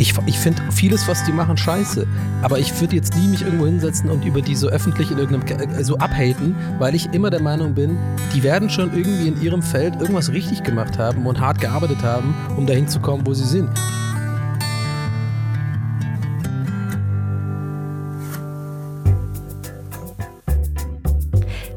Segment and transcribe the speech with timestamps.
[0.00, 2.06] Ich, ich finde vieles, was die machen, scheiße.
[2.40, 5.72] Aber ich würde jetzt nie mich irgendwo hinsetzen und über die so öffentlich in irgendeinem
[5.72, 7.98] äh, so abhaten, weil ich immer der Meinung bin,
[8.34, 12.34] die werden schon irgendwie in ihrem Feld irgendwas richtig gemacht haben und hart gearbeitet haben,
[12.56, 13.68] um dahin zu kommen, wo sie sind.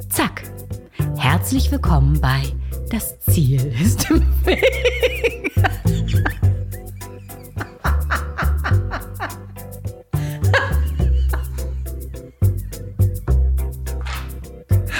[0.07, 0.43] Zack.
[1.17, 2.41] Herzlich willkommen bei
[2.89, 4.63] Das Ziel ist im Weg.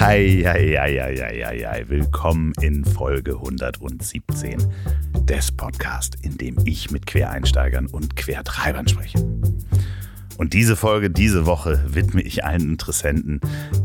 [0.06, 1.84] Hei, hei, hei, hei, hei, hei.
[1.88, 4.62] Willkommen in Folge 117
[5.20, 9.18] des Podcasts, in dem ich mit Quereinsteigern und Quertreibern spreche.
[10.36, 13.40] Und diese Folge, diese Woche widme ich allen Interessenten,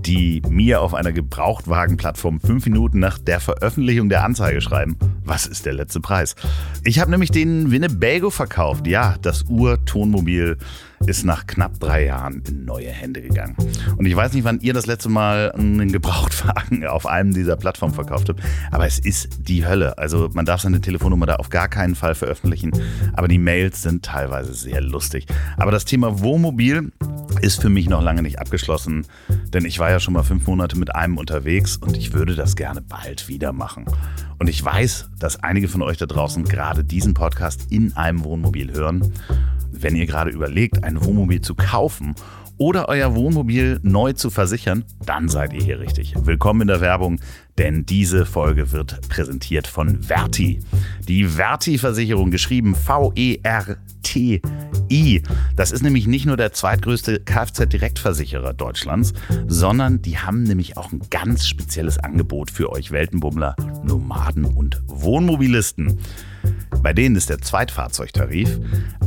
[0.05, 5.65] die mir auf einer Gebrauchtwagenplattform fünf Minuten nach der Veröffentlichung der Anzeige schreiben, was ist
[5.65, 6.35] der letzte Preis?
[6.83, 8.87] Ich habe nämlich den Winnebago verkauft.
[8.87, 10.57] Ja, das Ur-Tonmobil
[11.05, 13.55] ist nach knapp drei Jahren in neue Hände gegangen.
[13.97, 17.93] Und ich weiß nicht, wann ihr das letzte Mal einen Gebrauchtwagen auf einem dieser Plattformen
[17.93, 19.97] verkauft habt, aber es ist die Hölle.
[19.97, 22.71] Also man darf seine Telefonnummer da auf gar keinen Fall veröffentlichen,
[23.13, 25.25] aber die Mails sind teilweise sehr lustig.
[25.57, 26.91] Aber das Thema Wohnmobil
[27.41, 29.05] ist für mich noch lange nicht abgeschlossen,
[29.53, 32.55] denn ich war ja schon mal fünf Monate mit einem unterwegs und ich würde das
[32.55, 33.85] gerne bald wieder machen.
[34.39, 38.71] Und ich weiß, dass einige von euch da draußen gerade diesen Podcast in einem Wohnmobil
[38.73, 39.13] hören
[39.71, 42.15] wenn ihr gerade überlegt, ein Wohnmobil zu kaufen
[42.57, 46.13] oder euer Wohnmobil neu zu versichern, dann seid ihr hier richtig.
[46.17, 47.19] Willkommen in der Werbung,
[47.59, 50.61] denn diese Folge wird präsentiert von Verti.
[51.09, 54.41] Die Verti-Versicherung, geschrieben V-E-R-T-I.
[55.57, 59.13] Das ist nämlich nicht nur der zweitgrößte Kfz-Direktversicherer Deutschlands,
[59.47, 65.99] sondern die haben nämlich auch ein ganz spezielles Angebot für euch Weltenbummler, Nomaden und Wohnmobilisten.
[66.81, 68.57] Bei denen ist der Zweitfahrzeugtarif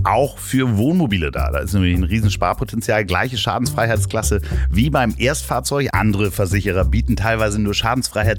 [0.05, 1.50] auch für Wohnmobile da.
[1.50, 5.89] Da ist nämlich ein Riesensparpotenzial, gleiche Schadensfreiheitsklasse wie beim Erstfahrzeug.
[5.92, 7.74] Andere Versicherer bieten teilweise nur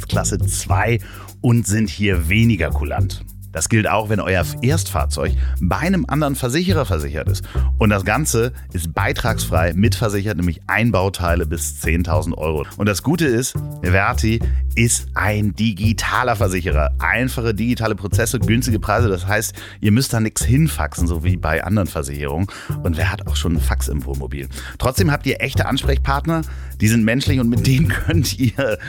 [0.03, 0.99] Schadensfreiheitsklasse 2
[1.41, 3.23] und sind hier weniger kulant.
[3.51, 7.43] Das gilt auch, wenn euer Erstfahrzeug bei einem anderen Versicherer versichert ist.
[7.77, 12.65] Und das Ganze ist beitragsfrei mitversichert, nämlich Einbauteile bis 10.000 Euro.
[12.77, 13.53] Und das Gute ist,
[13.83, 14.39] Verti
[14.73, 16.95] ist ein digitaler Versicherer.
[16.97, 19.07] Einfache digitale Prozesse, günstige Preise.
[19.07, 22.47] Das heißt, ihr müsst da nichts hinfaxen, so wie bei anderen Versicherungen.
[22.81, 24.49] Und wer hat auch schon einen Fax im Wohnmobil?
[24.79, 26.41] Trotzdem habt ihr echte Ansprechpartner,
[26.81, 28.79] die sind menschlich und mit denen könnt ihr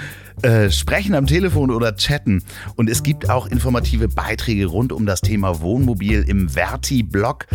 [0.42, 2.42] äh, sprechen am Telefon oder chatten.
[2.76, 7.46] Und es gibt auch informative Beiträge rund um das Thema Wohnmobil im Verti-Blog,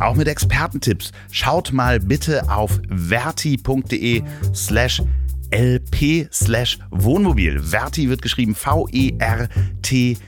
[0.00, 1.12] auch mit Expertentipps.
[1.30, 4.22] Schaut mal bitte auf verti.de
[4.54, 5.02] slash
[5.50, 7.60] lp slash Wohnmobil.
[7.60, 10.18] Verti wird geschrieben V-E-R-T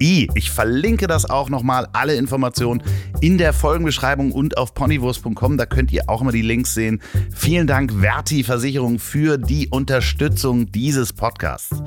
[0.00, 0.28] I.
[0.34, 2.82] Ich verlinke das auch nochmal, alle Informationen
[3.20, 5.56] in der Folgenbeschreibung und auf ponywurst.com.
[5.56, 7.00] Da könnt ihr auch mal die Links sehen.
[7.34, 11.82] Vielen Dank, Verti Versicherung, für die Unterstützung dieses Podcasts.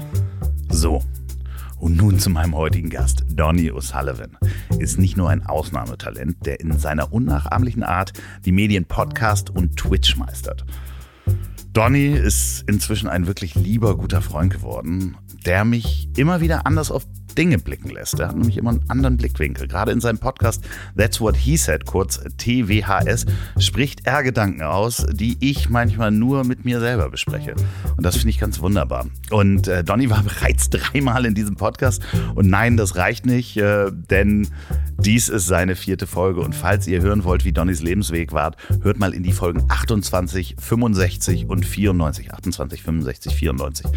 [0.69, 1.03] So.
[1.77, 3.25] Und nun zu meinem heutigen Gast.
[3.29, 4.37] Donny O'Sullivan
[4.77, 8.13] ist nicht nur ein Ausnahmetalent, der in seiner unnachahmlichen Art
[8.45, 10.63] die Medien Podcast und Twitch meistert.
[11.73, 17.05] Donny ist inzwischen ein wirklich lieber, guter Freund geworden, der mich immer wieder anders auf
[17.35, 18.19] Dinge blicken lässt.
[18.19, 19.67] Er hat nämlich immer einen anderen Blickwinkel.
[19.67, 20.63] Gerade in seinem Podcast
[20.97, 23.25] That's What He Said, kurz TWHS,
[23.59, 27.55] spricht er Gedanken aus, die ich manchmal nur mit mir selber bespreche.
[27.97, 29.07] Und das finde ich ganz wunderbar.
[29.29, 32.01] Und äh, Donny war bereits dreimal in diesem Podcast.
[32.35, 34.47] Und nein, das reicht nicht, äh, denn
[34.97, 36.41] dies ist seine vierte Folge.
[36.41, 40.55] Und falls ihr hören wollt, wie Donnys Lebensweg war, hört mal in die Folgen 28,
[40.59, 42.33] 65 und 94.
[42.33, 43.87] 28, 65, 94.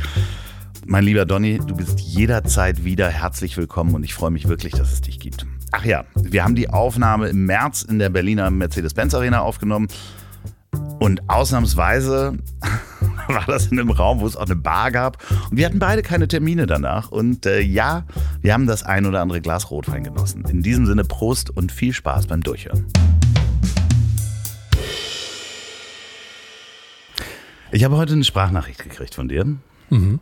[0.87, 4.93] Mein lieber Donny, du bist jederzeit wieder herzlich willkommen und ich freue mich wirklich, dass
[4.93, 5.47] es dich gibt.
[5.73, 9.89] Ach ja, wir haben die Aufnahme im März in der Berliner Mercedes-Benz Arena aufgenommen
[11.01, 12.39] und ausnahmsweise
[13.29, 16.03] war das in einem Raum, wo es auch eine Bar gab und wir hatten beide
[16.03, 18.05] keine Termine danach und äh, ja,
[18.43, 20.45] wir haben das ein oder andere Glas Rotwein genossen.
[20.51, 22.85] In diesem Sinne Prost und viel Spaß beim Durchhören.
[27.73, 29.47] Ich habe heute eine Sprachnachricht gekriegt von dir.
[29.89, 30.21] Mhm.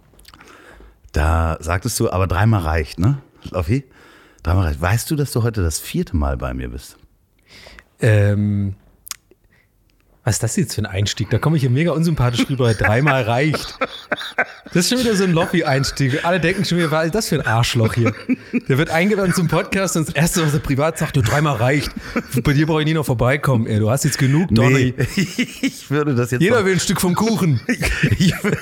[1.12, 3.18] Da sagtest du, aber dreimal reicht, ne?
[3.50, 3.84] Loffi?
[4.42, 4.80] Dreimal reicht.
[4.80, 6.96] Weißt du, dass du heute das vierte Mal bei mir bist?
[8.00, 8.74] Ähm,
[10.24, 11.30] was ist das jetzt für ein Einstieg?
[11.30, 12.72] Da komme ich hier mega unsympathisch rüber.
[12.74, 13.76] Dreimal reicht.
[14.66, 16.24] Das ist schon wieder so ein Loffi-Einstieg.
[16.24, 18.14] Alle denken schon wieder, was ist das für ein Arschloch hier?
[18.68, 21.90] Der wird eingeladen zum Podcast und das Erste, was er privat sagt, du dreimal reicht.
[22.44, 23.66] Bei dir brauche ich nie noch vorbeikommen.
[23.66, 24.94] Ey, du hast jetzt genug, Donny.
[24.96, 25.06] Nee,
[25.62, 26.40] ich würde das jetzt.
[26.40, 27.60] Jeder will ein Stück vom Kuchen.
[28.18, 28.58] ich, würde,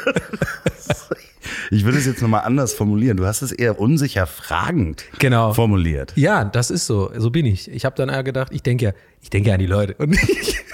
[1.73, 3.17] Ich würde es jetzt nochmal anders formulieren.
[3.17, 5.53] Du hast es eher unsicher fragend Genau.
[5.55, 6.13] formuliert.
[6.17, 7.11] Ja, das ist so.
[7.17, 7.71] So bin ich.
[7.71, 10.11] Ich habe dann eher gedacht, ich denke ja, ich denke ja an die Leute und
[10.11, 10.65] nicht,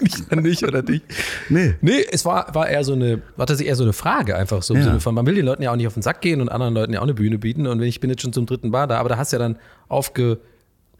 [0.00, 1.02] nicht an dich oder dich.
[1.48, 1.74] Nee.
[1.80, 4.74] Nee, es war, war eher so eine, war tatsächlich eher so eine Frage einfach so
[4.74, 4.86] im Ja.
[4.86, 6.74] Sinne von, man will den Leuten ja auch nicht auf den Sack gehen und anderen
[6.74, 8.86] Leuten ja auch eine Bühne bieten und wenn ich bin jetzt schon zum dritten Bar
[8.88, 9.56] da, aber da hast du ja dann
[9.88, 10.38] aufge,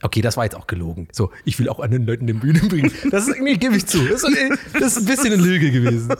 [0.02, 1.08] okay, das war jetzt auch gelogen.
[1.12, 2.91] So, ich will auch anderen Leuten eine Bühne bringen.
[3.11, 3.99] Das ist, nee, gebe ich zu.
[4.06, 4.37] Das ist,
[4.75, 6.14] das ist ein bisschen eine Lüge gewesen.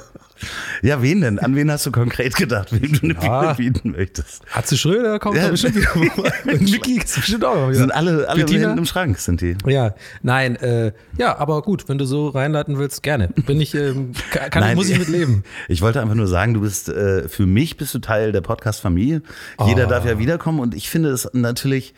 [0.83, 1.39] Ja, wen denn?
[1.39, 3.53] An wen hast du konkret gedacht, wem du eine Ja.
[3.53, 4.43] Bühne bieten möchtest?
[4.53, 5.49] Atze Schröder kommt Ja.
[5.49, 6.33] bestimmt wieder mal.
[6.55, 9.57] Und Niki ist bestimmt auch mal sind alle, alle hinten im Schrank, sind die.
[9.67, 13.29] Ja, nein, äh, ja, aber gut, wenn du so reinleiten willst, gerne.
[13.47, 15.45] Bin ich, ähm, kann, kann, Nein, muss ich mit leben.
[15.69, 19.23] Ich wollte einfach nur sagen, du bist äh, für mich bist du Teil der Podcast-Familie.
[19.67, 19.91] Jeder Oh.
[19.91, 21.95] darf ja wiederkommen und ich finde es natürlich.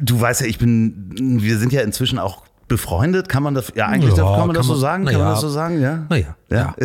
[0.00, 1.38] Du weißt ja, ich bin.
[1.42, 3.28] Wir sind ja inzwischen auch befreundet.
[3.28, 3.72] Kann man das?
[3.74, 5.04] Ja, eigentlich Ja, kann man das kann so man- sagen.
[5.06, 5.30] Kann man ja.
[5.32, 5.80] das so sagen?
[5.80, 6.06] Ja.
[6.08, 6.74] Naja, Ja.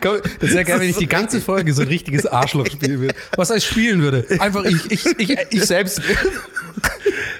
[0.00, 3.14] Komm, Das wäre geil, wenn ich die ganze Folge so ein richtiges Arschloch spielen würde.
[3.36, 4.24] Was heißt spielen würde?
[4.40, 6.00] Einfach ich, ich, ich, ich selbst.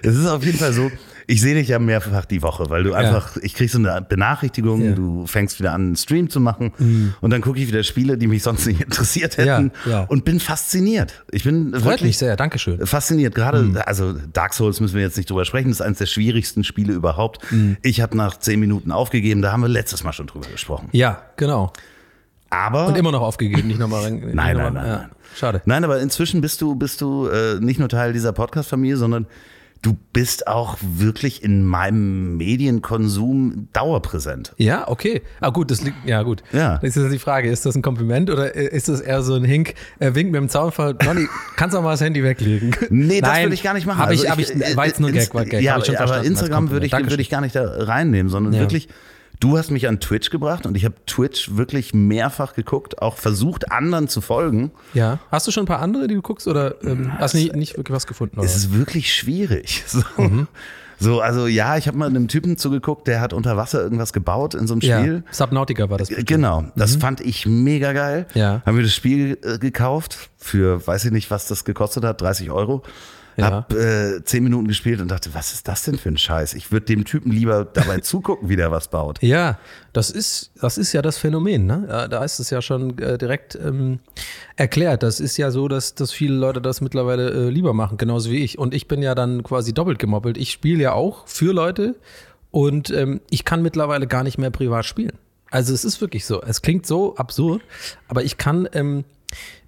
[0.03, 0.91] Es ist auf jeden Fall so.
[1.29, 4.91] Ich sehe dich ja mehrfach die Woche, weil du einfach, ich krieg so eine Benachrichtigung.
[4.91, 4.95] Mhm.
[4.95, 6.73] du fängst wieder an, einen Stream zu machen
[7.21, 9.73] und dann gucke ich wieder Spiele, die mich sonst nicht interessiert hätten
[10.09, 11.25] und bin fasziniert.
[11.33, 12.87] Ich bin Freut wirklich sehr, Dankeschön.
[12.87, 13.35] fasziniert.
[13.35, 13.79] Gerade, Mhm.
[13.85, 16.93] also Dark Souls müssen wir jetzt nicht drüber sprechen, das ist eines der schwierigsten Spiele
[16.93, 17.41] überhaupt.
[17.51, 17.77] Mhm.
[17.83, 20.89] Ich habe nach zehn Minuten aufgegeben, da haben wir letztes Mal schon drüber gesprochen.
[20.93, 21.73] Ja, genau.
[22.51, 24.21] Aber Und immer noch aufgegeben, nicht nochmal rein.
[24.21, 24.97] Nein, noch nein, mal- nein, ja.
[24.99, 25.11] nein.
[25.37, 25.61] Schade.
[25.65, 29.27] Nein, aber inzwischen bist du, bist du äh, nicht nur Teil dieser Podcast-Familie, sondern
[29.87, 34.53] du bist auch wirklich in meinem Medienkonsum dauerpräsent.
[34.57, 35.23] Ja, okay.
[35.41, 36.43] Ah, gut, das liegt, ja, gut.
[36.53, 36.79] Ja.
[36.79, 39.45] Das ist jetzt die Frage, ist das ein Kompliment oder ist das eher so ein
[39.45, 40.95] Hink, äh, Wink mit dem Zaunfall?
[40.95, 42.75] Donny, kannst du auch mal das Handy weglegen?
[42.91, 44.01] Nee, das würde ich gar nicht machen.
[44.01, 45.63] Hab ich, Also hab ich, war jetzt nur Gag, war Gag.
[45.63, 48.61] Ja, ich aber Instagram würde ich, würde ich gar nicht da reinnehmen, sondern Ja.
[48.61, 48.89] wirklich,
[49.41, 53.71] du hast mich an Twitch gebracht und ich habe Twitch wirklich mehrfach geguckt, auch versucht,
[53.71, 54.71] anderen zu folgen.
[54.95, 55.19] Ja.
[55.31, 57.77] Hast du schon ein paar andere, die du guckst oder ähm, hast du nicht, nicht
[57.77, 58.39] wirklich was gefunden?
[58.39, 58.47] Oder?
[58.47, 59.85] Es ist wirklich schwierig.
[59.97, 60.49] So, Mhm.
[60.99, 64.55] so also ja, ich habe mal einem Typen zugeguckt, der hat unter Wasser irgendwas gebaut
[64.55, 64.99] in so einem ja.
[65.01, 65.25] Spiel.
[65.31, 66.09] Subnautica war das.
[66.09, 66.29] bestimmt.
[66.29, 68.27] Genau, das fand ich mega geil.
[68.35, 68.63] Ja.
[68.65, 72.51] Haben wir das Spiel äh, gekauft für, weiß ich nicht, was das gekostet hat, 30
[72.51, 72.83] Euro.
[73.37, 73.51] Ja.
[73.51, 76.55] Hab äh, zehn Minuten gespielt und dachte, was ist das denn für ein Scheiß?
[76.55, 79.23] Ich würde dem Typen lieber dabei zugucken, wie der was baut.
[79.23, 79.59] Ja,
[79.93, 81.67] das ist, das ist ja das Phänomen.
[81.67, 82.09] Ne?
[82.11, 83.99] Da ist es ja schon äh, direkt ähm,
[84.57, 85.03] erklärt.
[85.03, 88.43] Das ist ja so, dass, dass viele Leute das mittlerweile äh, lieber machen, genauso wie
[88.43, 88.59] ich.
[88.59, 90.39] Und ich bin ja dann quasi doppelt gemoppelt.
[90.39, 91.97] Ich spiele ja auch für Leute
[92.51, 95.19] und ähm, ich kann mittlerweile gar nicht mehr privat spielen.
[95.51, 96.43] Also es ist wirklich so.
[96.43, 97.63] Es klingt so absurd,
[98.09, 99.05] aber ich kann ähm,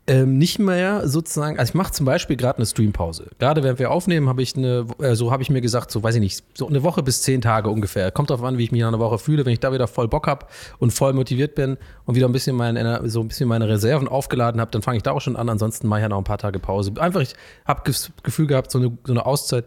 [0.09, 3.27] ähm, nicht mehr sozusagen, also ich mache zum Beispiel gerade eine Streampause.
[3.39, 6.15] Gerade während wir aufnehmen, habe ich eine, äh, so habe ich mir gesagt, so weiß
[6.15, 8.11] ich nicht, so eine Woche bis zehn Tage ungefähr.
[8.11, 9.45] Kommt drauf an, wie ich mich nach einer Woche fühle.
[9.45, 10.47] Wenn ich da wieder voll Bock habe
[10.79, 11.77] und voll motiviert bin
[12.07, 15.03] und wieder ein bisschen meine, so ein bisschen meine Reserven aufgeladen habe, dann fange ich
[15.03, 15.49] da auch schon an.
[15.49, 16.93] Ansonsten mache ich ja noch ein paar Tage Pause.
[16.99, 17.35] Einfach, ich
[17.67, 19.67] habe das Gefühl gehabt, so eine, so eine Auszeit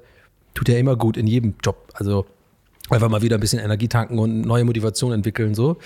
[0.55, 1.87] tut ja immer gut in jedem Job.
[1.93, 2.25] Also
[2.91, 5.77] einfach mal wieder ein bisschen Energie tanken und neue Motivation entwickeln so.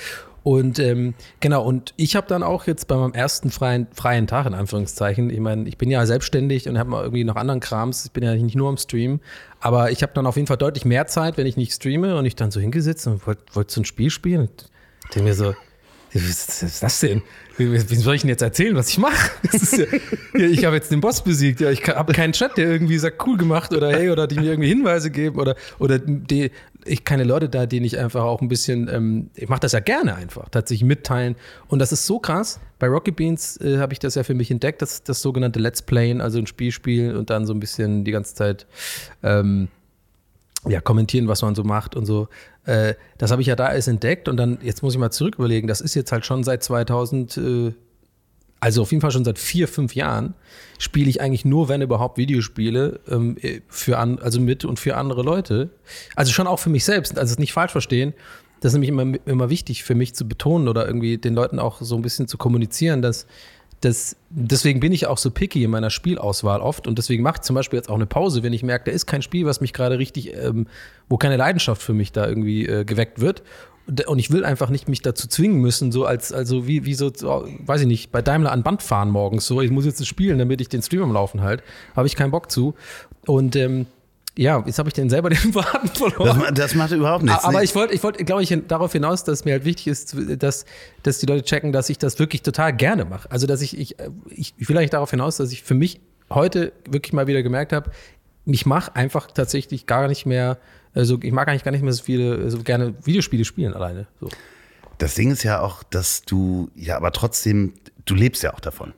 [0.46, 4.46] Und ähm, genau, und ich habe dann auch jetzt bei meinem ersten freien, freien Tag,
[4.46, 8.06] in Anführungszeichen, ich meine, ich bin ja selbstständig und habe mal irgendwie noch anderen Krams,
[8.06, 9.22] ich bin ja nicht nur am Stream,
[9.60, 12.26] aber ich habe dann auf jeden Fall deutlich mehr Zeit, wenn ich nicht streame und
[12.26, 14.70] ich dann so hingesetzt und wollte wollt so ein Spiel spielen und
[15.16, 15.56] denke mir so,
[16.16, 17.22] was ist das denn?
[17.58, 19.32] Wie, soll ich denn jetzt erzählen, was ich mache?
[20.38, 21.62] Ja, ich habe jetzt den Boss besiegt.
[21.62, 24.50] Ja, ich habe keinen Chat, der irgendwie sagt, cool gemacht oder hey, oder die mir
[24.52, 26.52] irgendwie Hinweise geben oder, oder die,
[26.84, 29.80] ich keine Leute da, denen ich einfach auch ein bisschen, ähm, ich mache das ja
[29.80, 31.36] gerne einfach, tatsächlich mitteilen.
[31.68, 32.60] Und das ist so krass.
[32.80, 35.82] Bei Rocket Beans äh, habe ich das ja für mich entdeckt, das, das sogenannte Let's
[35.82, 38.68] Playen, also ein Spiel spielen und dann so ein bisschen die ganze Zeit
[39.24, 39.70] ähm,
[40.68, 42.28] ja, kommentieren, was man so macht und so.
[42.66, 45.36] Äh, das habe ich ja da erst entdeckt und dann, jetzt muss ich mal zurück
[45.36, 47.74] überlegen, das ist jetzt halt schon seit 2000, äh,
[48.60, 50.34] also auf jeden Fall schon seit vier, fünf Jahren,
[50.80, 54.98] spiele ich eigentlich nur, wenn überhaupt, Videospiele ähm, äh, für an, also mit und für
[54.98, 55.70] andere Leute.
[56.16, 58.14] Also schon auch für mich selbst, also es nicht falsch verstehen.
[58.62, 61.82] Das ist nämlich immer, immer wichtig für mich zu betonen oder irgendwie den Leuten auch
[61.82, 63.28] so ein bisschen zu kommunizieren, dass
[63.86, 67.42] das, deswegen bin ich auch so picky in meiner Spielauswahl oft und deswegen mache ich
[67.42, 69.74] zum Beispiel jetzt auch eine Pause, wenn ich merke, da ist kein Spiel, was mich
[69.74, 70.68] gerade richtig, ähm,
[71.08, 73.44] wo keine Leidenschaft für mich da irgendwie äh, geweckt wird.
[74.08, 77.12] Und ich will einfach nicht mich dazu zwingen müssen, so als, also wie, wie so,
[77.12, 80.60] weiß ich nicht, bei Daimler an Band fahren morgens, so, ich muss jetzt spielen, damit
[80.60, 81.62] ich den Stream am Laufen halt.
[81.96, 82.74] Habe ich keinen Bock zu.
[83.28, 83.86] Und ähm,
[84.38, 86.40] ja, jetzt habe ich den selber den Faden verloren.
[86.48, 87.44] Das, das macht überhaupt nichts.
[87.44, 87.66] Aber Nee.
[87.66, 90.66] ich wollte, ich wollte, glaube ich, darauf hinaus, dass mir halt wichtig ist, dass,
[91.04, 93.30] dass die Leute checken, dass ich das wirklich total gerne mache.
[93.32, 93.96] Also, dass ich, ich,
[94.30, 97.72] ich, ich will eigentlich darauf hinaus, dass ich für mich heute wirklich mal wieder gemerkt
[97.72, 97.92] habe,
[98.46, 100.58] ich mache einfach tatsächlich gar nicht mehr,
[100.94, 104.08] also ich mag eigentlich gar nicht mehr so viele, so gerne Videospiele spielen alleine.
[104.22, 104.30] So.
[104.98, 107.74] Das Ding ist ja auch, dass du ja aber trotzdem,
[108.06, 108.94] du lebst ja auch davon.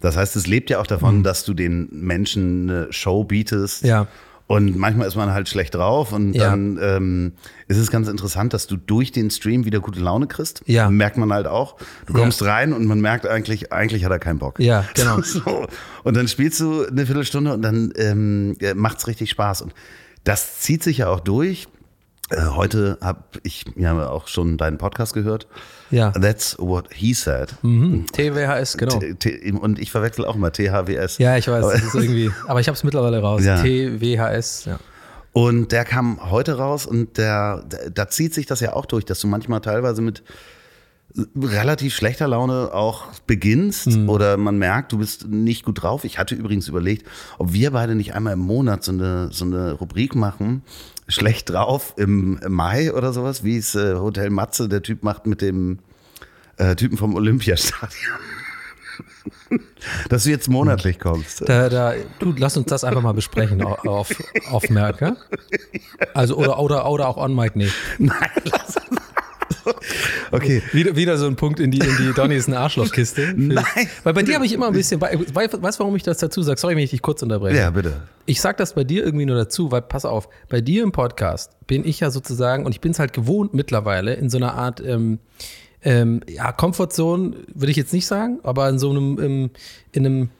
[0.00, 3.84] Das heißt, es lebt ja auch davon, dass du den Menschen eine Show bietest.
[3.84, 4.06] Ja.
[4.46, 6.50] Und manchmal ist man halt schlecht drauf und Ja.
[6.50, 7.32] dann ähm,
[7.66, 10.60] ist es ganz interessant, dass du durch den Stream wieder gute Laune kriegst.
[10.66, 10.90] Ja.
[10.90, 11.76] Merkt man halt auch.
[12.06, 12.18] Du Ja.
[12.20, 14.60] kommst rein und man merkt eigentlich, eigentlich hat er keinen Bock.
[14.60, 15.20] Ja, genau.
[15.22, 15.66] So.
[16.02, 19.62] Und dann spielst du eine Viertelstunde und dann ähm, macht's richtig Spaß.
[19.62, 19.72] Und
[20.24, 21.66] das zieht sich ja auch durch.
[22.36, 25.46] Äh, heute habe ich ja auch schon deinen Podcast gehört.
[25.90, 26.10] Ja.
[26.10, 27.54] That's what he said.
[27.62, 28.06] Mhm.
[28.12, 28.98] TWHS, genau.
[28.98, 31.18] T- T- Und ich verwechsel auch immer THWS.
[31.18, 33.44] Ja, ich weiß, Aber- das ist irgendwie, aber ich habe es mittlerweile raus.
[33.44, 33.62] Ja.
[33.62, 34.78] TWHS, ja.
[35.32, 39.04] Und der kam heute raus und der, der, da zieht sich das ja auch durch,
[39.04, 40.22] dass du manchmal teilweise mit
[41.40, 44.08] relativ schlechter Laune auch beginnst Mhm.
[44.08, 46.04] oder man merkt, du bist nicht gut drauf.
[46.04, 47.06] Ich hatte übrigens überlegt,
[47.38, 50.62] ob wir beide nicht einmal im Monat so eine, so eine Rubrik machen,
[51.08, 55.40] schlecht drauf im Mai oder sowas, wie es äh, Hotel Matze, der Typ macht mit
[55.42, 55.78] dem
[56.56, 58.14] äh, Typen vom Olympiastadion.
[60.08, 61.42] Dass du jetzt monatlich kommst.
[61.48, 64.10] Da, da, du, lass uns das einfach mal besprechen au- auf,
[64.50, 65.16] auf Merke.
[66.14, 67.74] Also, oder, oder, oder auch on mic nicht.
[67.98, 68.76] Nein, lass
[70.30, 70.62] Okay.
[70.72, 73.34] Wieder, wieder so ein Punkt in die, in die Donny ist eine Arschlochkiste.
[73.36, 73.64] Nein.
[74.02, 76.58] Weil bei dir habe ich immer ein bisschen, weißt du, warum ich das dazu sage?
[76.58, 77.56] Sorry, wenn ich dich kurz unterbreche.
[77.56, 78.02] Ja, bitte.
[78.26, 81.52] Ich sag das bei dir irgendwie nur dazu, weil pass auf, bei dir im Podcast
[81.66, 84.80] bin ich ja sozusagen, und ich bin es halt gewohnt mittlerweile, in so einer Art,
[84.84, 85.18] ähm,
[85.82, 89.50] ähm, ja, Comfortzone würde ich jetzt nicht sagen, aber in so einem, ähm,
[89.92, 90.30] in einem,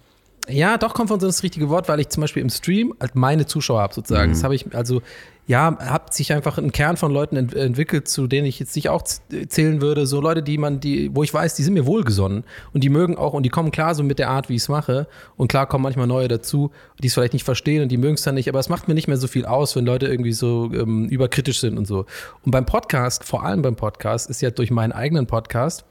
[0.49, 3.47] ja, doch, Comfortzone ist das richtige Wort, weil ich zum Beispiel im Stream halt meine
[3.47, 4.33] Zuschauer habe sozusagen.
[4.33, 5.01] Das habe ich, also,
[5.47, 8.89] ja, hat sich einfach ein Kern von Leuten ent entwickelt, zu denen ich jetzt nicht
[8.89, 10.07] auch zählen würde.
[10.07, 13.17] So Leute, die man, die, wo ich weiß, die sind mir wohlgesonnen und die mögen
[13.17, 15.07] auch und die kommen klar so mit der Art, wie ich es mache.
[15.37, 16.71] Und klar kommen manchmal neue dazu,
[17.03, 18.95] die es vielleicht nicht verstehen und die mögen es dann nicht, aber es macht mir
[18.95, 22.07] nicht mehr so viel aus, wenn Leute irgendwie so ähm, überkritisch sind und so.
[22.45, 25.85] Und beim Podcast, vor allem beim Podcast, ist ja durch meinen eigenen Podcast,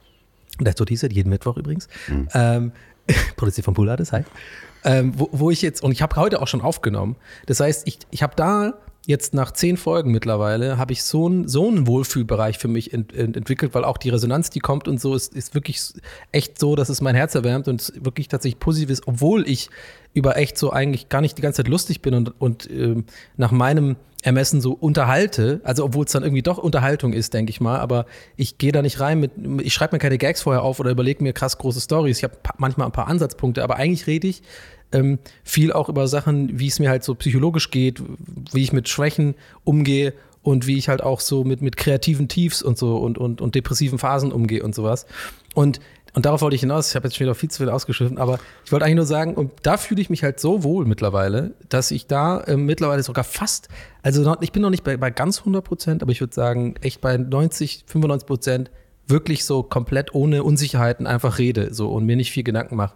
[0.58, 1.88] das tut dieser jeden Mittwoch übrigens.
[2.34, 2.72] Ähm,
[3.36, 4.22] produziert von Pularis, hi.
[4.84, 7.16] Ähm, wo, wo ich jetzt, und ich habe heute auch schon aufgenommen.
[7.46, 8.74] Das heißt, ich, ich habe da
[9.06, 13.14] jetzt nach zehn Folgen mittlerweile, habe ich so einen so einen Wohlfühlbereich für mich ent,
[13.14, 15.80] ent, entwickelt, weil auch die Resonanz, die kommt und so, ist, ist wirklich
[16.32, 19.68] echt so, dass es mein Herz erwärmt und wirklich tatsächlich positiv ist, obwohl ich
[20.14, 23.04] über echt so eigentlich gar nicht die ganze Zeit lustig bin und, und ähm,
[23.36, 27.60] nach meinem Ermessen so unterhalte, also obwohl es dann irgendwie doch Unterhaltung ist, denke ich
[27.60, 28.06] mal, aber
[28.36, 31.22] ich gehe da nicht rein mit, ich schreibe mir keine Gags vorher auf oder überlege
[31.22, 32.18] mir krass große Stories.
[32.18, 34.40] Ich habe manchmal ein paar Ansatzpunkte, aber eigentlich rede ich
[34.92, 38.02] ähm, viel auch über Sachen, wie es mir halt so psychologisch geht,
[38.52, 42.62] wie ich mit Schwächen umgehe und wie ich halt auch so mit, mit kreativen Tiefs
[42.62, 45.06] und so und, und, und depressiven Phasen umgehe und sowas.
[45.54, 45.80] Und
[46.14, 48.38] und darauf wollte ich hinaus, ich habe jetzt schon wieder viel zu viel ausgeschrieben, aber
[48.64, 51.90] ich wollte eigentlich nur sagen, und da fühle ich mich halt so wohl mittlerweile, dass
[51.90, 53.68] ich da ähm, mittlerweile sogar fast,
[54.02, 56.76] also noch, ich bin noch nicht bei, bei ganz 100 Prozent, aber ich würde sagen,
[56.82, 58.70] echt bei 90, 95 Prozent
[59.08, 62.94] wirklich so komplett ohne Unsicherheiten einfach rede so und mir nicht viel Gedanken mache.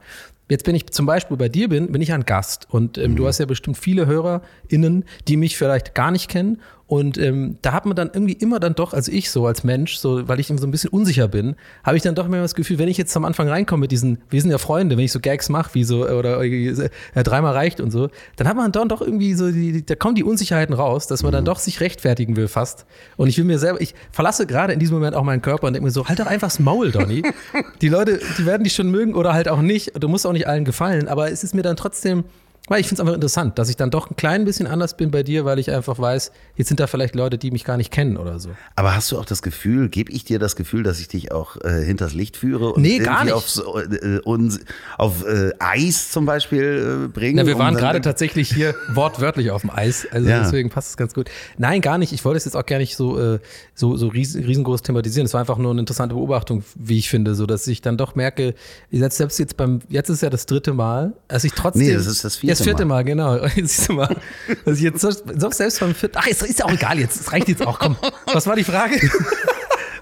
[0.51, 2.67] Jetzt bin ich zum Beispiel bei dir bin, bin ich ein Gast.
[2.71, 7.19] Und ähm, du hast ja bestimmt viele HörerInnen, die mich vielleicht gar nicht kennen und
[7.19, 10.27] ähm, da hat man dann irgendwie immer dann doch, also ich so als Mensch, so,
[10.27, 11.55] weil ich so ein bisschen unsicher bin,
[11.85, 14.19] habe ich dann doch immer das Gefühl, wenn ich jetzt am Anfang reinkomme mit diesen,
[14.31, 17.83] wir sind ja Freunde, wenn ich so Gags mache, wie so, oder äh, dreimal reicht
[17.83, 21.07] und so, dann hat man dann doch irgendwie so, die, da kommen die Unsicherheiten raus,
[21.07, 22.87] dass man dann doch sich rechtfertigen will fast.
[23.19, 25.75] Und ich will mir selber, ich verlasse gerade in diesem Moment auch meinen Körper und
[25.75, 27.23] denke mir so, halt doch einfach das Maul, Donny.
[27.83, 29.93] die Leute, die werden dich schon mögen oder halt auch nicht.
[30.01, 32.25] Du musst auch nicht allen gefallen, aber es ist mir dann trotzdem,
[32.69, 35.11] weil ich finde es einfach interessant, dass ich dann doch ein klein bisschen anders bin
[35.11, 37.91] bei dir, weil ich einfach weiß, jetzt sind da vielleicht Leute, die mich gar nicht
[37.91, 38.51] kennen oder so.
[38.77, 41.57] Aber hast du auch das Gefühl, gebe ich dir das Gefühl, dass ich dich auch
[41.63, 43.33] äh, hinters Licht führe und Nee, gar nicht.
[43.35, 44.61] auf, so, äh, uns,
[44.97, 47.43] auf äh, Eis zum Beispiel äh, bringe?
[47.43, 50.43] Na, wir um waren gerade tatsächlich hier wortwörtlich auf dem Eis, also Ja.
[50.43, 51.31] deswegen passt es ganz gut.
[51.57, 52.13] Nein, gar nicht.
[52.13, 53.39] Ich wollte es jetzt auch gar nicht so, äh,
[53.75, 55.27] so, so ries riesengroß thematisieren.
[55.27, 58.15] Es war einfach nur eine interessante Beobachtung, wie ich finde, so dass ich dann doch
[58.15, 58.55] merke,
[58.91, 61.83] selbst selbst jetzt beim, jetzt ist ja das dritte Mal, dass ich trotzdem.
[61.87, 63.39] Nee, das ist das vierte Das vierte Mal, genau.
[63.55, 64.17] Siehst du mal.
[64.65, 67.21] Dass ich jetzt so, so selbst beim vierten, ach, es ist ja auch egal jetzt,
[67.21, 67.97] es reicht jetzt auch, komm.
[68.33, 68.95] Was war die Frage?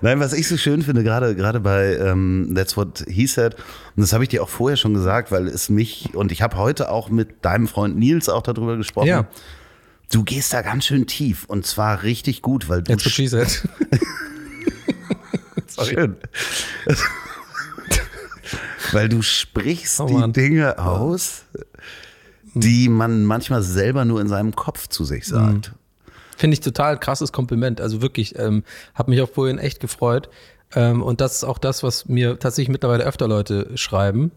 [0.03, 4.03] Nein, was ich so schön finde, gerade gerade bei ähm, That's What He Said, und
[4.03, 6.91] das habe ich dir auch vorher schon gesagt, weil es mich, und ich habe heute
[6.91, 9.27] auch mit deinem Freund Nils auch darüber gesprochen, Ja.
[10.13, 13.27] du gehst da ganz schön tief und zwar richtig gut, weil du Jetzt what she
[13.27, 13.63] said.
[15.83, 16.17] Schön.
[18.93, 20.33] Weil du sprichst Oh die.
[20.33, 21.43] Dinge aus,
[22.57, 25.73] die man manchmal selber nur in seinem Kopf zu sich sagt.
[26.39, 27.83] Finde ich total krasses Kompliment.
[27.83, 30.31] Also wirklich, ähm, habe mich auch vorhin echt gefreut.
[30.75, 34.33] Ähm, und das ist auch das, was mir tatsächlich mittlerweile öfter Leute schreiben,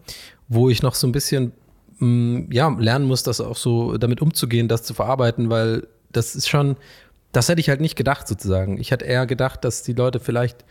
[0.48, 1.52] wo ich noch so ein bisschen
[1.98, 6.48] mh, ja, lernen muss, das auch so damit umzugehen, das zu verarbeiten, weil das ist
[6.48, 6.76] schon,
[7.32, 8.78] das hätte ich halt nicht gedacht sozusagen.
[8.78, 10.66] Ich hätte eher gedacht, dass die Leute vielleicht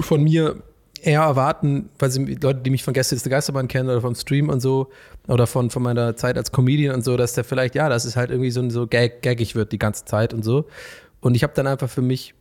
[0.00, 0.62] von mir
[1.02, 4.14] eher erwarten, weil sie Leute, die mich von Gäste ist der Geisterbahn kennen oder vom
[4.14, 4.90] Stream und so,
[5.28, 8.16] oder von, von meiner Zeit als Comedian und so, dass der vielleicht, ja, das ist
[8.16, 10.66] halt irgendwie so, so gag, gaggig wird die ganze Zeit und so.
[11.20, 12.34] Und ich habe dann einfach für mich,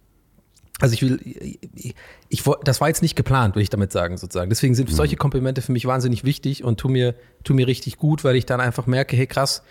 [0.80, 1.96] also ich will, ich,
[2.30, 4.50] ich, das war jetzt nicht geplant, will ich damit sagen, sozusagen.
[4.50, 8.24] Deswegen sind solche Komplimente für mich wahnsinnig wichtig und tu mir, tu mir richtig gut,
[8.24, 9.64] weil ich dann einfach merke, hey krass,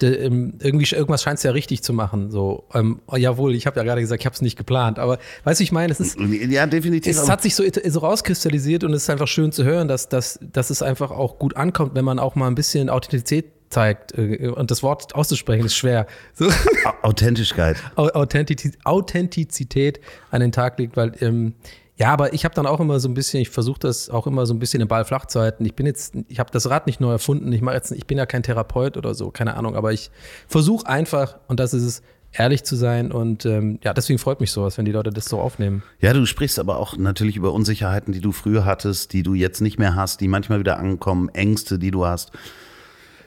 [0.00, 2.30] de, ähm, irgendwie irgendwas scheint es ja richtig zu machen.
[2.30, 5.18] So, ähm, oh, jawohl, ich habe ja gerade gesagt, ich habe es nicht geplant, aber
[5.44, 7.16] weißt du, ich meine, es ist Ja, definitiv.
[7.16, 10.38] es hat sich so, so rauskristallisiert und es ist einfach schön zu hören, dass, dass,
[10.52, 14.16] dass es einfach auch gut ankommt, wenn man auch mal ein bisschen Authentizität zeigt.
[14.16, 16.06] äh, Und das Wort auszusprechen ist schwer.
[16.34, 16.46] So.
[16.46, 17.76] Au- Authentischkeit.
[17.96, 20.00] Au- Authentiz Authentizität
[20.30, 21.54] an den Tag legt, weil ähm,
[21.98, 24.46] ja, aber ich habe dann auch immer so ein bisschen, ich versuche das auch immer
[24.46, 25.64] so ein bisschen den Ball flach zu halten.
[25.64, 27.52] Ich bin jetzt, ich habe das Rad nicht neu erfunden.
[27.52, 30.10] Ich mache jetzt, ich bin ja kein Therapeut oder so, keine Ahnung, aber ich
[30.46, 32.02] versuche einfach und das ist es,
[32.32, 35.40] ehrlich zu sein und ähm, ja, deswegen freut mich sowas, wenn die Leute das so
[35.40, 35.82] aufnehmen.
[36.00, 39.60] Ja, du sprichst aber auch natürlich über Unsicherheiten, die du früher hattest, die du jetzt
[39.60, 42.32] nicht mehr hast, die manchmal wieder ankommen, Ängste, die du hast.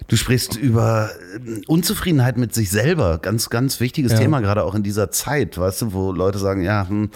[0.07, 3.17] Du sprichst über äh, Unzufriedenheit mit sich selber.
[3.17, 4.19] Ganz, ganz wichtiges Ja.
[4.19, 7.09] Thema, gerade auch in dieser Zeit, weißt du, wo Leute sagen, ja, hm,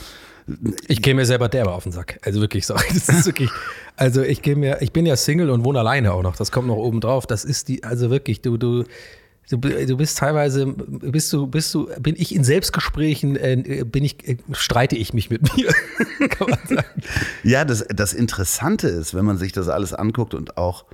[0.87, 2.19] Ich gehe mir selber derbe auf den Sack.
[2.23, 2.85] Also wirklich, sorry.
[2.93, 3.49] Das ist wirklich.
[3.95, 6.35] Also ich gehe mir, ich bin ja Single und wohne alleine auch noch.
[6.35, 7.25] Das kommt noch oben drauf.
[7.25, 8.83] Das ist die, also wirklich, du, du,
[9.49, 14.27] du, du bist teilweise, bist du, bist du, bin ich in Selbstgesprächen, äh, bin ich,
[14.27, 15.73] äh, streite ich mich mit mir.
[16.29, 17.01] Kann man sagen.
[17.43, 20.85] Ja, das, das Interessante ist, wenn man sich das alles anguckt und auch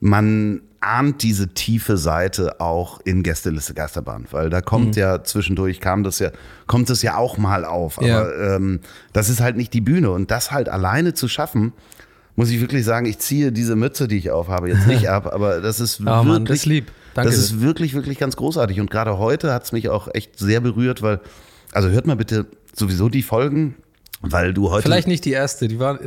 [0.00, 6.02] man ahnt diese tiefe Seite auch in Gästeliste Geisterbahn, weil da kommt ja zwischendurch kam
[6.04, 6.30] das ja,
[6.66, 7.98] kommt es ja auch mal auf.
[7.98, 8.56] Aber Ja.
[8.56, 8.80] ähm,
[9.12, 11.72] das ist halt nicht die Bühne und das halt alleine zu schaffen,
[12.36, 15.60] muss ich wirklich sagen, ich ziehe diese Mütze, die ich aufhabe, jetzt nicht ab, aber
[15.60, 16.90] das ist Oh wirklich, Mann, das lieb.
[17.12, 17.30] Danke.
[17.30, 18.80] das ist wirklich, wirklich ganz großartig.
[18.80, 21.20] Und gerade heute hat es mich auch echt sehr berührt, weil,
[21.72, 23.74] also hört mal bitte sowieso die Folgen,
[24.22, 24.82] weil du heute.
[24.82, 25.98] Vielleicht nicht die erste, die war,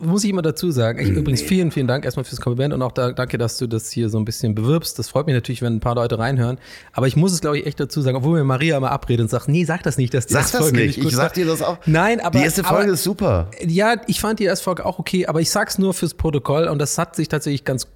[0.00, 1.00] muss ich immer dazu sagen.
[1.00, 3.90] Ich, übrigens vielen, vielen Dank erstmal fürs Kompliment und auch da, danke, dass du das
[3.90, 4.98] hier so ein bisschen bewirbst.
[4.98, 6.58] Das freut mich natürlich, wenn ein paar Leute reinhören.
[6.92, 9.28] Aber ich muss es, glaube ich, echt dazu sagen, obwohl mir Maria immer abredet und
[9.28, 11.00] sagt, nee, sag das nicht, dass die Sag erste das Folge nicht.
[11.00, 11.78] gut Ich sag dir das auch.
[11.86, 13.50] Nein, aber Die erste Folge aber, ist super.
[13.66, 16.78] Ja, ich fand die erste Folge auch okay, aber ich sag's nur fürs Protokoll und
[16.78, 17.88] das hat sich tatsächlich ganz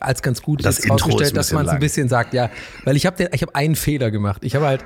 [0.00, 2.50] als ganz gut Das jetzt Intro rausgestellt, dass man es ein bisschen sagt, ja,
[2.84, 4.42] weil ich habe ich habe einen Fehler gemacht.
[4.44, 4.84] Ich habe halt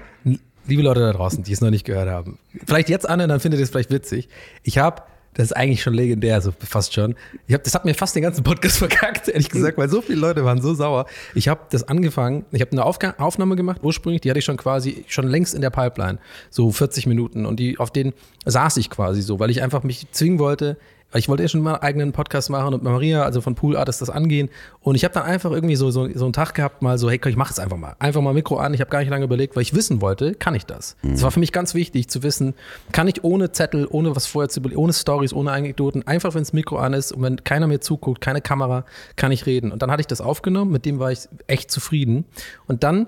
[0.67, 2.39] liebe Leute da draußen, die es noch nicht gehört haben.
[2.67, 4.29] Vielleicht jetzt an, dann findet ihr es vielleicht witzig.
[4.63, 5.03] Ich habe
[5.35, 7.17] das ist eigentlich schon legendär, so fast schon.
[7.47, 10.21] Ich hab, das hat mir fast den ganzen Podcast verkackt, ehrlich gesagt, weil so viele
[10.21, 11.07] Leute waren so sauer.
[11.35, 14.57] Ich habe das angefangen, ich habe eine Aufga Aufnahme gemacht, ursprünglich, die hatte ich schon
[14.57, 16.19] quasi schon längst in der Pipeline,
[16.51, 17.47] so 40 Minuten.
[17.47, 18.13] Und die, auf denen
[18.47, 20.77] saß ich quasi so, weil ich einfach mich zwingen wollte,
[21.15, 23.55] weil ich wollte ja schon mal einen eigenen Podcast machen und mit Maria, also von
[23.55, 24.49] Pool Artist, das angehen.
[24.81, 27.21] Und ich habe dann einfach irgendwie so, so, so einen Tag gehabt, mal so, hey,
[27.25, 27.95] ich mach es einfach mal.
[28.01, 28.75] Einfach mal Mikro an.
[28.75, 30.97] Ich habe gar nicht lange überlegt, weil ich wissen wollte, kann ich das?
[31.15, 32.55] Es war für mich ganz wichtig zu wissen,
[32.91, 36.43] kann ich ohne Zettel, ohne was vorher zu überlegen, ohne Stories, ohne Anekdoten, einfach wenn
[36.43, 39.71] das Mikro an ist und wenn keiner mir zuguckt, keine Kamera, kann ich reden.
[39.71, 42.25] Und dann hatte ich das aufgenommen, mit dem war ich echt zufrieden.
[42.67, 43.07] Und dann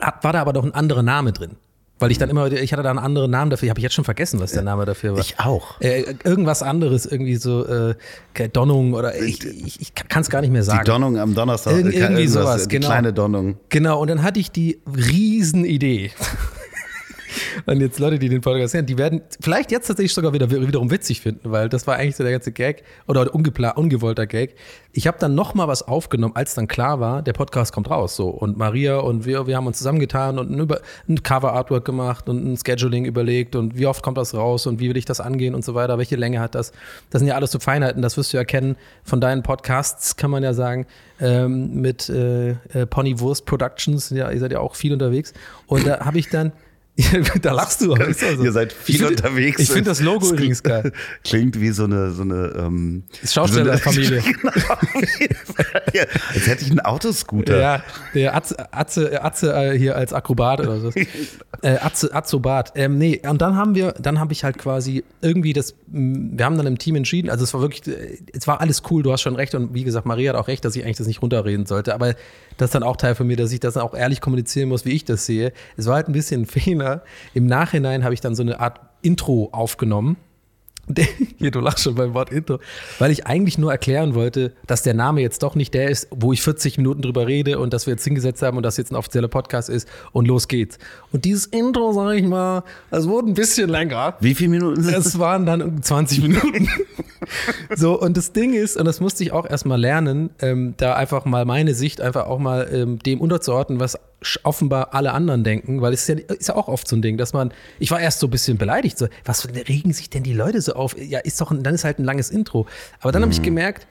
[0.00, 1.56] hat, war da aber noch ein anderer Name drin.
[1.98, 4.04] Weil ich dann immer, ich hatte da einen anderen Namen dafür, habe ich jetzt schon
[4.04, 5.20] vergessen, was der Name dafür war.
[5.20, 5.80] Ich auch.
[5.80, 7.94] Äh, irgendwas anderes, irgendwie so äh,
[8.52, 10.84] Donnung oder ich, ich, ich kann es gar nicht mehr Die sagen.
[10.84, 11.72] Donnung am Donnerstag.
[11.74, 12.88] Irgend- äh, irgendwie sowas, die genau.
[12.88, 13.56] kleine Donnung.
[13.70, 16.10] Genau, und dann hatte ich die Riesenidee.
[17.66, 20.90] Und jetzt Leute, die den Podcast hören, die werden vielleicht jetzt tatsächlich sogar wieder wiederum
[20.90, 24.54] witzig finden, weil das war eigentlich so der ganze Gag oder ungepla ungewollter Gag.
[24.92, 28.16] Ich habe dann noch mal was aufgenommen, als dann klar war, der Podcast kommt raus
[28.16, 30.68] so und Maria und wir, wir haben uns zusammengetan und ein,
[31.08, 34.80] ein Cover Artwork gemacht und ein Scheduling überlegt und wie oft kommt das raus und
[34.80, 36.72] wie will ich das angehen und so weiter, welche Länge hat das?
[37.10, 40.42] Das sind ja alles so Feinheiten, das wirst du erkennen von deinen Podcasts, kann man
[40.42, 40.86] ja sagen,
[41.20, 45.32] ähm, mit äh, äh, Pony Wurst Productions, ja, ihr seid ja auch viel unterwegs
[45.66, 46.52] und da habe ich dann
[47.42, 47.94] da lachst du.
[47.94, 49.60] aber also- Ihr seid viel ich find, unterwegs.
[49.60, 50.92] Ich finde das Logo übrigens geil.
[51.24, 54.22] Klingt wie so eine, so eine ähm, Schaustellerfamilie.
[54.22, 54.30] So
[55.92, 56.06] genau.
[56.34, 57.58] als hätte ich einen Autoscooter.
[57.60, 57.82] Ja,
[58.14, 60.90] der Atze, Atze, Atze äh, hier als Akrobat oder so.
[61.62, 62.72] äh, Atze, Azobat.
[62.76, 66.56] Ähm, nee, und dann haben wir, dann habe ich halt quasi irgendwie das, wir haben
[66.56, 69.20] dann im Team entschieden, also es war wirklich, äh, es war alles cool, du hast
[69.22, 71.66] schon recht und wie gesagt, Maria hat auch recht, dass ich eigentlich das nicht runterreden
[71.66, 72.14] sollte, aber
[72.56, 74.84] das ist dann auch Teil von mir, dass ich das dann auch ehrlich kommunizieren muss,
[74.86, 75.52] wie ich das sehe.
[75.76, 76.85] Es war halt ein bisschen ein Fehler.
[77.34, 80.16] Im Nachhinein habe ich dann so eine Art Intro aufgenommen.
[81.38, 82.60] Hier, du lachst schon beim Wort Intro.
[82.98, 86.32] Weil ich eigentlich nur erklären wollte, dass der Name jetzt doch nicht der ist, wo
[86.32, 88.96] ich 40 Minuten drüber rede und dass wir jetzt hingesetzt haben und das jetzt ein
[88.96, 90.78] offizieller Podcast ist und los geht's.
[91.12, 94.16] Und dieses Intro, sag ich mal, es wurde ein bisschen länger.
[94.20, 95.06] Wie viele Minuten sind es?
[95.06, 96.68] Es waren dann um 20 Minuten.
[97.74, 101.24] so, und das Ding ist, und das musste ich auch erstmal lernen, ähm, da einfach
[101.24, 103.98] mal meine Sicht einfach auch mal ähm, dem unterzuordnen, was
[104.42, 107.16] offenbar alle anderen denken, weil es ist ja, ist ja auch oft so ein Ding,
[107.16, 110.32] dass man, ich war erst so ein bisschen beleidigt, so, was regen sich denn die
[110.32, 110.96] Leute so auf?
[110.98, 112.66] Ja, ist doch, ein, dann ist halt ein langes Intro.
[113.00, 113.86] Aber dann habe ich gemerkt,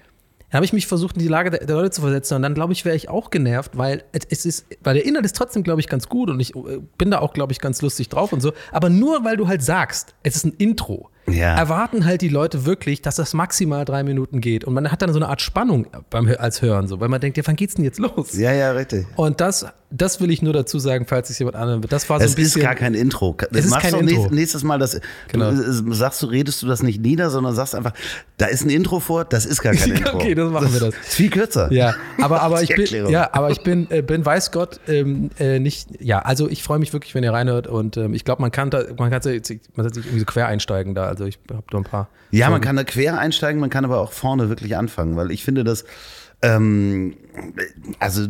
[0.49, 2.53] dann habe ich mich versucht, in die Lage der, der Leute zu versetzen und dann,
[2.53, 5.63] glaube ich, wäre ich auch genervt, weil es, es ist, weil der Inhalt ist trotzdem,
[5.63, 8.33] glaube ich, ganz gut und ich äh, bin da auch, glaube ich, ganz lustig drauf
[8.33, 8.53] und so.
[8.71, 11.55] Aber nur weil du halt sagst, es ist ein Intro, Ja.
[11.57, 14.63] erwarten halt die Leute wirklich, dass das maximal drei Minuten geht.
[14.63, 17.37] Und man hat dann so eine Art Spannung beim, als Hören, so, weil man denkt,
[17.37, 18.37] ja, wann geht's denn jetzt los?
[18.37, 19.07] Ja, ja, richtig.
[19.15, 21.91] Und das, das will ich nur dazu sagen, falls es jemand anderen wird.
[21.91, 22.61] Das war so Es ein bisschen.
[22.61, 23.35] ist gar kein Intro.
[23.51, 24.03] Es ist kein Intro.
[24.05, 24.99] nächst- nächstes Mal das.
[25.31, 25.51] Genau.
[25.51, 27.93] Du, sagst du, redest du das nicht nieder, sondern sagst einfach,
[28.37, 30.17] da ist ein Intro vor, das ist gar kein Ja, Intro.
[30.17, 30.89] okay, dann machen wir das.
[30.95, 31.71] Ist viel kürzer.
[31.71, 35.59] Ja, aber, aber ich bin, ja, aber ich bin, äh, bin weiß Gott ähm, äh,
[35.59, 38.51] nicht, ja, also ich freue mich wirklich, wenn ihr reinhört und ähm, ich glaube, man
[38.51, 39.41] kann da, man kann sich,
[39.75, 42.09] man kann sich irgendwie so quer einsteigen da, also ich habe da ein paar.
[42.31, 45.43] Ja, man kann da quer einsteigen, man kann aber auch vorne wirklich anfangen, weil ich
[45.43, 45.85] finde das,
[46.41, 47.15] ähm,
[47.99, 48.27] also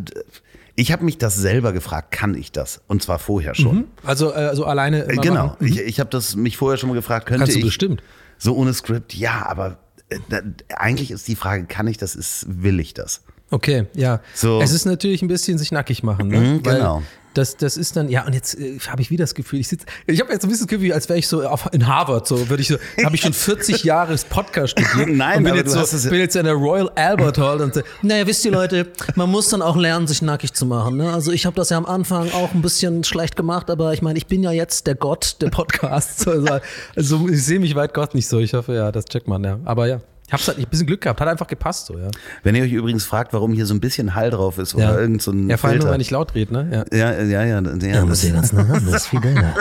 [0.75, 2.81] ich habe mich das selber gefragt, kann ich das?
[2.87, 3.85] Und zwar vorher schon.
[4.03, 5.07] Also, äh, also alleine.
[5.07, 5.65] Äh, genau, machen.
[5.65, 8.03] ich, ich habe das mich vorher schon mal gefragt, könnte Kannst du ich bestimmt.
[8.37, 9.13] so ohne Skript?
[9.15, 9.77] Ja, aber
[10.09, 10.41] äh, da,
[10.75, 12.15] eigentlich ist die Frage, kann ich das?
[12.15, 13.23] Ist will ich das?
[13.51, 14.19] Okay, ja.
[14.33, 14.61] So.
[14.61, 16.39] Es ist natürlich ein bisschen sich nackig machen, ne?
[16.39, 17.03] Mhm, genau.
[17.35, 19.85] Das, das ist dann, ja, und jetzt äh, habe ich wieder das Gefühl, ich sitze,
[20.07, 22.49] ich habe jetzt ein bisschen das Gefühl, als wäre ich so auf, in Harvard, so
[22.49, 25.15] würde ich so, habe ich schon 40 Jahre Podcast studiert.
[25.15, 28.25] Nein, und bin jetzt so, bin jetzt in der Royal Albert Hall und so, naja,
[28.25, 30.97] wisst ihr Leute, man muss dann auch lernen, sich nackig zu machen.
[30.97, 31.11] Ne?
[31.13, 34.17] Also ich habe das ja am Anfang auch ein bisschen schlecht gemacht, aber ich meine,
[34.17, 36.25] ich bin ja jetzt der Gott der Podcasts.
[36.35, 36.59] Also,
[36.95, 38.39] also ich sehe mich weit Gott nicht so.
[38.39, 39.59] Ich hoffe, ja, das checkt man, ja.
[39.63, 40.01] Aber ja.
[40.27, 42.09] Ich hab's halt ein bisschen Glück gehabt, hat einfach gepasst so, ja.
[42.41, 44.99] Wenn ihr euch übrigens fragt, warum hier so ein bisschen Hall drauf ist oder ja.
[44.99, 45.93] irgend so ein ja, vor allem nur, Filter.
[45.93, 46.85] wenn ich laut rede, ne?
[46.91, 46.97] Ja.
[46.97, 49.53] ja, ja, ja, ja, ganz nah ran, das ist viel geiler.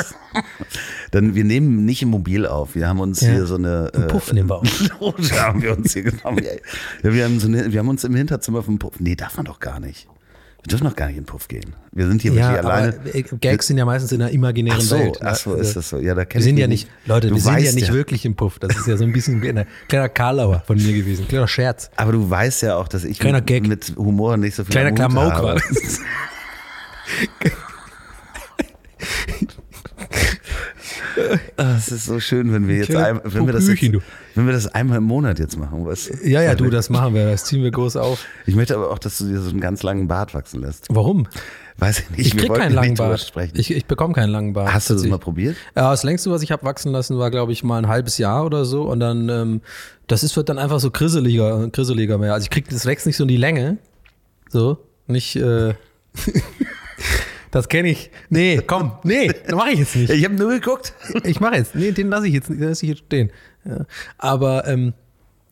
[1.11, 2.75] Dann wir nehmen nicht im Mobil auf.
[2.75, 3.31] Wir haben uns Ja.
[3.31, 4.81] hier so eine Einen Puff nehmen wir auf.
[5.01, 6.43] Loge haben wir uns hier genommen.
[7.03, 8.99] Ja, wir haben so eine, wir haben uns im Hinterzimmer vom Puff.
[9.01, 10.09] Nee, darf man doch gar nicht.
[10.65, 11.75] Wir dürfen doch gar nicht in den Puff gehen.
[11.93, 13.23] Wir sind hier Ja, wirklich alleine.
[13.41, 15.19] Gags sind ja meistens in einer imaginären Ach so, Welt.
[15.23, 15.99] ach so, Also, ist das so.
[15.99, 18.59] Ja, da Wir sind ja nicht, Leute, Du wir sind ja nicht wirklich im Puff.
[18.61, 21.91] Das ist ja so ein bisschen ein kleiner Karlauer von mir gewesen, kleiner Scherz.
[21.97, 25.15] Aber du weißt ja auch, dass ich mit, mit Humor nicht so viel Kleiner am
[25.15, 25.47] Hut Klamauk habe.
[25.49, 26.01] war das.
[31.17, 31.24] Ah,
[31.57, 34.53] Es ist so schön, wenn wir jetzt Kleiner ein, wenn wir das jetzt, wenn wir
[34.53, 35.85] das einmal im Monat jetzt machen.
[35.87, 38.25] Was, Ja, ja, du, das machen wir, das ziehen wir groß auf.
[38.47, 40.87] Ich möchte aber auch, dass du dir so einen ganz langen Bart wachsen lässt.
[40.91, 41.27] Warum?
[41.79, 42.27] Weiß ich nicht.
[42.27, 43.33] Ich krieg keinen langen Bart.
[43.55, 44.73] Ich, ich bekomme keinen langen Bart.
[44.73, 45.57] Hast du das mal probiert?
[45.75, 48.45] Ja, das längste, was ich habe wachsen lassen, war, glaube ich, mal ein halbes Jahr
[48.45, 48.83] oder so.
[48.83, 49.61] Und dann, ähm,
[50.07, 52.35] das ist, wird dann einfach so grisseliger, grisseliger mehr.
[52.35, 53.79] Also ich krieg, das wächst nicht so in die Länge.
[54.51, 54.79] So.
[55.09, 55.75] Nicht, äh,
[57.55, 58.11] das kenne ich.
[58.31, 60.11] Nee, komm, nee, das mache ich jetzt nicht.
[60.11, 60.93] Ich habe nur geguckt.
[61.23, 61.77] Ich mache jetzt.
[61.77, 63.31] Nee, den lasse ich jetzt, den lasse ich jetzt stehen.
[63.65, 63.87] Ja.
[64.19, 64.93] Aber, ähm,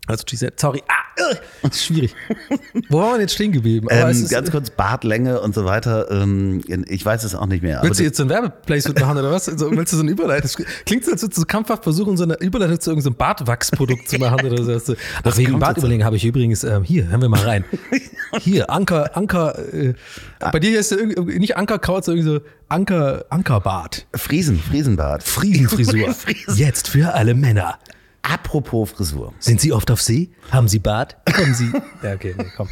[0.08, 0.82] also, said, sorry.
[0.88, 2.14] Ah, äh, das ist schwierig.
[2.88, 3.86] Wo waren wir jetzt stehen geblieben?
[3.88, 6.10] Ähm, ganz kurz, Bartlänge und so weiter.
[6.10, 7.80] Ähm, ich weiß es auch nicht mehr.
[7.82, 9.44] Willst du jetzt so ein Werbeplacement machen oder was?
[9.44, 10.66] So, willst du so eine Überleitung?
[10.86, 14.18] Klingt so, als würdest du so krampfhaft versuchen, so eine Überleitung zu irgendeinem Bartwachsprodukt zu
[14.18, 14.94] machen oder so.
[15.22, 17.64] Ach, wegen kommt Bartüberlegen habe ich übrigens, ähm, hier, hören wir mal rein.
[18.40, 19.92] Hier, Anker, Anker, äh,
[20.40, 24.06] bei dir ist nicht Ankerkraut, sondern irgendwie so Anker, Ankerbart.
[24.14, 25.22] Friesen, Friesenbart.
[25.22, 26.14] Friesenfrisur.
[26.14, 26.56] Friesen.
[26.56, 27.78] Jetzt für alle Männer.
[28.22, 29.32] Apropos Frisur.
[29.38, 30.30] Sind Sie oft auf See?
[30.50, 31.16] Haben Sie Bart?
[31.34, 31.70] Kommen Sie.
[32.02, 32.68] Ja, okay, nee, komm.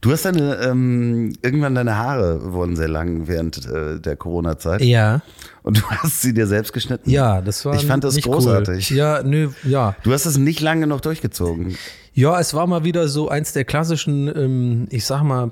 [0.00, 4.82] Du hast deine, ähm, irgendwann deine Haare wurden sehr lang während äh, der Corona-Zeit.
[4.82, 5.22] Ja,
[5.62, 7.10] Und du hast sie dir selbst geschnitten.
[7.10, 8.90] ja, das war Ich fand das großartig.
[8.90, 8.96] Cool.
[8.96, 9.96] Ja, nö, ja.
[10.04, 11.76] Du hast es nicht lange genug durchgezogen.
[12.12, 15.50] Ja, es war mal wieder so eins der klassischen, ähm, ich sag mal,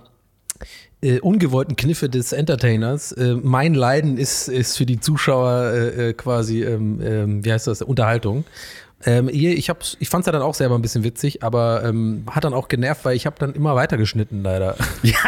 [1.05, 3.13] äh, ungewollten Kniffe des Entertainers.
[3.13, 7.67] Äh, mein Leiden ist, ist für die Zuschauer äh, äh, quasi, ähm, ähm, wie heißt
[7.67, 8.45] das, Unterhaltung.
[9.05, 12.25] Ähm, ich, hab's, ich fand es ja dann auch selber ein bisschen witzig, aber ähm,
[12.31, 14.77] hat dann auch genervt, weil ich habe dann immer weiter geschnitten, leider.
[15.03, 15.19] Ja.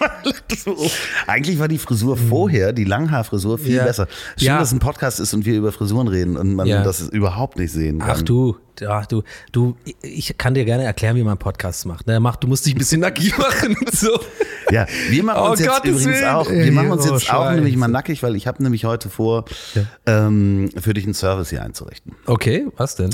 [1.26, 3.76] Eigentlich war die Frisur vorher, die Langhaarfrisur, viel.
[3.76, 3.84] Ja.
[3.84, 4.06] besser.
[4.36, 4.58] Schön, Ja.
[4.58, 6.82] dass es ein Podcast ist und wir über Frisuren reden und man Ja.
[6.82, 8.10] das überhaupt nicht sehen kann.
[8.10, 8.56] Ach du,
[8.88, 12.06] ach du, du, ich kann dir gerne erklären, wie man Podcasts macht.
[12.06, 12.20] Ne?
[12.20, 14.18] Mach, du musst dich ein bisschen nackig machen und so.
[14.72, 16.28] Ja, wir machen Oh, uns jetzt Gottes übrigens Willen.
[16.32, 17.54] auch, wir machen uns Oh, jetzt auch Scheiße.
[17.56, 19.46] nämlich mal nackig, weil ich habe nämlich heute vor,
[20.06, 22.14] ähm, für dich einen Service hier einzurichten.
[22.26, 23.10] Okay, was denn?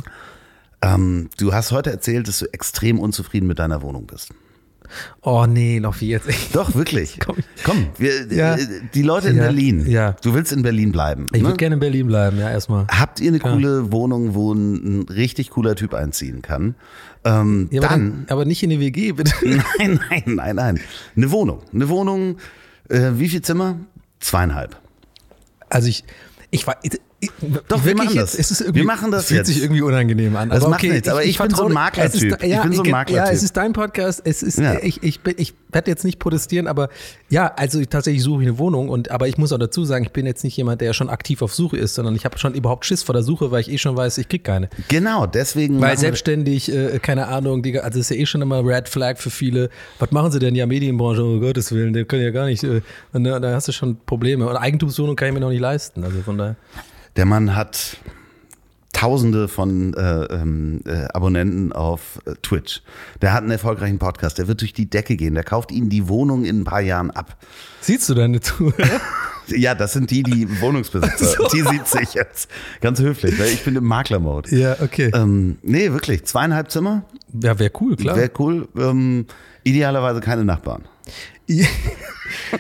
[0.83, 4.35] Ähm, du hast heute erzählt, dass du extrem unzufrieden mit deiner Wohnung bist.
[5.23, 6.29] Oh nee, noch wie jetzt.
[6.55, 7.19] Doch, wirklich.
[7.25, 7.37] Komm.
[7.65, 8.55] Komm, wir, Ja.
[8.57, 9.87] äh, die Leute in Ja, Berlin.
[9.87, 10.13] ja.
[10.23, 11.27] Du willst in Berlin bleiben.
[11.33, 11.49] Ich ne?
[11.49, 12.87] würde gerne in Berlin bleiben, ja, erstmal.
[12.89, 16.75] Habt ihr eine coole Wohnung, wo ein, richtig cooler Typ einziehen kann?
[17.25, 19.33] Ähm, Ja, aber, dann, aber nicht in die WG, bitte.
[19.79, 20.81] nein, nein, nein, nein.
[21.17, 21.61] Eine Wohnung.
[21.75, 22.37] Eine Wohnung,
[22.89, 23.79] äh, wie viel Zimmer?
[24.21, 24.77] Zweieinhalb.
[25.69, 26.05] Also ich,
[26.51, 26.77] ich war,
[27.69, 28.37] Doch, wir machen das.
[28.37, 29.49] Jetzt, wir machen das es fühlt jetzt.
[29.49, 30.51] sich irgendwie unangenehm an.
[30.51, 32.43] Das aber macht okay, nichts, aber ich bin so ein Maklertyp.
[32.43, 33.33] Ja, Ich bin so ein Ja, Maklertyp.
[33.35, 34.21] es ist dein Podcast.
[34.25, 34.79] Es ist, Ja.
[34.83, 36.89] ich, ich, bin- ich werde jetzt nicht protestieren, aber
[37.29, 40.05] ja, also ich, tatsächlich suche ich eine Wohnung und aber ich muss auch dazu sagen,
[40.05, 42.55] ich bin jetzt nicht jemand, der schon aktiv auf Suche ist, sondern ich habe schon
[42.55, 44.69] überhaupt Schiss vor der Suche, weil ich eh schon weiß, ich krieg keine.
[44.89, 45.81] Genau, deswegen.
[45.81, 49.31] Weil selbstständig, äh, keine Ahnung, die, also ist ja eh schon immer Red Flag für
[49.31, 49.71] viele.
[49.99, 50.55] Was machen sie denn?
[50.55, 53.69] Ja, Medienbranche, um Gottes Willen, die können ja gar nicht, äh, und da, da hast
[53.69, 54.47] du schon Probleme.
[54.49, 56.05] Und Eigentumswohnung kann ich mir noch nicht leisten.
[56.05, 56.57] Also von daher.
[57.17, 57.99] Der Mann hat
[58.93, 62.83] Tausende von äh, ähm, äh, Abonnenten auf äh, Twitch.
[63.21, 64.39] Der hat einen erfolgreichen Podcast.
[64.39, 65.35] Der wird durch die Decke gehen.
[65.35, 67.37] Der kauft ihnen die Wohnung in ein paar Jahren ab.
[67.83, 68.73] Siehst du deine Tour?
[69.49, 71.49] Ja, das sind die, die Wohnungsbesitzer.
[71.53, 72.51] Die sieht sich jetzt
[72.81, 74.53] ganz höflich, weil ich bin im Maklermode.
[74.57, 75.13] ja, okay.
[75.15, 76.25] Ähm, nee, wirklich.
[76.25, 77.05] Zweieinhalb Zimmer.
[77.33, 78.17] Ja, wäre cool, klar.
[78.17, 78.67] Wäre cool.
[78.77, 79.27] Ähm,
[79.63, 80.83] idealerweise keine Nachbarn.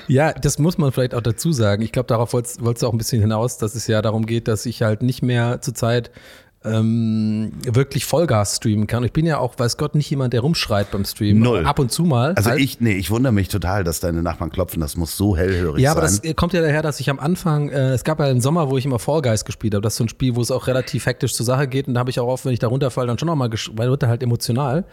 [0.08, 1.82] Ja, das muss man vielleicht auch dazu sagen.
[1.82, 4.48] Ich glaube, darauf wolltest, wolltest du auch ein bisschen hinaus, dass es ja darum geht,
[4.48, 6.10] dass ich halt nicht mehr zurzeit
[6.64, 9.04] ähm, wirklich Vollgas streamen kann.
[9.04, 11.42] Ich bin ja auch, weiß Gott, nicht jemand, der rumschreit beim Streamen.
[11.42, 11.64] Null.
[11.64, 12.32] Ab und zu mal.
[12.34, 12.60] Also halt.
[12.60, 14.80] ich, nee, ich wundere mich total, dass deine Nachbarn klopfen.
[14.80, 15.98] Das muss so hellhörig Ja, sein.
[15.98, 18.40] aber das äh, kommt ja daher, dass ich am Anfang, äh, es gab ja einen
[18.40, 19.82] Sommer, wo ich immer Fall Guys gespielt habe.
[19.82, 21.86] Das ist so ein Spiel, wo es auch relativ hektisch zur Sache geht.
[21.86, 24.02] Und da habe ich auch oft, wenn ich da runterfalle, dann schon nochmal, weil wird
[24.02, 24.84] er halt emotional.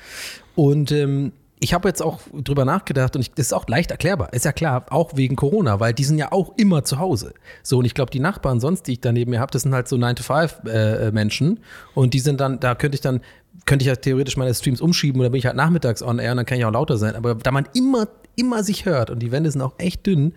[0.55, 1.31] Und ähm,
[1.63, 4.33] ich habe jetzt auch drüber nachgedacht und ich, das ist auch leicht erklärbar.
[4.33, 7.33] Ist ja klar, auch wegen Corona, weil die sind ja auch immer zu Hause.
[7.63, 9.73] So, und ich glaube, die Nachbarn sonst, die ich da neben mir habe, das sind
[9.73, 11.61] halt so 9-to-5-Menschen.
[11.95, 13.21] und die sind dann, da könnte ich dann,
[13.65, 16.37] könnte ich ja theoretisch meine Streams umschieben oder bin ich halt nachmittags on air und
[16.37, 17.15] dann kann ich auch lauter sein.
[17.15, 20.33] Aber da man immer, immer sich hört und die Wände sind auch echt dünn,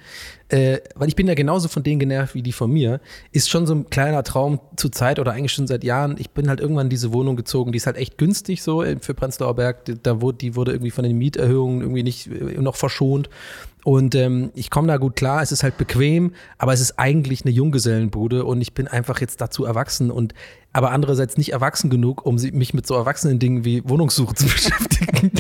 [0.49, 3.01] äh, weil ich bin ja genauso von denen genervt wie die von mir,
[3.33, 6.17] ist schon so ein kleiner Traum zur Zeit oder eigentlich schon seit Jahren.
[6.19, 8.97] Ich bin halt irgendwann in diese Wohnung gezogen, die ist halt echt günstig so äh,
[9.01, 9.85] für Prenzlauer Berg.
[10.03, 13.29] Da wurde, die wurde irgendwie von den Mieterhöhungen irgendwie nicht äh, noch verschont.
[13.87, 17.45] Und ähm, ich komme da gut klar, es ist halt bequem, aber es ist eigentlich
[17.45, 20.35] eine Junggesellenbude und ich bin einfach jetzt dazu erwachsen und
[20.77, 25.33] aber andererseits nicht erwachsen genug, um mich mit so erwachsenen Dingen wie Wohnungssuche zu beschäftigen.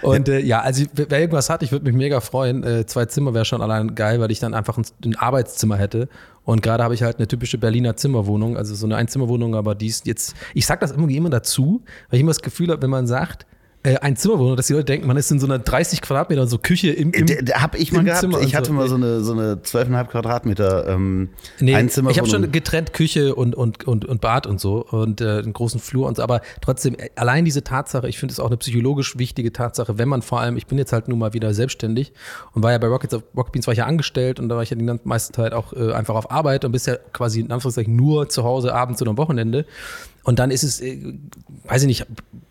[0.00, 2.64] Und äh, ja, also wer irgendwas hat, ich würde mich mega freuen.
[2.64, 6.08] Äh, zwei Zimmer wäre schon allein geil, weil ich dann einfach ein, ein Arbeitszimmer hätte.
[6.46, 9.88] Und gerade habe ich halt eine typische Berliner Zimmerwohnung, also so eine Einzimmerwohnung, aber die
[9.88, 12.88] ist jetzt, ich sage das irgendwie immer dazu, weil ich immer das Gefühl habe, wenn
[12.88, 13.44] man sagt,
[13.82, 16.90] äh, Einzimmerwohnung, dass die Leute denken, man ist in so einer 30 Quadratmeter so Küche
[16.90, 18.20] im, im D- d- hab ich mal gehabt.
[18.20, 18.72] Zimmer ich hatte so.
[18.74, 22.12] mal so eine, so eine 12,5 Quadratmeter ähm, Nee, Einzimmerwohnung.
[22.12, 25.54] ich habe schon getrennt Küche und, und, und, und Bad und so und äh, einen
[25.54, 28.58] großen Flur und so, aber trotzdem, äh, allein diese Tatsache, ich finde es auch eine
[28.58, 32.12] psychologisch wichtige Tatsache, wenn man vor allem, ich bin jetzt halt nun mal wieder selbstständig
[32.52, 34.70] und war ja bei Rockets, Rocket Beans war ich ja angestellt und da war ich
[34.70, 37.96] ja die ganze- meiste Zeit auch äh, einfach auf Arbeit und bisher quasi in Anführungszeichen
[37.96, 39.64] nur zu Hause abends oder am Wochenende.
[40.30, 40.96] Und dann ist es, äh,
[41.64, 42.06] weiß ich nicht,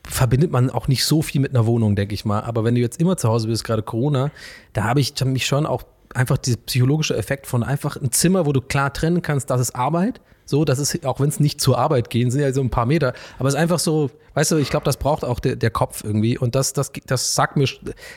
[0.06, 2.42] verbindet man auch nicht so viel mit einer Wohnung, denke ich mal.
[2.42, 4.32] Aber wenn du jetzt immer zu Hause bist, gerade Corona,
[4.74, 8.52] da habe ich mich schon auch einfach dieser psychologische Effekt von einfach ein Zimmer, wo
[8.52, 10.20] du klar trennen kannst, das ist Arbeit.
[10.44, 12.86] So, das ist, auch wenn es nicht zur Arbeit gehen, sind ja so ein paar
[12.86, 13.14] Meter.
[13.38, 16.04] Aber es ist einfach so, weißt du, ich glaube, das braucht auch der, der Kopf
[16.04, 16.38] irgendwie.
[16.38, 17.70] Und das, das, das sagt mir,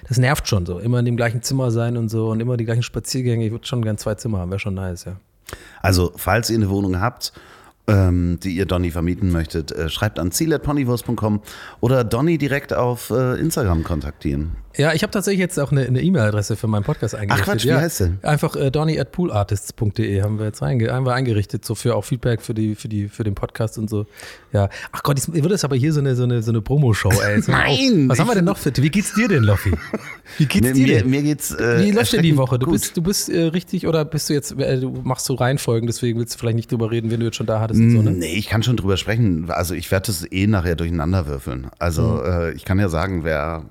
[0.09, 0.81] das nervt schon so.
[0.81, 3.47] Immer in dem gleichen Zimmer sein und so und immer die gleichen Spaziergänge.
[3.47, 5.19] Ich würde schon gern zwei Zimmer haben, wäre schon nice, ja.
[5.83, 7.33] Also, falls ihr eine Wohnung habt,
[7.89, 11.41] ähm, die ihr Donny vermieten möchtet, äh, schreibt an ziel.ponywurst.com
[11.81, 14.53] oder Donny direkt auf äh, Instagram kontaktieren.
[14.77, 17.45] Ja, ich habe tatsächlich jetzt auch eine E-Mail-Adresse für meinen Podcast eingerichtet.
[17.47, 17.81] Quatsch, wie ja.
[17.81, 18.19] heißt denn?
[18.23, 22.05] Einfach äh, donny at poolartists.de haben wir jetzt einge haben wir eingerichtet, so für auch
[22.05, 24.07] Feedback für die, für die, für den Podcast und so.
[24.53, 24.69] Ja.
[24.93, 27.43] Ach Gott, jetzt wird es aber hier so eine, so eine, so eine Promo-Show, ey.
[27.47, 29.73] Nein, Was haben wir ich- denn noch für, wie geht's dir denn, Loffi?
[30.39, 31.11] Wie geht's Mir, dir mir, denn?
[31.11, 31.53] mir geht's.
[31.53, 32.59] Äh, wie läuft denn die Woche?
[32.59, 32.75] Du gut.
[32.75, 36.19] bist, du bist äh, richtig oder bist du jetzt, äh, du machst so Reihenfolgen, deswegen
[36.19, 38.11] willst du vielleicht nicht drüber reden, wenn du jetzt schon da hattest und so, ne?
[38.13, 39.51] Nee, ich kann schon drüber sprechen.
[39.51, 41.67] Also ich werde das eh nachher durcheinander würfeln.
[41.79, 42.25] Also Mhm.
[42.25, 43.65] äh, ich kann ja sagen, wer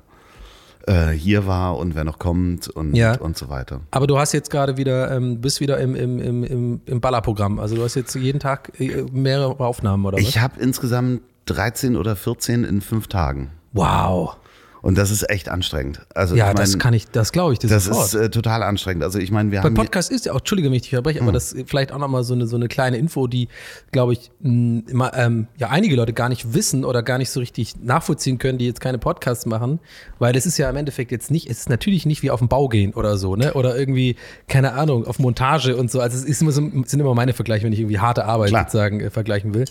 [0.88, 3.17] äh, hier war und wer noch kommt und, Ja.
[3.17, 3.82] und so weiter.
[3.91, 7.60] Aber du hast jetzt gerade wieder, ähm, bist wieder im, im, im, im, Ballerprogramm.
[7.60, 10.24] Also du hast jetzt jeden Tag äh, mehrere Aufnahmen, oder was?
[10.24, 13.52] Ich habe insgesamt 13 oder 14 in fünf Tagen.
[13.74, 14.36] wow.
[14.82, 16.02] Und das ist echt anstrengend.
[16.15, 18.08] Also Ja, ich mein, das kann ich, das glaube ich Das sofort.
[18.08, 19.04] ist äh, total anstrengend.
[19.04, 21.20] Also ich meine, wir Bei haben Podcast ist ja auch, Entschuldige, wenn ich dich unterbreche,
[21.20, 21.28] Hm.
[21.28, 23.48] aber das ist vielleicht auch nochmal so eine, so eine kleine Info, die,
[23.91, 27.39] glaube ich, mh, immer, ähm, ja, einige Leute gar nicht wissen oder gar nicht so
[27.39, 29.80] richtig nachvollziehen können, die jetzt keine Podcasts machen,
[30.17, 32.48] weil es ist ja im Endeffekt jetzt nicht, es ist natürlich nicht wie auf den
[32.48, 34.15] Bau gehen oder so, ne, oder irgendwie,
[34.48, 37.65] keine Ahnung, auf Montage und so, also es ist immer so, sind immer meine Vergleiche,
[37.65, 38.63] wenn ich irgendwie harte Arbeit Klar.
[38.63, 39.65] sozusagen äh, vergleichen will,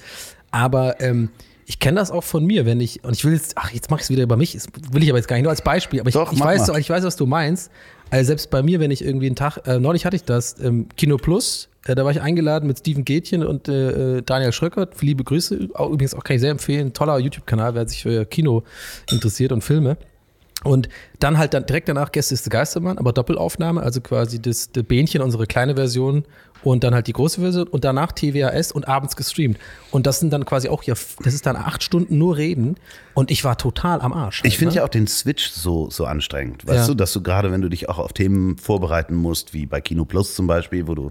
[0.52, 1.30] aber, ähm,
[1.70, 3.98] ich kenne das auch von mir, wenn ich, und ich will jetzt, ach, jetzt mach
[3.98, 6.00] ich es wieder über mich, das will ich aber jetzt gar nicht nur als Beispiel,
[6.00, 6.80] aber ich, Doch, ich weiß, mal.
[6.80, 7.70] ich weiß, was du meinst.
[8.10, 10.88] Also selbst bei mir, wenn ich irgendwie einen Tag, äh, neulich hatte ich das, ähm,
[10.96, 15.00] Kino Plus, äh, da war ich eingeladen mit Steven Gätchen und äh, Daniel Schröckert.
[15.00, 15.68] Liebe Grüße.
[15.74, 16.92] Auch, übrigens auch kann ich sehr empfehlen.
[16.92, 18.64] Toller YouTube-Kanal, wer sich für Kino
[19.08, 19.96] interessiert und Filme.
[20.64, 24.70] Und dann halt dann direkt danach Gäste ist der Geistermann, aber Doppelaufnahme, also quasi das,
[24.72, 26.24] das Bähnchen, unsere kleine Version
[26.62, 29.58] und dann halt die große Version und danach TWAS und abends gestreamt.
[29.90, 32.76] Und das sind dann quasi auch ja, das ist dann acht Stunden nur reden
[33.14, 34.40] und ich war total am Arsch.
[34.44, 34.76] Ich halt, finde ne?
[34.80, 36.66] ja auch den Switch so, so anstrengend.
[36.66, 36.86] Weißt Ja.
[36.88, 40.04] du, dass du gerade, wenn du dich auch auf Themen vorbereiten musst, wie bei Kino
[40.04, 41.10] Plus zum Beispiel, wo du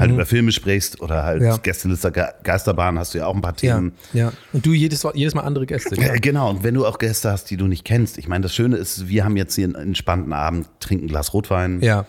[0.00, 1.46] halt über Filme sprichst oder halt Mhm.
[1.46, 1.56] Ja.
[1.58, 3.92] Gästeliste Ge- Geisterbahn hast du ja auch ein paar ja, Themen.
[4.12, 4.32] ja.
[4.52, 5.94] Und du jedes, jedes Mal andere Gäste.
[6.00, 6.14] Ja.
[6.16, 8.18] Genau, und wenn du auch Gäste hast, die du nicht kennst.
[8.18, 11.32] Ich meine, das Schöne ist, wir haben jetzt hier einen entspannten Abend, trinken ein Glas
[11.34, 11.80] Rotwein.
[11.82, 12.04] ja.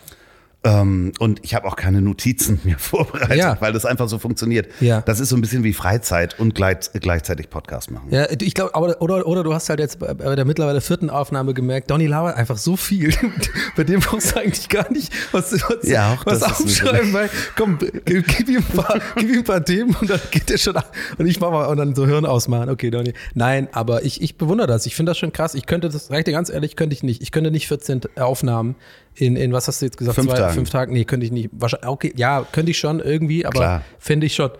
[0.63, 3.57] Ähm, und ich habe auch keine Notizen mir vorbereitet, Ja.
[3.59, 4.67] weil das einfach so funktioniert.
[4.79, 5.01] Ja.
[5.01, 8.07] Das ist so ein bisschen wie Freizeit und gleich, gleichzeitig Podcast machen.
[8.11, 11.55] Ja, ich glaube, aber oder, oder du hast halt jetzt bei der mittlerweile vierten Aufnahme
[11.55, 13.11] gemerkt, Donny labert einfach so viel.
[13.75, 18.27] bei dem brauchst du eigentlich gar nicht was, was, Ja, was aufschreiben, weil komm, gib,
[18.27, 20.93] gib, ihm ein paar, gib ihm ein paar Themen und dann geht der schon ab.
[21.17, 22.69] Und ich mach mal und dann so Hirn ausmachen.
[22.69, 23.13] Okay, Donny.
[23.33, 24.85] Nein, aber ich, ich bewundere das.
[24.85, 25.55] Ich finde das schon krass.
[25.55, 27.23] Ich könnte das, ich dir ganz ehrlich, könnte ich nicht.
[27.23, 28.75] Ich könnte nicht 14 Aufnahmen
[29.15, 30.15] in, in was hast du jetzt gesagt?
[30.15, 30.53] Fünf Tagen.
[30.53, 30.93] Fünf Tagen?
[30.93, 31.49] Nee, könnte ich nicht.
[31.51, 34.51] Wahrscheinlich, okay, ja, könnte ich schon irgendwie, aber finde ich schon.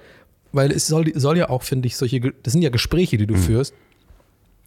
[0.51, 3.35] Weil es soll, soll ja auch, finde ich, solche, das sind ja Gespräche, die du
[3.35, 3.73] führst.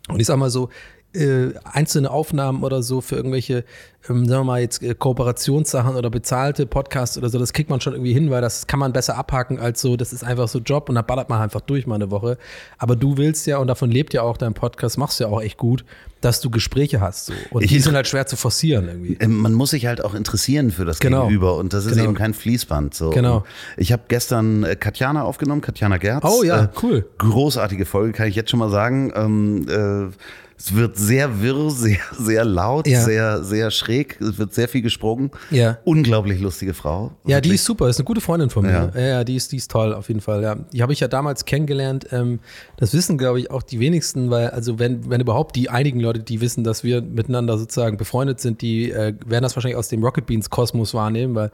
[0.09, 0.71] Und ich sag mal so,
[1.15, 3.65] äh, einzelne Aufnahmen oder so für irgendwelche,
[4.09, 7.81] ähm, sagen wir mal jetzt äh, Kooperationssachen oder bezahlte Podcasts oder so, das kriegt man
[7.81, 10.59] schon irgendwie hin, weil das kann man besser abhaken als so, das ist einfach so
[10.59, 12.37] Job und da ballert man einfach durch mal eine Woche.
[12.79, 15.41] Aber du willst ja, und davon lebt ja auch dein Podcast, machst du ja auch
[15.41, 15.85] echt gut,
[16.21, 17.27] dass du Gespräche hast.
[17.27, 17.33] So.
[17.51, 19.17] Und Ich- die sind halt schwer zu forcieren irgendwie.
[19.21, 21.23] Ähm, Man muss sich halt auch interessieren für das Genau.
[21.27, 22.05] Gegenüber und das ist Genau.
[22.05, 22.95] eben kein Fließband.
[22.95, 23.11] So.
[23.11, 23.37] Genau.
[23.39, 23.45] Und
[23.77, 26.25] Ich habe gestern äh, Katjana aufgenommen, Katjana Gerz.
[26.27, 27.07] Oh ja, Äh, cool.
[27.19, 29.13] Großartige Folge, kann ich jetzt schon mal sagen.
[29.15, 30.13] Ähm, äh,
[30.57, 33.03] es wird sehr wirr, sehr, sehr laut, Ja.
[33.03, 34.21] sehr, sehr schräg.
[34.21, 35.31] Es wird sehr viel gesprungen.
[35.51, 35.79] Ja.
[35.85, 37.13] Unglaublich lustige Frau.
[37.27, 38.93] Ja, die ist super, ist eine gute Freundin von mir.
[38.95, 39.01] Ja.
[39.01, 40.43] Ja, die, ist, die ist toll, auf jeden Fall.
[40.43, 40.57] Ja.
[40.73, 42.07] Die habe ich ja damals kennengelernt.
[42.13, 42.41] Ähm,
[42.77, 46.21] das wissen, glaube ich, auch die wenigsten, weil, also wenn, wenn überhaupt die einigen Leute,
[46.21, 50.03] die wissen, dass wir miteinander sozusagen befreundet sind, die äh, werden das wahrscheinlich aus dem
[50.05, 51.51] Rocket Beans Kosmos wahrnehmen, weil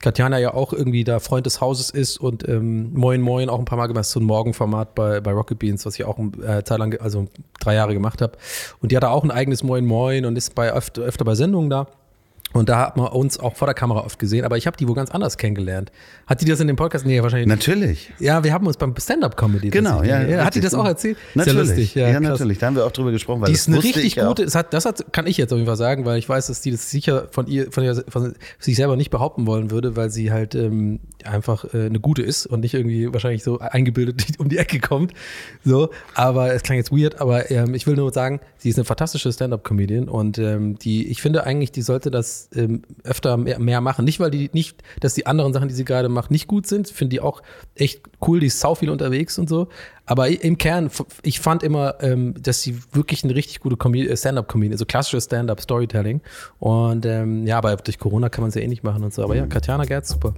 [0.00, 3.64] Katjana ja auch irgendwie da Freund des Hauses ist und ähm, Moin Moin auch ein
[3.64, 6.78] paar Mal gemacht, so ein Morgenformat bei, bei Rocket Beans, was ich auch äh, Zeit
[6.78, 7.26] lang, also
[7.60, 8.37] drei Jahre gemacht habe.
[8.80, 11.34] Und die hat da auch ein eigenes Moin Moin und ist bei öfter, öfter bei
[11.34, 11.86] Sendungen da.
[12.54, 14.88] Und da hat man uns auch vor der Kamera oft gesehen, aber ich habe die
[14.88, 15.92] wo ganz anders kennengelernt.
[16.26, 17.04] Hat die das in dem Podcast?
[17.04, 17.68] Nee, wahrscheinlich nicht.
[17.68, 18.10] Natürlich.
[18.18, 19.68] Ja, wir haben uns beim Stand-Up-Comedy.
[19.68, 20.18] Genau, ja.
[20.20, 20.62] tatsächlich- Hat die richtig.
[20.62, 21.18] das auch erzählt?
[21.34, 21.46] Natürlich.
[21.62, 21.94] Ist ja lustig.
[21.94, 22.20] Ja, krass.
[22.22, 22.58] natürlich.
[22.58, 23.42] Da haben wir auch drüber gesprochen.
[23.42, 25.58] Weil Die das ist eine richtig gute, das, hat, das hat, kann ich jetzt auf
[25.58, 28.34] jeden Fall sagen, weil ich weiß, dass die das sicher von ihr, von, ihr, von
[28.58, 32.46] sich selber nicht behaupten wollen würde, weil sie halt ähm, einfach äh, eine gute ist
[32.46, 35.12] und nicht irgendwie wahrscheinlich so eingebildet um die Ecke kommt.
[35.64, 38.84] So, aber es klang jetzt weird, aber ähm, ich will nur sagen, sie ist eine
[38.84, 43.80] fantastische Stand-up-Comedian und ähm, die, ich finde eigentlich, die sollte das ähm, öfter mehr, mehr
[43.80, 44.04] machen.
[44.04, 46.88] Nicht, weil die nicht, dass die anderen Sachen, die sie gerade macht, nicht gut sind.
[46.88, 47.42] Finde die auch
[47.74, 49.68] echt cool, die ist sau viel unterwegs und so.
[50.06, 50.90] Aber im Kern,
[51.22, 56.20] ich fand immer, ähm, dass sie wirklich eine richtig gute äh, Stand-up-Comedian, also klassisches Stand-up-Storytelling.
[56.58, 59.22] Und ähm, ja, aber durch Corona kann man es ja eh nicht machen und so.
[59.22, 60.34] Aber ja, Katjana Gerz, super.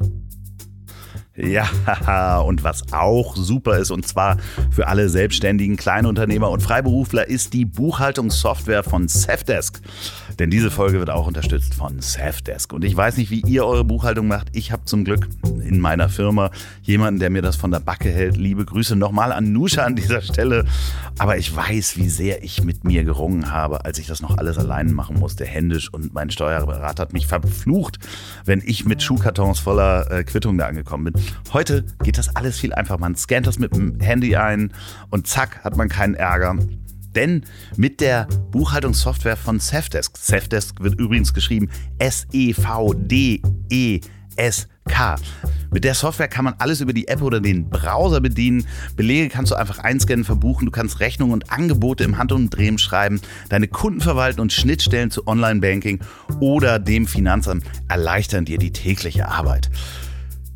[1.36, 4.36] Ja, und was auch super ist, und zwar
[4.70, 9.80] für alle selbstständigen Kleinunternehmer und Freiberufler, ist die Buchhaltungssoftware von Safdesk.
[10.40, 12.72] Denn diese Folge wird auch unterstützt von Safdesk.
[12.72, 14.48] Und ich weiß nicht, wie ihr eure Buchhaltung macht.
[14.54, 16.50] Ich habe zum Glück in meiner Firma
[16.80, 18.38] jemanden, der mir das von der Backe hält.
[18.38, 20.64] Liebe Grüße nochmal an Nusha an dieser Stelle.
[21.18, 24.56] Aber ich weiß, wie sehr ich mit mir gerungen habe, als ich das noch alles
[24.56, 25.92] allein machen musste, händisch.
[25.92, 27.98] Und mein Steuerberater hat mich verflucht,
[28.46, 31.22] wenn ich mit Schuhkartons voller äh, Quittung da angekommen bin.
[31.52, 32.98] Heute geht das alles viel einfacher.
[32.98, 34.72] Man scannt das mit dem Handy ein
[35.10, 36.56] und zack, hat man keinen Ärger.
[37.14, 37.44] Denn
[37.76, 41.68] mit der Buchhaltungssoftware von Safdesk, Safdesk wird übrigens geschrieben
[41.98, 42.36] S-E-V-D-E-S-K.
[45.72, 48.66] Mit der Software kann man alles über die App oder den Browser bedienen.
[48.96, 50.66] Belege kannst du einfach einscannen, verbuchen.
[50.66, 56.00] Du kannst Rechnungen und Angebote im Handumdrehen schreiben, deine Kunden verwalten und Schnittstellen zu Online-Banking
[56.40, 59.70] oder dem Finanzamt erleichtern dir die tägliche Arbeit.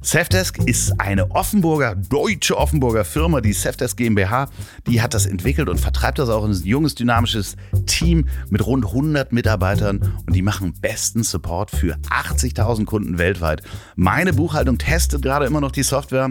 [0.05, 4.51] Safdesk ist eine Offenburger, deutsche Offenburger Firma, die Safdesk GmbH.
[4.87, 8.85] Die hat das entwickelt und vertreibt das auch in ein junges, dynamisches Team mit rund
[8.85, 13.63] 100 Mitarbeitern und die machen besten Support für 80.000 Kunden weltweit.
[13.97, 16.29] Meine Buchhaltung testet gerade immer noch die Software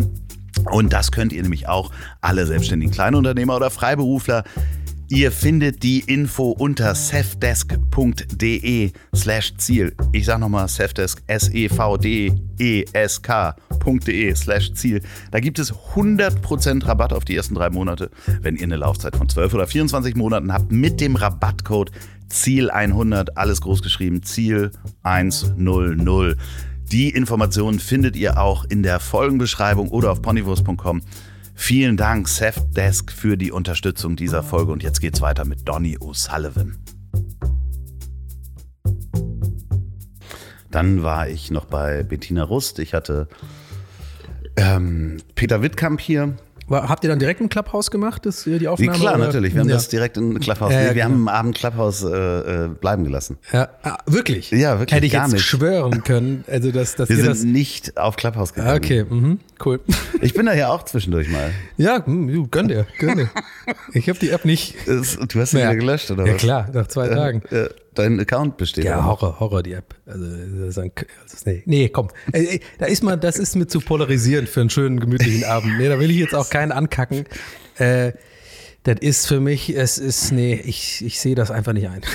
[0.70, 1.90] und das könnt ihr nämlich auch
[2.22, 4.44] alle selbstständigen Kleinunternehmer oder Freiberufler
[5.14, 9.96] Ihr findet die Info unter safdesk.de slash Ziel.
[10.12, 12.36] Ich sag nochmal Safdesk, S-E-V-D-E-S-K.de
[14.36, 15.04] slash Ziel.
[15.30, 18.10] Da gibt es 100% Rabatt auf die ersten drei Monate,
[18.42, 21.92] wenn ihr eine Laufzeit von 12 oder 24 Monaten habt mit dem Rabattcode
[22.28, 24.72] Ziel 100, alles groß geschrieben, Ziel
[25.04, 26.38] 100.
[26.92, 31.04] Die Informationen findet ihr auch in der Folgenbeschreibung oder auf ponywurst.com.
[31.56, 34.72] Vielen Dank, Safdesk, für die Unterstützung dieser Folge.
[34.72, 36.78] Und jetzt geht's weiter mit Donny O'Sullivan.
[40.72, 42.80] Dann war ich noch bei Bettina Rust.
[42.80, 43.28] Ich hatte
[44.56, 46.38] Ähm, Peter Wittkamp hier.
[46.70, 48.98] Habt ihr dann direkt ein Clubhouse gemacht, das, äh, die Nee, Aufnahme?
[48.98, 49.26] klar, oder?
[49.26, 49.54] natürlich.
[49.54, 49.76] Wir haben ja.
[49.76, 50.72] das direkt in Clubhouse.
[50.72, 51.06] Ja, ja, nee, wir genau.
[51.16, 52.08] haben am Abend Clubhouse äh,
[52.66, 53.38] äh, bleiben gelassen.
[53.52, 54.52] Ja, ah, wirklich?
[54.52, 55.44] Ja, wirklich, Hätte ich gar jetzt nicht.
[55.46, 57.44] schwören können, also dass, dass Wir ihr sind das.
[57.44, 58.72] nicht auf Clubhouse gegangen.
[58.74, 59.80] Ah, okay, mhm, cool.
[60.22, 61.52] Ich bin da ja auch zwischendurch mal.
[61.78, 63.30] Ja, hm, gönn dir, gönn dir.
[63.94, 64.76] Ich habe die App nicht.
[64.86, 65.66] Du hast sie Ja.
[65.72, 66.42] wieder gelöscht, oder Ja was?
[66.42, 67.42] klar, nach zwei Tagen.
[67.52, 68.86] Äh, dein Account besteht.
[68.86, 69.06] Ja.
[69.06, 69.96] Horror, Horror, die App.
[70.06, 70.26] Also,
[70.66, 70.92] das ein,
[71.26, 72.10] ist, nee, nee, komm.
[72.32, 75.78] Ey, ey, Da ist man, das ist mir zu polarisierend für einen schönen, gemütlichen Abend.
[75.78, 77.26] Nee, da will ich jetzt auch keinen ankacken.
[77.78, 78.14] Äh,
[78.84, 82.02] das ist für mich, es ist, nee, ich, ich sehe das einfach nicht ein.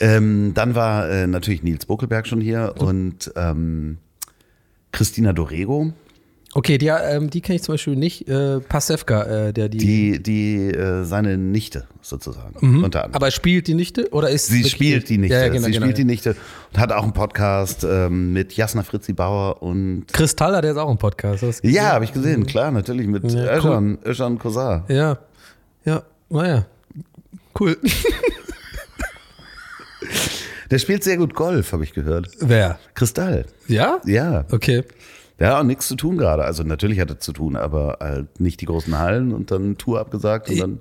[0.00, 3.98] Ähm, dann war äh, natürlich Nils Bokelberg schon hier und ähm,
[4.90, 5.92] Christina Dorego,
[6.54, 8.28] Okay, die, ähm, die kenne ich zum Beispiel nicht.
[8.28, 9.78] Äh, Pasewka, äh, der die.
[9.78, 13.14] die, die äh, seine Nichte sozusagen, unter anderem.
[13.14, 15.34] aber spielt die Nichte oder ist Sie spielt die Nichte.
[15.34, 16.04] Ja, ja, genau, sie genau, spielt ja.
[16.04, 16.36] die Nichte
[16.72, 20.76] und hat auch einen Podcast ähm, mit Jasna Fritzi Bauer und Chris Thaler, der ist
[20.76, 21.42] auch ein Podcast.
[21.62, 23.56] ja, habe ich gesehen, klar, natürlich mit Ja, cool.
[23.56, 24.84] Özcan, Özcan Kosar.
[24.88, 25.18] Ja,
[25.86, 26.66] ja, naja.
[27.58, 27.78] Cool.
[30.70, 32.28] Der spielt sehr gut Golf, habe ich gehört.
[32.40, 32.78] Wer?
[32.94, 33.44] Kristall.
[33.68, 34.00] Ja?
[34.06, 34.84] Ja, Okay.
[35.50, 36.44] Hat auch nichts zu tun gerade.
[36.44, 40.00] Also natürlich hat er zu tun, aber halt nicht die großen Hallen und dann Tour
[40.00, 40.80] abgesagt und dann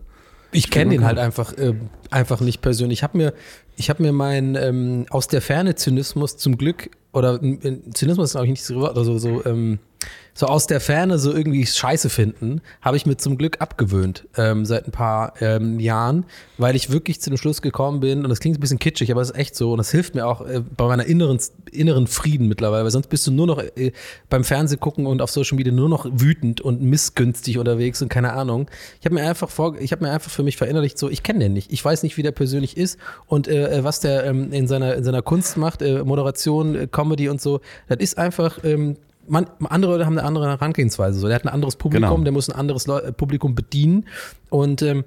[0.51, 1.73] Ich kenne den halt einfach, äh,
[2.09, 2.99] einfach nicht persönlich.
[2.99, 3.33] Ich habe mir,
[3.75, 8.31] ich habe mir meinen ähm, aus der Ferne Zynismus zum Glück oder äh, Zynismus ist
[8.33, 9.79] glaube ich nicht so oder so so ähm,
[10.33, 14.65] so aus der Ferne so irgendwie Scheiße finden, habe ich mir zum Glück abgewöhnt ähm,
[14.65, 16.25] seit ein paar ähm, Jahren,
[16.57, 19.21] weil ich wirklich zu dem Schluss gekommen bin und das klingt ein bisschen kitschig, aber
[19.21, 21.39] es ist echt so und das hilft mir auch äh, bei meiner inneren
[21.71, 23.91] inneren Frieden mittlerweile, weil sonst bist du nur noch äh,
[24.29, 28.33] beim Fernseh gucken und auf Social Media nur noch wütend und missgünstig unterwegs und keine
[28.33, 28.69] Ahnung.
[28.99, 31.39] Ich habe mir einfach vor, ich habe mir einfach für mich verinnerlicht, so ich kenne
[31.39, 32.97] den nicht, ich weiß nicht, wie der persönlich ist
[33.27, 37.29] und äh, was der ähm, in seiner in seiner Kunst macht, äh, Moderation, äh, Comedy
[37.29, 37.61] und so.
[37.87, 38.97] Das ist einfach ähm,
[39.27, 41.19] man, andere Leute haben eine andere Herangehensweise.
[41.19, 42.23] So, der hat ein anderes Publikum, Genau.
[42.23, 44.05] der muss ein anderes Leu äh, Publikum bedienen
[44.49, 45.03] und ähm,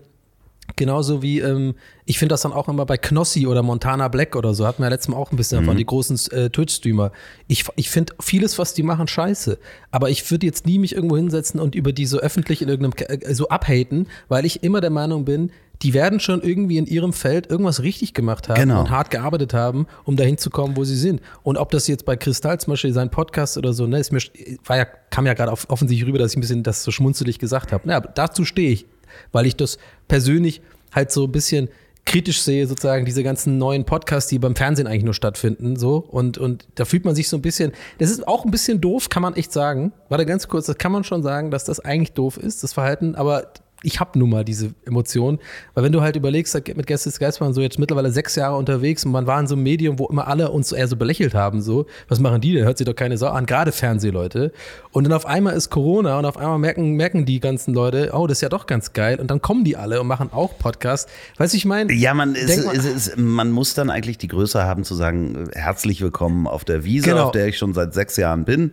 [0.76, 1.74] Genauso wie, ähm,
[2.06, 4.86] ich finde das dann auch immer bei Knossi oder Montana Black oder so, hatten wir
[4.86, 7.12] ja letztes Mal auch ein bisschen davon, die großen äh, Twitch-Streamer.
[7.48, 9.58] Ich, ich finde vieles, was die machen, scheiße.
[9.90, 13.20] Aber ich würde jetzt nie mich irgendwo hinsetzen und über die so öffentlich in irgendeinem,
[13.20, 15.52] äh, so abhaten, weil ich immer der Meinung bin,
[15.84, 18.80] die werden schon irgendwie in ihrem Feld irgendwas richtig gemacht haben Genau.
[18.80, 21.20] und hart gearbeitet haben, um dahin zu kommen, wo sie sind.
[21.42, 24.20] Und ob das jetzt bei Kristall zum Beispiel sein Podcast oder so, ne, ist mir,
[24.64, 27.70] war ja, kam ja gerade offensichtlich rüber, dass ich ein bisschen das so schmunzelig gesagt
[27.70, 27.84] habe.
[27.86, 28.86] Na, aber dazu stehe ich,
[29.30, 29.78] weil ich das
[30.08, 30.62] persönlich
[30.92, 31.68] halt so ein bisschen
[32.06, 36.36] kritisch sehe, sozusagen diese ganzen neuen Podcasts, die beim Fernsehen eigentlich nur stattfinden, so und
[36.36, 39.22] und da fühlt man sich so ein bisschen, das ist auch ein bisschen doof, kann
[39.22, 39.92] man echt sagen.
[40.10, 43.14] Warte ganz kurz, das kann man schon sagen, dass das eigentlich doof ist, das Verhalten,
[43.14, 43.52] aber
[43.84, 45.38] ich habe nun mal diese Emotion,
[45.74, 48.56] weil wenn du halt überlegst, mit Gäste ist Geist waren so jetzt mittlerweile sechs Jahre
[48.56, 51.34] unterwegs und man war in so einem Medium, wo immer alle uns eher so belächelt
[51.34, 52.64] haben, so, was machen die denn?
[52.64, 54.52] Hört sich doch keine Sau an, gerade Fernsehleute.
[54.90, 58.26] Und dann auf einmal ist Corona und auf einmal merken, merken die ganzen Leute, oh,
[58.26, 61.10] das ist ja doch ganz geil und dann kommen die alle und machen auch Podcasts.
[61.36, 61.92] Weißt du, ich meine?
[61.92, 65.48] Ja, man, ist, mal- ist, ist, man muss dann eigentlich die Größe haben zu sagen,
[65.52, 67.24] herzlich willkommen auf der Wiese, Genau.
[67.26, 68.72] auf der ich schon seit sechs Jahren bin.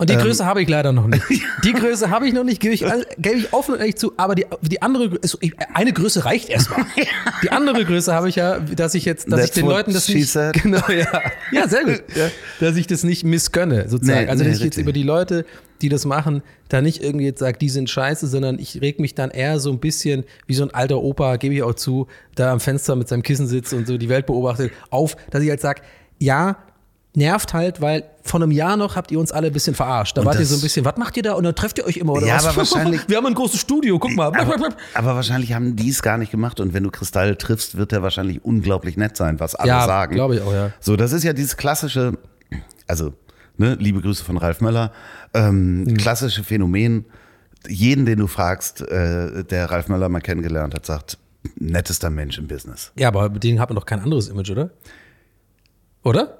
[0.00, 0.16] Und Ähm.
[0.16, 1.22] die Größe habe ich leider noch nicht.
[1.64, 2.82] Die Größe habe ich noch nicht, gebe ich,
[3.18, 4.14] gebe ich offen und ehrlich zu.
[4.16, 5.38] Aber die, die andere, ist,
[5.74, 6.86] eine Größe reicht erstmal.
[7.42, 10.08] Die andere Größe habe ich ja, dass ich jetzt, dass That's ich den Leuten das
[10.08, 10.54] nicht, said.
[10.62, 11.20] genau, ja,
[11.52, 12.30] ja, sehr gut, ja,
[12.60, 14.24] dass ich das nicht missgönne, sozusagen.
[14.24, 14.82] Nee, also, dass nee, ich jetzt richtig.
[14.84, 15.44] über die Leute,
[15.82, 19.14] die das machen, da nicht irgendwie jetzt sage, die sind scheiße, sondern ich reg mich
[19.14, 22.52] dann eher so ein bisschen wie so ein alter Opa, gebe ich auch zu, da
[22.52, 25.60] am Fenster mit seinem Kissen sitzt und so die Welt beobachtet, auf, dass ich halt
[25.60, 25.82] sage,
[26.18, 26.56] ja,
[27.14, 30.16] nervt halt, weil vor einem Jahr noch habt ihr uns alle ein bisschen verarscht.
[30.16, 31.32] Da Und wart ihr so ein bisschen, was macht ihr da?
[31.32, 32.46] Und dann trefft ihr euch immer oder Ja, was?
[32.46, 34.26] aber wahrscheinlich- Wir haben ein großes Studio, guck mal.
[34.28, 37.92] Aber, aber wahrscheinlich haben die es gar nicht gemacht und wenn du Kristall triffst, wird
[37.92, 40.14] er wahrscheinlich unglaublich nett sein, was alle Ja, sagen.
[40.14, 40.70] glaube ich auch, ja.
[40.78, 42.12] So, das ist ja dieses klassische,
[42.86, 43.12] also,
[43.56, 44.92] ne, liebe Grüße von Ralf Möller,
[45.34, 45.96] ähm, Mhm.
[45.96, 47.06] klassische Phänomen.
[47.68, 51.18] Jeden, den du fragst, äh, der Ralf Möller mal kennengelernt hat, sagt,
[51.56, 52.92] nettester Mensch im Business.
[52.96, 54.70] Ja, aber mit denen hat man doch kein anderes Image, oder?
[56.02, 56.38] Oder?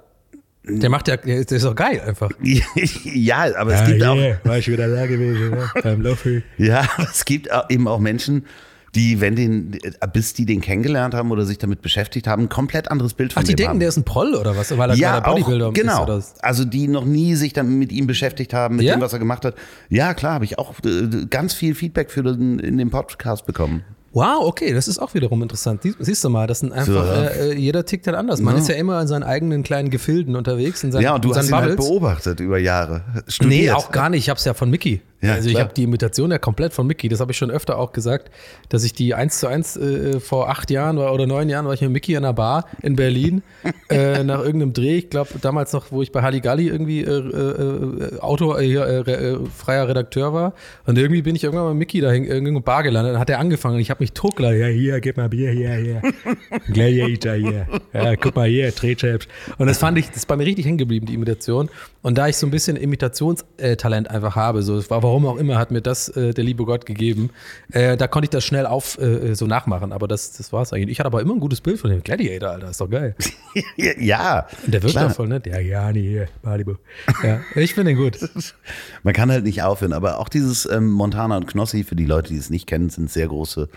[0.63, 2.29] Der macht ja, der ist doch geil einfach.
[3.03, 5.69] ja, aber es gibt auch, war ich wieder da gewesen, ne?
[5.83, 6.43] beim Löffel.
[6.57, 8.45] ja, es gibt auch eben auch Menschen,
[8.93, 9.77] die, wenn den,
[10.13, 13.41] bis die den kennengelernt haben oder sich damit beschäftigt haben, ein komplett anderes Bild von
[13.41, 13.79] Ach, die denken, haben.
[13.79, 14.77] der ist ein Proll oder was?
[14.77, 16.03] Weil er, ja, er Bodybuilder auch, genau.
[16.03, 16.39] ist was?
[16.41, 18.95] Also die noch nie sich dann mit ihm beschäftigt haben, mit Ja?
[18.95, 19.55] dem, was er gemacht hat.
[19.89, 23.83] Ja, klar, habe ich auch äh, ganz viel Feedback für den, in dem Podcast bekommen.
[24.13, 25.83] Wow, okay, das ist auch wiederum interessant.
[25.83, 28.41] Sie- Siehst du mal, das sind einfach, So, äh, äh, jeder tickt halt anders.
[28.41, 28.61] Man Ja.
[28.61, 31.47] ist ja immer in seinen eigenen kleinen Gefilden unterwegs, in seinen, Ja, und du hast
[31.49, 33.03] ihn halt beobachtet über Jahre.
[33.15, 33.75] Nee, Studiert.
[33.75, 34.23] auch gar nicht.
[34.23, 35.01] Ich hab's ja von Mickey.
[35.21, 37.77] Ja, also ich habe die Imitation ja komplett von Mickey, das habe ich schon öfter
[37.77, 38.31] auch gesagt,
[38.69, 41.73] dass ich die eins zu eins äh, vor acht Jahren war, oder neun Jahren war
[41.73, 43.43] ich mit Mickey in einer Bar in Berlin
[43.89, 44.97] äh, nach irgendeinem Dreh.
[44.97, 49.39] Ich glaube damals noch, wo ich bei Halligalli irgendwie äh, äh, Autor, äh, äh, re-
[49.55, 50.53] freier Redakteur war.
[50.85, 53.13] Und irgendwie bin ich irgendwann mit Mickey da in irgendeine Bar gelandet.
[53.13, 54.55] Dann hat er angefangen und ich habe mich totgelacht.
[54.55, 56.01] Ja, hier, gib mal Bier, hier, hier.
[56.73, 57.67] Gladiator hier.
[57.93, 59.27] Ja, guck mal hier, Drehchaps.
[59.57, 61.69] Und das fand ich, das ist bei mir richtig hängen geblieben, die Imitation.
[62.01, 65.57] Und da ich so ein bisschen Imitationstalent einfach habe, so, es war, warum auch immer,
[65.57, 67.31] hat mir das äh, der liebe Gott gegeben,
[67.71, 69.91] äh, da konnte ich das schnell auf äh, so nachmachen.
[69.91, 70.89] Aber das, das war es eigentlich.
[70.89, 73.15] Ich hatte aber immer ein gutes Bild von dem Gladiator, Alter, ist doch geil.
[73.75, 75.41] ja, der wirkt voll, ne?
[75.41, 76.75] Der Jani hier, Malibu.
[77.23, 78.17] Ja, ich finde den gut.
[79.03, 82.29] Man kann halt nicht aufhören, aber auch dieses ähm, Montana und Knossi, für die Leute,
[82.29, 83.67] die es nicht kennen, sind sehr große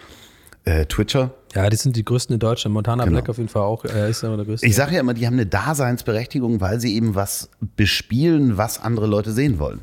[0.64, 1.34] äh, Twitcher.
[1.54, 2.74] Ja, die sind die größten in Deutschland.
[2.74, 3.16] Montana Genau.
[3.16, 3.84] Black auf jeden Fall auch.
[3.84, 4.66] Er ist ja der größte.
[4.66, 9.06] Ich sage ja immer, die haben eine Daseinsberechtigung, weil sie eben was bespielen, was andere
[9.06, 9.80] Leute sehen wollen.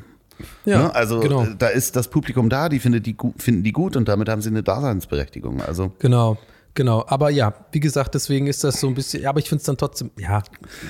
[0.64, 0.94] Ja, ne?
[0.94, 1.44] Also genau.
[1.44, 4.42] äh, da ist das Publikum da, die, findet die finden die gut und damit haben
[4.42, 5.60] sie eine Daseinsberechtigung.
[5.60, 6.38] Also Genau,
[6.74, 7.04] genau.
[7.06, 9.66] Aber ja, wie gesagt, deswegen ist das so ein bisschen, ja, aber ich finde es
[9.66, 10.42] dann trotzdem, ja.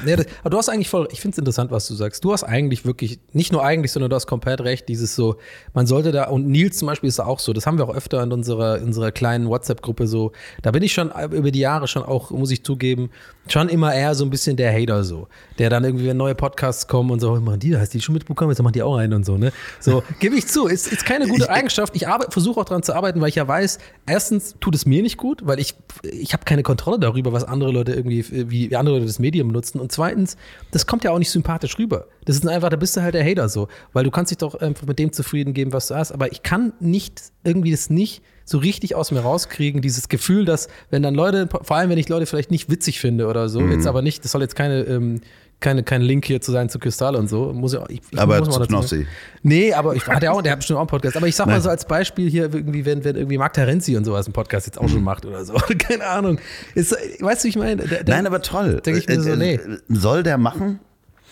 [0.04, 2.24] Nee, das, aber du hast eigentlich voll, ich finde es interessant, was du sagst.
[2.24, 5.36] Du hast eigentlich wirklich, nicht nur eigentlich, sondern du hast komplett recht, dieses so,
[5.74, 7.94] man sollte da, und Nils zum Beispiel ist da auch so, das haben wir auch
[7.94, 10.32] öfter in unserer, in unserer kleinen WhatsApp-Gruppe so,
[10.62, 13.10] da bin ich schon über die Jahre schon auch, muss ich zugeben,
[13.48, 15.28] schon immer eher so ein bisschen der Hater so,
[15.58, 17.98] der dann irgendwie, wenn neue Podcasts kommen und so, "Oh, machen die, da hast du
[17.98, 19.52] die schon mitbekommen, jetzt machen die auch einen und so, ne?
[19.80, 21.96] So, gebe ich zu, ist, ist keine gute Eigenschaft.
[21.96, 25.16] Ich versuche auch daran zu arbeiten, weil ich ja weiß, erstens tut es mir nicht
[25.16, 29.06] gut, weil ich, ich habe keine Kontrolle darüber, was andere Leute irgendwie, wie, andere Leute
[29.06, 29.80] das Medium benutzen.
[29.80, 30.36] Und zweitens,
[30.70, 32.06] das kommt ja auch nicht sympathisch rüber.
[32.24, 34.54] Das ist einfach, da bist du halt der Hater so, weil du kannst dich doch
[34.54, 36.12] einfach mit dem zufrieden geben, was du hast.
[36.12, 38.22] Aber ich kann nicht, irgendwie das nicht
[38.52, 42.08] so richtig aus mir rauskriegen, dieses Gefühl, dass, wenn dann Leute, vor allem wenn ich
[42.08, 43.72] Leute vielleicht nicht witzig finde oder so, Mhm.
[43.72, 45.20] jetzt aber nicht, das soll jetzt keine, ähm,
[45.58, 47.52] keine, kein Link hier zu sein zu Kristall und so.
[47.52, 48.66] Muss ja, ich, ich Aber muss mal zu.
[48.68, 49.06] Knossi.
[49.44, 51.16] Nee, aber ich hat ja auch, der hat bestimmt auch einen Podcast.
[51.16, 51.62] Aber ich sag mal Nein.
[51.62, 54.78] so als Beispiel hier irgendwie, wenn, wenn irgendwie Marc Terenzi und sowas einen Podcast jetzt
[54.78, 54.88] auch Mhm.
[54.88, 55.52] schon macht oder so.
[55.78, 56.38] Keine Ahnung.
[56.74, 57.76] Ist, weißt du, wie ich meine?
[57.86, 58.80] Der- der- Nein, aber toll.
[58.84, 59.54] Denke ich mir so, Äh, nee.
[59.54, 60.80] äh, Soll der machen?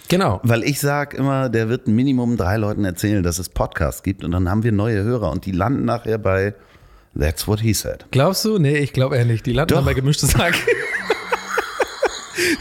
[0.08, 0.40] Genau.
[0.44, 4.22] Weil ich sag immer, der wird ein Minimum drei Leuten erzählen, dass es Podcasts gibt
[4.24, 6.54] und dann haben wir neue Hörer und die landen nachher bei
[7.18, 8.06] That's what he said.
[8.10, 8.58] Glaubst du?
[8.58, 9.46] Nee, ich glaube eher nicht.
[9.46, 9.84] Die landen Doch.
[9.84, 10.54] bei gemischtes Hack.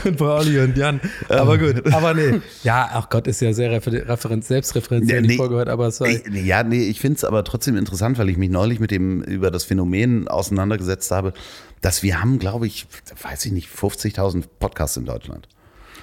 [0.03, 0.99] und Pauli und Jan.
[1.27, 2.41] Aber gut, aber nee.
[2.63, 5.37] Ja, ach Gott, ist ja sehr refer Referenz, selbstreferenziell Ja, die nee.
[5.37, 8.29] Folge heute, aber es war, Ich, ja, nee, ich finde es aber trotzdem interessant, weil
[8.29, 11.33] ich mich neulich mit dem über das Phänomen auseinandergesetzt habe,
[11.81, 12.87] dass wir haben, glaube ich,
[13.21, 15.47] weiß ich nicht, 50.000 Podcasts in Deutschland.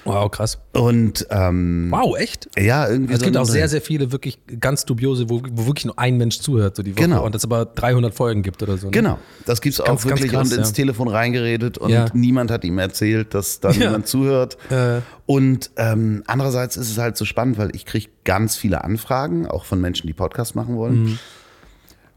[0.07, 0.57] Wow, krass.
[0.73, 2.49] Und ähm, Wow, echt?
[2.57, 5.85] ja, irgendwie Es so gibt auch sehr, sehr viele wirklich ganz dubiose, wo, wo wirklich
[5.85, 7.03] nur ein Mensch zuhört, so die Woche.
[7.03, 7.25] Genau.
[7.25, 8.87] Und es aber 300 Folgen gibt oder so.
[8.87, 8.91] Ne?
[8.91, 10.73] Genau, das gibt's auch Ganz, ganz wirklich krass, und ins ja.
[10.75, 12.05] Telefon reingeredet und Ja.
[12.13, 13.77] niemand hat ihm erzählt, dass da Ja.
[13.87, 14.57] niemand zuhört.
[14.71, 15.01] Äh.
[15.25, 19.65] Und ähm, andererseits ist es halt so spannend, weil ich kriege ganz viele Anfragen, auch
[19.65, 21.19] von Menschen, die Podcast machen wollen, Mhm.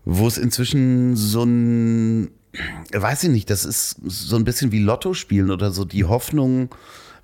[0.04, 2.30] wo es inzwischen so ein,
[2.92, 6.68] weiß ich nicht, das ist so ein bisschen wie Lotto spielen oder so die Hoffnung,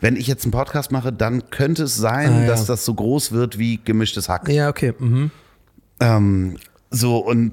[0.01, 2.47] wenn ich jetzt einen Podcast mache, dann könnte es sein, Ah, ja.
[2.47, 4.49] dass das so groß wird wie gemischtes Hack.
[4.49, 4.93] Ja, okay.
[4.99, 5.31] Mhm.
[6.01, 6.57] Ähm,
[6.91, 7.53] so, und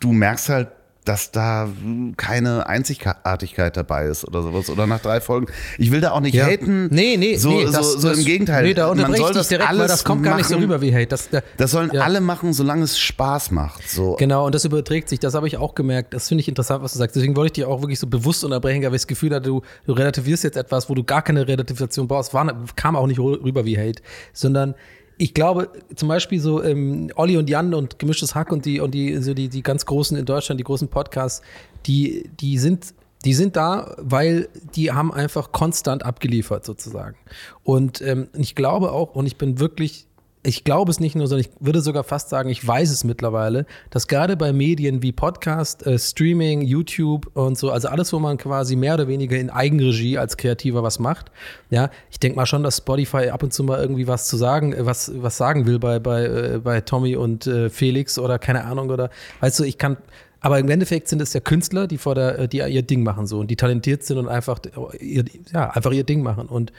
[0.00, 0.68] du merkst halt,
[1.04, 1.68] dass da
[2.16, 4.70] keine Einzigartigkeit dabei ist oder sowas.
[4.70, 5.46] Oder nach drei Folgen.
[5.78, 6.46] Ich will da auch nicht Ja.
[6.46, 6.88] haten.
[6.92, 8.62] Nee, nee, so, nee, so, das, so das, im Gegenteil.
[8.64, 10.64] Nee, da Man unterbreche soll ich das direkt, weil das kommt gar nicht so machen.
[10.64, 11.06] rüber wie Hate.
[11.08, 12.02] Das, da, Das sollen Ja.
[12.02, 13.88] alle machen, solange es Spaß macht.
[13.88, 14.14] So.
[14.18, 15.18] Genau, und das überträgt sich.
[15.18, 16.14] Das habe ich auch gemerkt.
[16.14, 17.16] Das finde ich interessant, was du sagst.
[17.16, 19.62] Deswegen wollte ich dich auch wirklich so bewusst unterbrechen, weil ich das Gefühl hatte, du,
[19.86, 22.32] du relativierst jetzt etwas, wo du gar keine Relativation brauchst.
[22.32, 24.74] War, kam auch nicht rüber wie Hate, sondern
[25.18, 28.92] ich glaube, zum Beispiel so ähm, Olli und Jan und Gemischtes Hack und die und
[28.92, 31.42] die, so die, die ganz großen in Deutschland, die großen Podcasts,
[31.86, 32.94] die, die sind
[33.24, 37.16] die sind da, weil die haben einfach konstant abgeliefert sozusagen.
[37.62, 40.08] Und ähm, ich glaube auch, und ich bin wirklich
[40.44, 43.64] ich glaube es nicht nur, sondern ich würde sogar fast sagen, ich weiß es mittlerweile,
[43.90, 48.38] dass gerade bei Medien wie Podcast, äh, Streaming, YouTube und so, also alles, wo man
[48.38, 51.30] quasi mehr oder weniger in Eigenregie als Kreativer was macht,
[51.70, 54.72] ja, ich denke mal schon, dass Spotify ab und zu mal irgendwie was zu sagen,
[54.72, 58.64] äh, was, was sagen will bei, bei, äh, bei Tommy und äh, Felix oder keine
[58.64, 59.96] Ahnung oder, weißt du, ich kann,
[60.40, 63.38] aber im Endeffekt sind es ja Künstler, die vor der, die ihr Ding machen so
[63.38, 64.58] und die talentiert sind und einfach,
[64.98, 66.72] ihr, ja, einfach ihr Ding machen und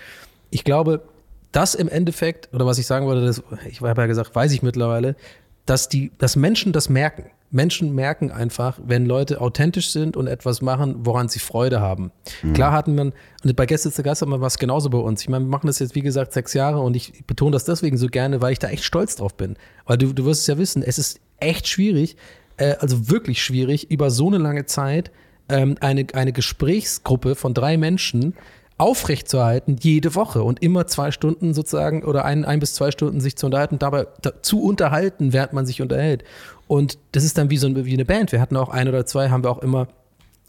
[0.50, 1.02] ich glaube,
[1.54, 4.62] das im Endeffekt, oder was ich sagen wollte, das, ich habe ja gesagt, weiß ich
[4.62, 5.16] mittlerweile,
[5.66, 7.32] dass die, dass Menschen das merken.
[7.50, 12.12] Menschen merken einfach, wenn Leute authentisch sind und etwas machen, woran sie Freude haben.
[12.54, 15.22] Klar hatten man, und bei Gäste zu Gast haben wir was genauso bei uns.
[15.22, 17.98] Ich meine, wir machen das jetzt, wie gesagt, sechs Jahre und ich betone das deswegen
[17.98, 19.56] so gerne, weil ich da echt stolz drauf bin.
[19.86, 22.18] Weil du, du wirst es ja wissen, es ist echt schwierig,
[22.58, 25.12] äh, also wirklich schwierig, über so eine lange Zeit
[25.50, 28.34] ähm, eine, eine Gesprächsgruppe von drei Menschen
[28.78, 33.36] aufrechtzuerhalten jede Woche und immer zwei Stunden sozusagen oder ein, ein bis zwei Stunden sich
[33.36, 36.24] zu unterhalten, dabei da, zu unterhalten, während man sich unterhält.
[36.68, 38.32] Und das ist dann wie so ein, wie eine Band.
[38.32, 39.88] Wir hatten auch ein oder zwei, haben wir auch immer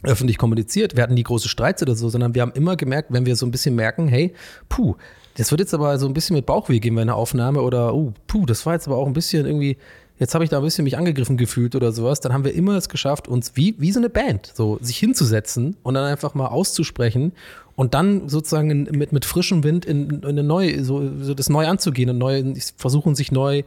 [0.02, 0.96] öffentlich kommuniziert.
[0.96, 3.46] Wir hatten nie große Streits oder so, sondern wir haben immer gemerkt, wenn wir so
[3.46, 4.32] ein bisschen merken, hey,
[4.68, 4.96] puh,
[5.36, 8.12] das wird jetzt aber so ein bisschen mit Bauchweh gehen bei einer Aufnahme oder, oh,
[8.26, 9.76] puh, das war jetzt aber auch ein bisschen irgendwie,
[10.18, 12.76] jetzt habe ich da ein bisschen mich angegriffen gefühlt oder sowas, dann haben wir immer
[12.76, 16.46] es geschafft, uns wie, wie so eine Band, so sich hinzusetzen und dann einfach mal
[16.46, 17.32] auszusprechen
[17.76, 21.66] und dann sozusagen mit, mit frischem Wind in, in eine neue, so, so das neu
[21.66, 23.64] anzugehen und neu, versuchen sich neu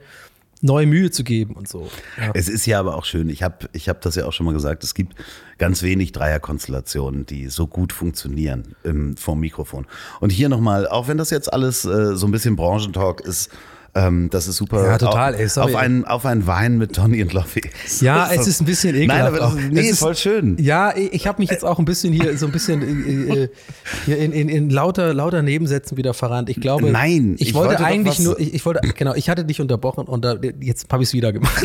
[0.61, 1.87] neue Mühe zu geben und so.
[2.17, 2.31] Ja.
[2.33, 3.29] Es ist ja aber auch schön.
[3.29, 4.83] Ich habe ich hab das ja auch schon mal gesagt.
[4.83, 5.13] Es gibt
[5.57, 9.85] ganz wenig Dreierkonstellationen, die so gut funktionieren ähm, vom Mikrofon.
[10.19, 13.51] Und hier nochmal, auch wenn das jetzt alles äh, so ein bisschen Branchentalk ist,
[13.97, 14.85] ähm, das ist super.
[14.85, 15.33] Ja, total.
[15.33, 15.73] Ey, sorry.
[15.73, 17.61] Auf, einen, auf einen Wein mit Tony und Loffi.
[17.99, 19.19] Ja, es ist ein bisschen ekelhaft.
[19.19, 20.57] Nein, aber das ist, nee, ist voll schön.
[20.59, 23.49] Ja, ich habe mich jetzt auch ein bisschen hier so ein bisschen äh, äh,
[24.05, 26.49] hier in, in, in lauter, lauter Nebensätzen wieder verrannt.
[26.49, 29.45] Ich glaube, Nein, ich, ich wollte, wollte eigentlich nur, ich, ich, wollte, genau, ich hatte
[29.45, 31.63] dich unterbrochen und da, jetzt habe ich es wieder gemacht.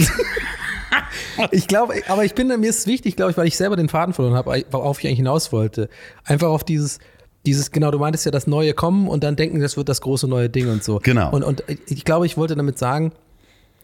[1.51, 3.91] ich glaube, aber ich bin, mir ist es wichtig, glaube ich, weil ich selber den
[3.91, 5.91] Faden verloren habe, worauf ich eigentlich hinaus wollte.
[6.25, 6.99] Einfach auf dieses,
[7.47, 10.29] dieses, genau, du meintest ja das Neue kommen und dann denken, das wird das große
[10.29, 11.01] neue Ding und so.
[11.03, 11.31] Genau.
[11.31, 13.13] Und, und ich glaube, ich wollte damit sagen,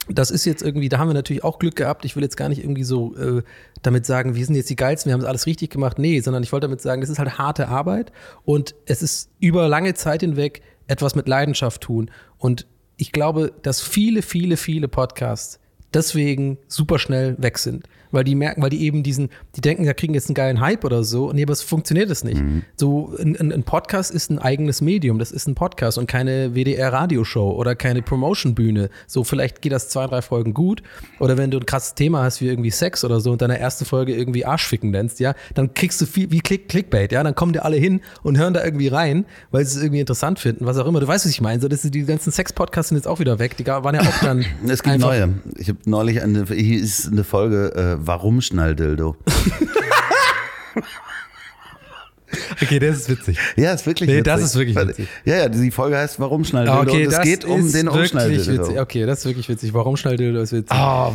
[0.09, 2.05] das ist jetzt irgendwie, da haben wir natürlich auch Glück gehabt.
[2.05, 3.43] Ich will jetzt gar nicht irgendwie so äh,
[3.83, 5.99] damit sagen, wir sind jetzt die Geilsten, wir haben es alles richtig gemacht.
[5.99, 8.13] Nee, sondern ich wollte damit sagen, das ist halt harte Arbeit
[8.45, 12.11] und es ist über lange Zeit hinweg etwas mit Leidenschaft tun.
[12.39, 15.61] Und ich glaube, dass viele, viele, viele Podcasts
[15.93, 19.95] deswegen super schnell weg sind weil die merken, weil die eben diesen, die denken, da
[19.95, 21.33] kriegen jetzt einen geilen Hype oder so.
[21.33, 22.41] Nee, aber es funktioniert es nicht.
[22.41, 22.63] Mhm.
[22.77, 27.53] So, ein, ein, Podcast ist ein eigenes Medium, das ist ein Podcast und keine WDR-Radioshow
[27.53, 28.91] oder keine Promotion-Bühne.
[29.07, 30.83] So, vielleicht geht das zwei, drei Folgen gut.
[31.19, 33.85] Oder wenn du ein krasses Thema hast, wie irgendwie Sex oder so und deine erste
[33.85, 37.53] Folge irgendwie Arschficken nennst, ja, dann kriegst du viel wie Click, Clickbait, ja, dann kommen
[37.53, 40.79] dir alle hin und hören da irgendwie rein, weil sie es irgendwie interessant finden, was
[40.79, 41.01] auch immer.
[41.01, 41.61] Du weißt, was ich meine.
[41.61, 43.57] So, das, die ganzen Sex-Podcasts sind jetzt auch wieder weg.
[43.57, 44.45] Die waren ja auch dann.
[44.69, 45.35] es gibt neue.
[45.57, 49.17] Ich habe neulich eine, hier ist eine Folge, äh, Warum Schnalldildo?
[52.61, 53.39] Okay, das ist witzig.
[53.57, 54.25] Ja, ist wirklich nee, witzig.
[54.25, 55.09] das ist wirklich witzig.
[55.25, 56.81] Ja, ja, die Folge heißt Warum Schnalldildo?
[56.81, 58.65] Okay, und es geht um den Umschnalldildo.
[58.65, 58.81] Witzig.
[58.81, 59.73] Okay, das ist wirklich witzig.
[59.73, 60.77] Warum Schnalldildo ist witzig.
[60.79, 61.13] Oh,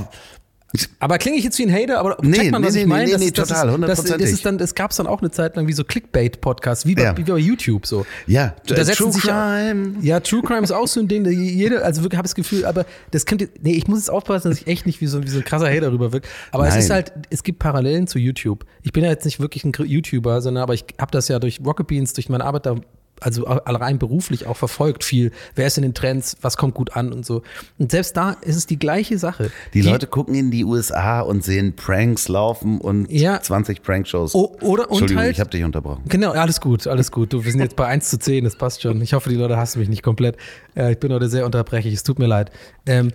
[1.00, 3.06] aber klinge ich jetzt wie ein Hater, aber nee, checkt man, was nee, ich meine?
[3.06, 4.12] Nee, nee, das, total, hundertprozentig.
[4.12, 6.88] Das, das, ist dann, das gab es dann auch eine Zeit lang wie so Clickbait-Podcasts,
[6.88, 7.16] wie, ja.
[7.16, 8.06] wie bei YouTube so.
[8.26, 9.98] Ja, da äh, True Crime.
[10.00, 12.66] Auch, ja, True Crime ist auch so ein Ding, jeder, also wirklich habe das Gefühl,
[12.66, 15.30] aber das könnte, nee, ich muss jetzt aufpassen, dass ich echt nicht wie so, wie
[15.30, 16.28] so ein krasser Hater rüber wirke.
[16.52, 16.80] Aber Nein.
[16.80, 18.66] es ist halt, es gibt Parallelen zu YouTube.
[18.82, 21.60] Ich bin ja jetzt nicht wirklich ein YouTuber, sondern aber ich habe das ja durch
[21.64, 22.76] Rocket Beans, durch meine Arbeit da
[23.24, 25.32] also rein beruflich auch verfolgt viel.
[25.56, 26.38] Wer ist in den Trends?
[26.42, 27.42] Was kommt gut an und so.
[27.80, 29.52] Und selbst da ist es die gleiche Sache.
[29.74, 34.36] Die, die Leute gucken in die USA und sehen Pranks laufen und ja, 20 Prankshows.
[34.36, 36.04] Oder, Entschuldigung, halt, ich habe dich unterbrochen.
[36.08, 37.34] Genau, alles gut, alles gut.
[37.34, 39.02] Du, wir sind jetzt bei 1 zu 10, das passt schon.
[39.02, 40.38] Ich hoffe, die Leute hassen mich nicht komplett.
[40.76, 42.52] Äh, ich bin heute sehr unterbrechlich, es tut mir leid.
[42.86, 43.12] Ähm,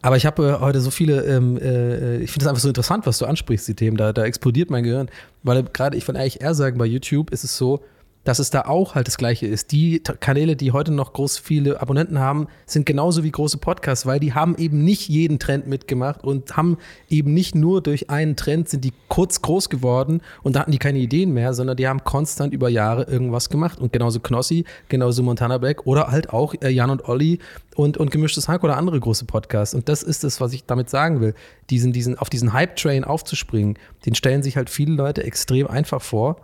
[0.00, 3.06] aber ich habe äh, heute so viele, ähm, äh, ich finde es einfach so interessant,
[3.06, 3.96] was du ansprichst, die Themen.
[3.96, 5.08] Da, da explodiert mein Gehirn.
[5.42, 7.82] Weil gerade, ich würde eigentlich eher sagen, bei YouTube ist es so,
[8.28, 9.72] dass es da auch halt das Gleiche ist.
[9.72, 14.20] Die Kanäle, die heute noch groß viele Abonnenten haben, sind genauso wie große Podcasts, weil
[14.20, 16.76] die haben eben nicht jeden Trend mitgemacht und haben
[17.08, 20.78] eben nicht nur durch einen Trend sind die kurz groß geworden und da hatten die
[20.78, 23.80] keine Ideen mehr, sondern die haben konstant über Jahre irgendwas gemacht.
[23.80, 27.38] Und genauso Knossi, genauso Montana Black oder halt auch äh, Jan und Olli
[27.76, 29.74] und, und Gemischtes Hack oder andere große Podcasts.
[29.74, 31.34] Und das ist es, was ich damit sagen will.
[31.70, 36.36] Diesen, diesen, auf diesen Hype-Train aufzuspringen, den stellen sich halt viele Leute extrem einfach vor.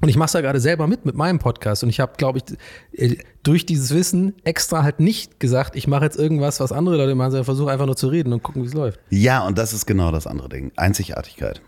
[0.00, 1.82] Und ich mache es ja gerade selber mit, mit meinem Podcast.
[1.82, 6.04] Und ich habe, glaube ich, äh, durch dieses Wissen extra halt nicht gesagt, ich mache
[6.04, 8.66] jetzt irgendwas, was andere Leute machen, sondern versuche einfach nur zu reden und gucken, wie
[8.66, 9.00] es läuft.
[9.10, 10.70] Ja, und das ist genau das andere Ding.
[10.76, 11.60] Einzigartigkeit.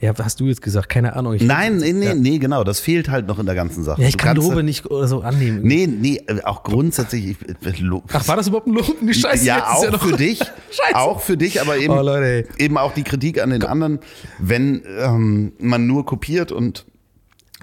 [0.00, 0.88] Ja, was hast du jetzt gesagt?
[0.88, 1.36] Keine Ahnung.
[1.40, 2.14] Nein, nee, nee, ja.
[2.14, 2.64] nee, genau.
[2.64, 4.02] Das fehlt halt noch in der ganzen Sache.
[4.02, 5.60] Ja, ich du kann Lobe nicht oder so annehmen.
[5.62, 7.36] Nee, nee, auch grundsätzlich.
[7.40, 8.96] Ich, Ach, war das überhaupt ein Lob?
[9.00, 9.44] Die Scheiße.
[9.44, 10.40] Ja, auch ja für dich.
[10.40, 10.96] Scheiße.
[10.96, 14.00] Auch für dich, aber eben, oh, eben auch die Kritik an den anderen,
[14.40, 16.84] wenn ähm, man nur kopiert und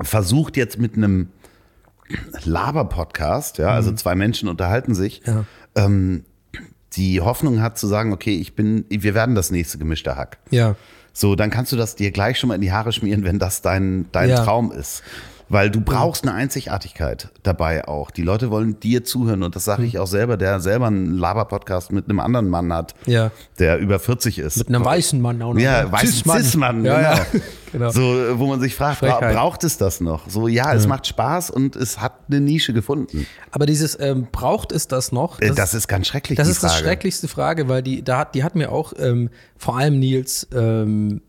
[0.01, 1.29] versucht jetzt mit einem
[2.43, 3.97] Laber-Podcast, ja, also mhm.
[3.97, 5.45] zwei Menschen unterhalten sich, ja.
[5.75, 6.25] ähm,
[6.93, 10.39] die Hoffnung hat zu sagen, okay, ich bin, wir werden das nächste gemischte Hack.
[10.49, 10.75] Ja.
[11.13, 13.61] So, dann kannst du das dir gleich schon mal in die Haare schmieren, wenn das
[13.61, 14.43] dein, dein ja.
[14.43, 15.03] Traum ist.
[15.49, 18.11] Weil du brauchst eine Einzigartigkeit dabei auch.
[18.11, 20.01] Die Leute wollen dir zuhören und das sage ich mhm.
[20.01, 23.31] auch selber, der selber einen Laber-Podcast mit einem anderen Mann hat, ja.
[23.57, 24.57] der über 40 ist.
[24.57, 25.59] Mit einem weißen Mann auch noch.
[25.59, 27.09] Ja, weißen Cis-Mann, ja, genau.
[27.09, 27.25] Ja.
[27.71, 27.89] genau.
[27.89, 29.33] So, wo man sich fragt, Frechheit.
[29.35, 30.29] braucht es das noch?
[30.29, 33.25] So, ja, es macht Spaß und es hat eine Nische gefunden.
[33.49, 35.39] Aber dieses, ähm, braucht es das noch?
[35.39, 36.37] Äh, das, das ist ganz schrecklich.
[36.37, 36.73] Das ist Frage.
[36.73, 40.47] die schrecklichste Frage, weil die, da hat, die hat mir auch ähm, vor allem Nils
[40.53, 41.21] ähm,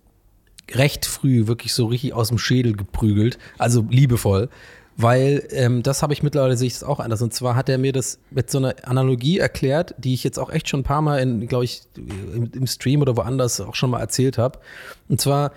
[0.75, 4.49] recht früh wirklich so richtig aus dem Schädel geprügelt, also liebevoll.
[4.97, 7.23] weil ähm, das habe ich mittlerweile sehe ich das auch anders.
[7.23, 10.51] Und zwar hat er mir das mit so einer Analogie erklärt, die ich jetzt auch
[10.51, 13.91] echt schon ein paar Mal in, glaube ich, im, im Stream oder woanders auch schon
[13.91, 14.59] mal erzählt habe.
[15.09, 15.53] Und zwar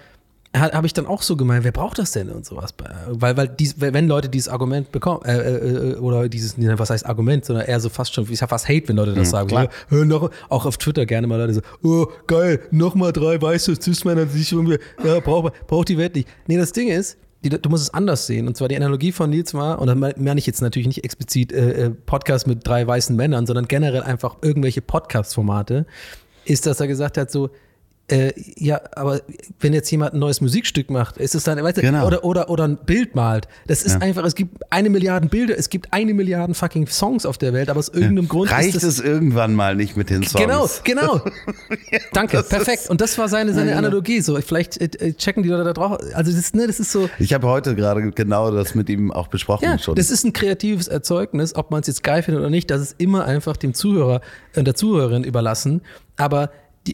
[0.55, 2.73] habe ich dann auch so gemeint, wer braucht das denn und sowas?
[3.07, 7.43] Weil, weil dies, wenn Leute dieses Argument bekommen, äh, äh, oder dieses, was heißt Argument,
[7.43, 9.47] sondern eher so fast schon, ich sag fast Hate, wenn Leute das mhm, sagen.
[9.47, 9.69] Klar.
[9.89, 14.25] Ja, noch, auch auf Twitter gerne mal Leute so, oh, geil, nochmal drei weiße Cis-Männer,
[14.25, 16.27] die sich irgendwie, ja, braucht, braucht die Welt nicht.
[16.47, 18.47] Nee, das Ding ist, die, du musst es anders sehen.
[18.47, 21.51] Und zwar die Analogie von Nils war, und dann meine ich jetzt natürlich nicht explizit
[21.51, 25.85] äh, äh, Podcast mit drei weißen Männern, sondern generell einfach irgendwelche Podcast-Formate,
[26.45, 27.49] ist, dass er gesagt hat, so,
[28.09, 29.21] äh, ja, aber
[29.61, 32.05] wenn jetzt jemand ein neues Musikstück macht, ist es dann, weißt du, genau.
[32.05, 33.47] oder, oder, oder ein Bild malt.
[33.65, 33.99] Das ist ja.
[34.01, 37.69] einfach, es gibt eine Milliarde Bilder, es gibt eine Milliarde fucking Songs auf der Welt,
[37.69, 38.29] aber aus irgendeinem ja.
[38.29, 40.33] Grund Reicht es irgendwann mal nicht mit den Songs.
[40.43, 41.21] Genau, genau.
[41.91, 42.89] ja, Danke, perfekt.
[42.89, 44.19] Und das war seine, seine Analogie.
[44.19, 45.97] So, vielleicht äh, äh, checken die Leute da drauf.
[46.13, 47.09] Also das, ne, das ist so.
[47.19, 49.95] Ich habe heute gerade genau das mit ihm auch besprochen ja, schon.
[49.95, 52.69] Das ist ein kreatives Erzeugnis, ob man es jetzt geil findet oder nicht.
[52.69, 54.19] Das ist immer einfach dem Zuhörer
[54.55, 55.81] und äh, der Zuhörerin überlassen.
[56.17, 56.51] Aber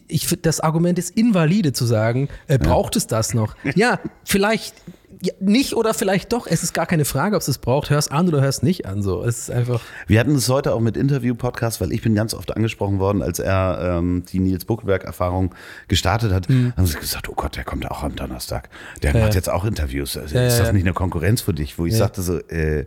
[0.08, 2.98] ich, das Argument ist invalide zu sagen, äh, braucht ja.
[2.98, 3.56] es das noch?
[3.74, 4.74] Ja, vielleicht
[5.22, 6.46] ja, nicht oder vielleicht doch.
[6.46, 7.90] Es ist gar keine Frage, ob es es braucht.
[7.90, 9.02] Hörst an oder hörst nicht an.
[9.02, 9.80] So, es ist einfach.
[10.06, 13.38] Wir hatten es heute auch mit Interview-Podcasts, weil ich bin ganz oft angesprochen worden, als
[13.38, 15.54] er ähm, die Nils Buckelberg-Erfahrung
[15.88, 16.48] gestartet hat.
[16.48, 16.72] Mhm.
[16.76, 18.70] Haben sie gesagt, oh Gott, der kommt auch am Donnerstag.
[19.02, 20.16] Der ja, macht jetzt auch Interviews.
[20.16, 21.78] Also, ist das nicht eine Konkurrenz für dich?
[21.78, 22.86] Wo ich sagte so, äh,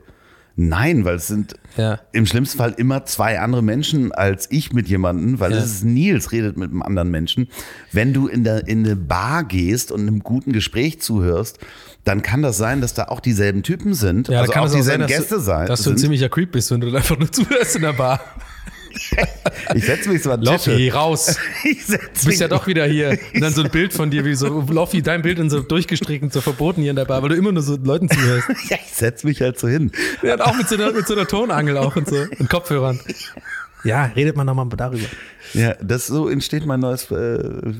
[0.55, 1.99] Nein, weil es sind ja.
[2.11, 5.57] im schlimmsten Fall immer zwei andere Menschen als ich mit jemandem, weil ja.
[5.57, 7.47] es ist Nils redet mit einem anderen Menschen.
[7.91, 11.57] Wenn du in, der, in eine Bar gehst und einem guten Gespräch zuhörst,
[12.03, 14.27] dann kann das sein, dass da auch dieselben Typen sind.
[14.27, 15.67] Ja, also kann auch dieselben sein, Gäste sein.
[15.67, 18.19] Dass du ein ziemlicher Creep bist, wenn du einfach nur zuhörst in der Bar.
[19.75, 21.37] ich setze mich so an Loffi, raus.
[21.63, 23.17] Ich du bist ja doch wieder hier.
[23.33, 26.29] Und dann so ein Bild von dir, wie so Loffi, dein Bild und so durchgestrichen,
[26.29, 28.49] so verboten hier in der Bar, weil du immer nur so Leuten zuhörst.
[28.69, 29.91] ja, ich setze mich halt so hin.
[30.21, 32.99] Ja, auch mit so, einer, mit so einer Tonangel auch und so und Kopfhörern.
[33.83, 35.07] Ja, redet man nochmal darüber.
[35.53, 37.73] Ja, das so entsteht mein neues äh,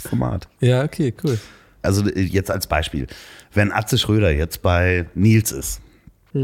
[0.00, 0.48] Format.
[0.60, 1.38] Ja, okay, cool.
[1.82, 3.06] Also äh, jetzt als Beispiel,
[3.54, 5.80] wenn Atze Schröder jetzt bei Nils ist,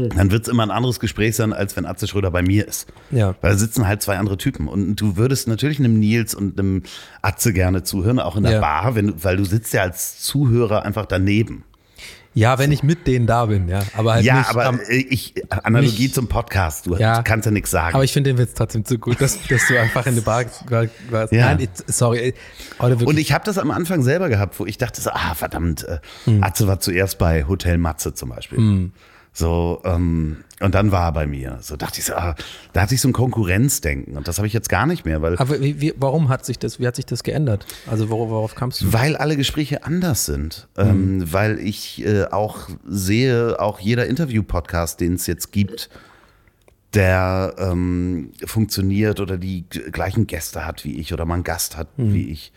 [0.03, 0.09] hm.
[0.17, 2.87] dann wird es immer ein anderes Gespräch sein, als wenn Atze Schröder bei mir ist.
[3.11, 3.35] Ja.
[3.41, 4.67] Weil da sitzen halt zwei andere Typen.
[4.67, 6.83] Und du würdest natürlich einem Nils und einem
[7.21, 8.61] Atze gerne zuhören, auch in der ja.
[8.61, 11.63] Bar, wenn, weil du sitzt ja als Zuhörer einfach daneben.
[12.35, 13.81] Ja, wenn ich mit denen da bin, ja.
[13.95, 17.51] Aber halt ja, nicht, aber um, ich, Analogie nicht, zum Podcast, du ja, kannst ja
[17.51, 17.95] nichts sagen.
[17.95, 20.43] Aber ich finde den Witz trotzdem zu gut, dass, dass du einfach in der Bar
[21.09, 21.31] warst.
[21.31, 21.55] Ja.
[21.55, 22.33] Nein, sorry.
[22.77, 25.99] Und ich habe das am Anfang selber gehabt, wo ich dachte so, ah, verdammt, äh,
[26.25, 26.43] hm.
[26.43, 28.57] Atze war zuerst bei Hotel Matze zum Beispiel.
[28.57, 28.91] Hm.
[29.37, 31.57] So, ähm, und dann war er bei mir.
[31.61, 32.35] So dachte ich so, ah,
[32.71, 35.21] da hatte ich so ein Konkurrenzdenken und das habe ich jetzt gar nicht mehr.
[35.21, 37.65] Weil Aber wie, wie, warum hat sich das, wie hat sich das geändert?
[37.85, 38.93] Also worauf, worauf kamst du?
[38.93, 40.69] Weil alle Gespräche anders sind.
[40.77, 40.83] Mhm.
[40.83, 45.89] Ähm, weil ich äh, auch sehe, auch jeder Interview-Podcast, den es jetzt gibt,
[46.93, 52.13] der ähm, funktioniert oder die gleichen Gäste hat wie ich oder man Gast hat mhm.
[52.13, 52.53] wie ich.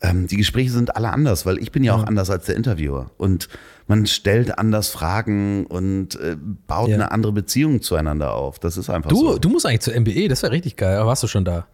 [0.00, 3.10] Ähm, die Gespräche sind alle anders, weil ich bin ja auch anders als der Interviewer.
[3.16, 3.48] Und
[3.88, 6.36] man stellt anders Fragen und äh,
[6.66, 6.94] baut ja.
[6.94, 8.58] eine andere Beziehung zueinander auf.
[8.58, 9.38] Das ist einfach du, so.
[9.38, 10.98] Du musst eigentlich zur MBE, das wäre richtig geil.
[10.98, 11.66] Aber warst du schon da?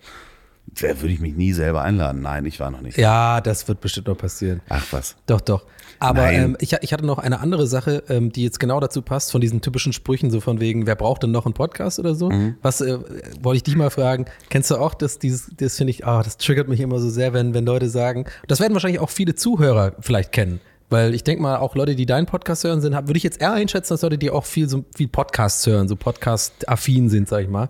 [0.81, 2.23] Da würde ich mich nie selber einladen.
[2.23, 2.97] Nein, ich war noch nicht.
[2.97, 4.63] Ja, das wird bestimmt noch passieren.
[4.69, 5.17] Ach was.
[5.27, 5.65] Doch, doch.
[6.05, 9.33] Aber ähm, ich, ich, hatte noch eine andere Sache, ähm, die jetzt genau dazu passt,
[9.33, 12.31] von diesen typischen Sprüchen, so von wegen, wer braucht denn noch einen Podcast oder so?
[12.31, 12.57] Mhm.
[12.63, 12.99] Was äh,
[13.41, 14.27] wollte ich dich mal fragen?
[14.51, 17.33] Kennst du auch das, dieses, das finde ich, ah, das triggert mich immer so sehr,
[17.33, 20.61] wenn, wenn Leute sagen, das werden wahrscheinlich auch viele Zuhörer vielleicht kennen.
[20.91, 23.53] Weil ich denke mal, auch Leute, die deinen Podcast hören, sind, würde ich jetzt eher
[23.53, 27.49] einschätzen, als Leute, die auch viel so viel Podcasts hören, so Podcast-affin sind, sag ich
[27.49, 27.69] mal.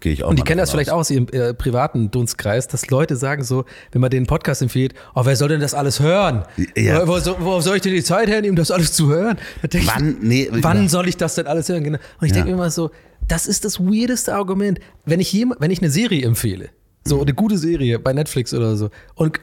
[0.00, 0.72] Gehe ich auch Und die kennen das aus.
[0.72, 4.62] vielleicht auch aus ihrem äh, privaten Dunstkreis, dass Leute sagen so, wenn man den Podcast
[4.62, 6.44] empfiehlt, oh, wer soll denn das alles hören?
[6.76, 7.06] Ja.
[7.06, 9.38] Wo, wo, wo soll ich denn die Zeit hernehmen, das alles zu hören?
[9.84, 11.84] Wann, nee, wann soll ich das denn alles hören?
[11.84, 11.98] Genau.
[12.20, 12.38] Und ich ja.
[12.38, 12.90] denke immer so,
[13.28, 14.80] das ist das weirdeste Argument.
[15.04, 16.70] Wenn ich, jemand, wenn ich eine Serie empfehle,
[17.04, 18.90] so eine gute Serie bei Netflix oder so.
[19.14, 19.40] Und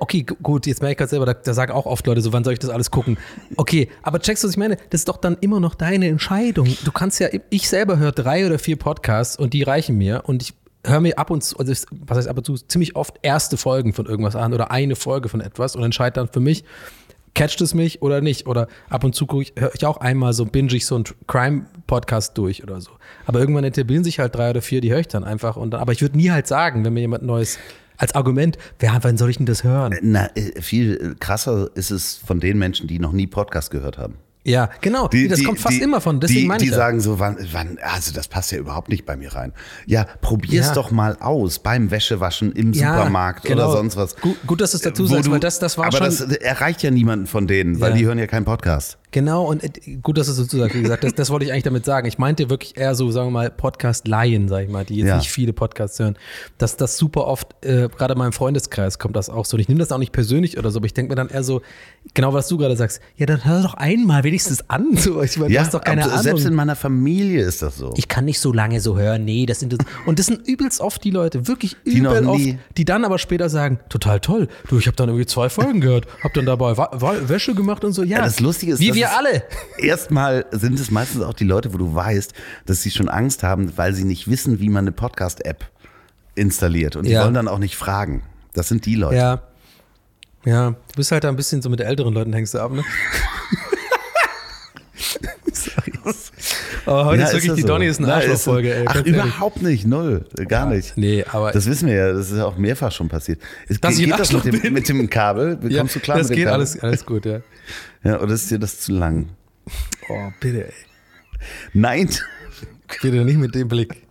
[0.00, 2.44] okay, gut, jetzt merke ich gerade selber, da, da, sagen auch oft Leute so, wann
[2.44, 3.16] soll ich das alles gucken?
[3.56, 4.76] Okay, aber checkst du, was ich meine?
[4.90, 6.68] Das ist doch dann immer noch deine Entscheidung.
[6.84, 10.42] Du kannst ja, ich selber höre drei oder vier Podcasts und die reichen mir und
[10.42, 10.54] ich
[10.86, 13.92] höre mir ab und zu, also was heißt ab und zu, ziemlich oft erste Folgen
[13.92, 16.64] von irgendwas an oder eine Folge von etwas und entscheide dann für mich,
[17.34, 18.46] catcht es mich oder nicht.
[18.46, 22.62] Oder ab und zu höre ich auch einmal so, binge ich so einen Crime-Podcast durch
[22.62, 22.90] oder so.
[23.26, 25.56] Aber irgendwann etablieren sich halt drei oder vier, die höre ich dann einfach.
[25.56, 27.58] Und, aber ich würde nie halt sagen, wenn mir jemand Neues
[27.96, 29.94] als Argument, wer, wann soll ich denn das hören?
[30.02, 34.16] Na, äh, viel krasser ist es von den Menschen, die noch nie Podcast gehört haben.
[34.42, 35.08] Ja, genau.
[35.08, 36.18] Die, das die, kommt fast die, immer von.
[36.18, 39.04] Deswegen die, meine ich die sagen so, wann, wann, also das passt ja überhaupt nicht
[39.04, 39.52] bei mir rein.
[39.86, 40.74] Ja, probier's ja.
[40.74, 43.64] doch mal aus beim Wäschewaschen im ja, Supermarkt genau.
[43.64, 44.16] oder sonst was.
[44.16, 46.06] Gut, gut dass du es dazu sagst, weil das, das war aber schon.
[46.06, 47.96] Aber das erreicht ja niemanden von denen, weil ja.
[47.98, 48.99] die hören ja keinen Podcast.
[49.12, 50.76] Genau, und äh, gut, dass du es so sagst.
[50.76, 52.06] Wie gesagt, das, das wollte ich eigentlich damit sagen.
[52.06, 55.16] Ich meinte wirklich eher so, sagen wir mal, Podcast-Laien, sag ich mal, die jetzt Ja.
[55.16, 56.16] nicht viele Podcasts hören.
[56.58, 59.56] Dass das super oft, äh, gerade in meinem Freundeskreis kommt das auch so.
[59.56, 61.42] Und ich nehme das auch nicht persönlich oder so, aber ich denke mir dann eher
[61.42, 61.62] so,
[62.14, 64.96] genau was du gerade sagst, ja, dann hör doch einmal wenigstens an.
[64.96, 66.22] So, ich meine, hast doch keine Ahnung.
[66.22, 67.92] selbst in meiner Familie ist das so.
[67.96, 69.24] ich kann nicht so lange so hören.
[69.24, 72.58] Nee, das sind und das sind übelst oft die Leute, wirklich Die übel oft, nie-
[72.76, 74.48] die dann aber später sagen, total toll.
[74.68, 77.84] Du, ich habe dann irgendwie zwei Folgen gehört, habe dann dabei Wa Wa Wäsche gemacht
[77.84, 78.02] und so.
[78.02, 79.42] Ja, Ja, das Lustige ist, wie wir alle.
[79.78, 82.32] Erstmal sind es meistens auch die Leute, wo du weißt,
[82.66, 85.64] dass sie schon Angst haben, weil sie nicht wissen, wie man eine Podcast-App
[86.34, 86.96] installiert.
[86.96, 87.24] Und die Ja.
[87.24, 88.22] wollen dann auch nicht fragen.
[88.54, 89.16] Das sind die Leute.
[89.16, 89.42] Ja.
[90.46, 92.82] Ja, du bist halt da ein bisschen so mit älteren Leuten hängst du ab, ne?
[95.52, 95.92] Sorry.
[96.86, 97.68] Oh, heute Ja, ist wirklich das die so.
[97.68, 98.84] Donny ist eine Arschlochfolge, ey.
[98.88, 100.24] Ach, überhaupt nicht, null.
[100.48, 100.96] Gar nicht.
[100.96, 103.40] Nee, aber Das wissen wir ja, das ist ja auch mehrfach schon passiert.
[103.68, 105.58] Es Dass ich geht ein das mit dem, mit dem Kabel?
[105.68, 106.60] ja, Kommst du klar das mit dem geht Kabel?
[106.60, 107.40] alles, alles gut, ja.
[108.02, 109.30] Ja, oder ist dir das zu lang?
[110.08, 110.72] Oh, bitte, ey.
[111.72, 112.10] Nein.
[113.02, 114.02] Bitte nicht mit dem Blick.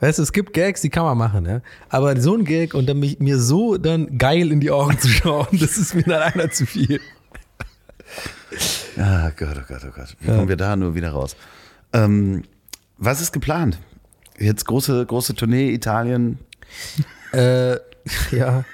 [0.00, 1.60] Weißt du, es gibt Gags, die kann man machen, ja.
[1.88, 5.08] Aber so ein Gag und dann mich, mir so dann geil in die Augen zu
[5.08, 7.00] schauen, das ist mir dann einer zu viel.
[8.98, 10.16] Ah, Gott, oh Gott, oh Gott.
[10.20, 11.36] Wie kommen wir da nur wieder raus?
[11.92, 12.44] Ähm,
[12.98, 13.78] was ist geplant?
[14.38, 16.38] Jetzt große, große Tournee, Italien.
[17.32, 17.76] Äh,
[18.30, 18.64] ja.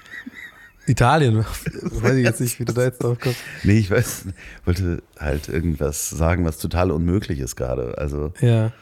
[0.93, 1.38] Italien.
[1.82, 3.38] Weiß ich jetzt nicht, wie du da jetzt drauf kommst.
[3.64, 4.26] Nee, ich weiß,
[4.66, 7.97] wollte halt irgendwas sagen, was total unmöglich ist gerade.
[7.99, 8.72] Also, Ja.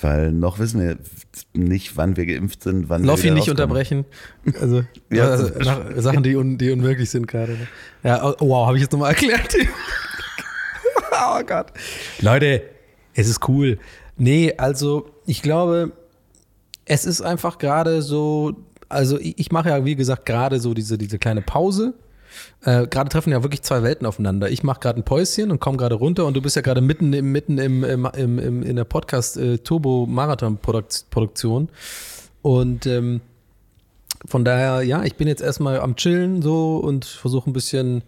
[0.00, 0.96] weil noch wissen wir
[1.54, 4.04] nicht, wann wir geimpft sind, wann wir Loffi wieder nicht unterbrechen.
[4.60, 7.52] Also, Ja, also nach, Sachen, die, un, die unmöglich sind gerade.
[7.52, 7.66] Ne?
[8.04, 9.56] Ja, oh, wow, habe ich jetzt nochmal erklärt.
[11.12, 11.72] oh Gott.
[12.20, 12.62] Leute,
[13.14, 13.78] es ist cool.
[14.16, 15.92] Nee, also ich glaube,
[16.84, 18.54] es ist einfach gerade so,
[18.88, 21.94] also ich, ich mache ja, wie gesagt, gerade so diese, diese kleine Pause.
[22.62, 24.50] Äh, gerade treffen ja wirklich zwei Welten aufeinander.
[24.50, 27.12] Ich mache gerade ein Päuschen und komme gerade runter und du bist ja gerade mitten
[27.12, 29.58] im, mitten im, im, im, in der Podcast äh.
[32.42, 33.20] Und ähm,
[34.24, 38.02] von daher, ja, ich bin jetzt erstmal am Chillen so und versuche ein bisschen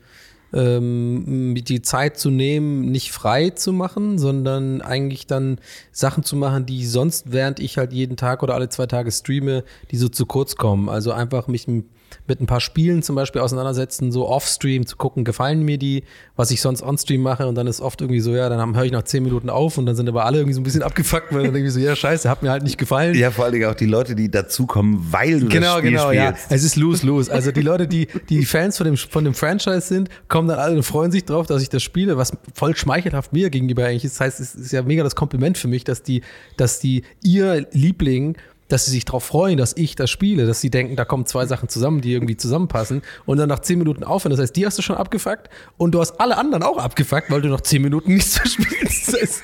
[0.52, 5.58] ähm, die Zeit zu nehmen, nicht frei zu machen, sondern eigentlich dann
[5.92, 9.64] Sachen zu machen, die sonst, während ich halt jeden Tag oder alle zwei Tage streame,
[9.90, 10.88] die so zu kurz kommen.
[10.88, 11.84] Also einfach mich m-
[12.28, 16.04] mit ein paar Spielen zum Beispiel auseinandersetzen, so off-stream zu gucken, gefallen mir die,
[16.36, 18.92] was ich sonst on-stream mache und dann ist oft irgendwie so, ja, dann höre ich
[18.92, 21.44] nach zehn Minuten auf und dann sind aber alle irgendwie so ein bisschen abgefuckt, weil
[21.44, 23.14] dann irgendwie so, ja, scheiße, hat mir halt nicht gefallen.
[23.14, 26.10] Ja, vor allen Dingen auch die Leute, die dazukommen, weil du Genau, das Spiel genau,
[26.12, 26.28] ja.
[26.28, 26.46] spielst.
[26.50, 27.32] Es ist lose, lose.
[27.32, 30.76] Also die Leute, die, die Fans von dem, von dem Franchise sind, kommen dann alle
[30.76, 34.20] und freuen sich drauf, dass ich das spiele, was voll schmeichelhaft mir gegenüber eigentlich ist.
[34.20, 36.22] Das heißt, es ist ja mega das Kompliment für mich, dass die,
[36.56, 38.36] dass die, ihr Liebling,
[38.68, 41.46] dass sie sich darauf freuen, dass ich das spiele, dass sie denken, da kommen zwei
[41.46, 44.30] Sachen zusammen, die irgendwie zusammenpassen und dann nach zehn Minuten aufhören.
[44.30, 47.40] Das heißt, die hast du schon abgefuckt und du hast alle anderen auch abgefuckt, weil
[47.40, 49.20] du noch zehn Minuten nichts verspielst.
[49.20, 49.42] Heißt,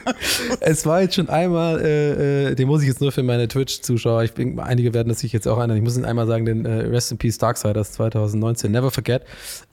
[0.60, 4.24] es war jetzt schon einmal, äh, äh, den muss ich jetzt nur für meine Twitch-Zuschauer,
[4.24, 6.64] ich bin, einige werden das sich jetzt auch erinnern, ich muss Ihnen einmal sagen, den
[6.64, 9.22] äh, Rest in Peace Darksiders 2019, Never Forget.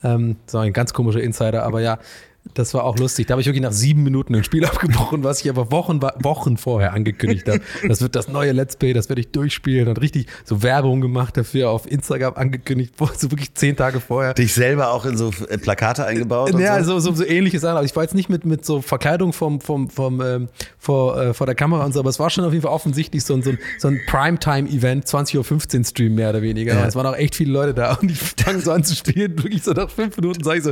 [0.04, 2.00] Ähm, war ein ganz komischer Insider, aber ja,
[2.54, 3.28] das war auch lustig.
[3.28, 6.58] Da habe ich wirklich nach sieben Minuten ein Spiel abgebrochen, was ich aber Wochen, Wochen
[6.58, 7.62] vorher angekündigt habe.
[7.88, 11.38] Das wird das neue Let's Play, das werde ich durchspielen und richtig so Werbung gemacht
[11.38, 14.34] dafür auf Instagram angekündigt, so wirklich zehn Tage vorher.
[14.34, 16.58] Dich selber auch in so äh, Plakate eingebaut?
[16.60, 17.00] Ja, so?
[17.00, 17.78] so, so, so ähnliche Sachen.
[17.78, 21.34] Aber ich war jetzt nicht mit, mit so Verkleidung vom, vom, vom, ähm, vor, äh,
[21.34, 23.44] vor der Kamera und so, aber es war schon auf jeden Fall offensichtlich so ein,
[23.44, 26.74] so ein, so ein Primetime-Event, 20.15 Uhr Stream mehr oder weniger.
[26.74, 26.86] Ja.
[26.86, 29.38] Es waren auch echt viele Leute da und ich fange so an zu spielen.
[29.38, 30.72] Wirklich so nach fünf Minuten sage ich so,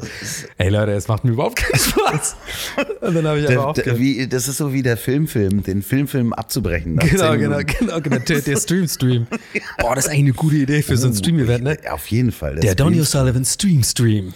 [0.57, 2.35] ey Leute, es macht mir überhaupt keinen Spaß.
[3.01, 3.85] Und dann habe ich aber Der, aufgehört.
[3.87, 6.97] der, wie, das ist so wie der Filmfilm, den Filmfilm abzubrechen.
[6.97, 8.17] Genau, genau, genau, genau.
[8.19, 9.27] Der, der Stream-Stream.
[9.79, 11.77] Boah, das ist eigentlich eine gute Idee für so ein Stream-Event, ne?
[11.83, 12.55] Ja, Auf jeden Fall.
[12.55, 14.33] Der Stream- Donny O'Sullivan Stream-Stream.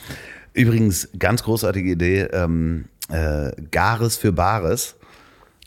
[0.53, 4.95] Übrigens, ganz großartige Idee, ähm, äh, Gares für Bares.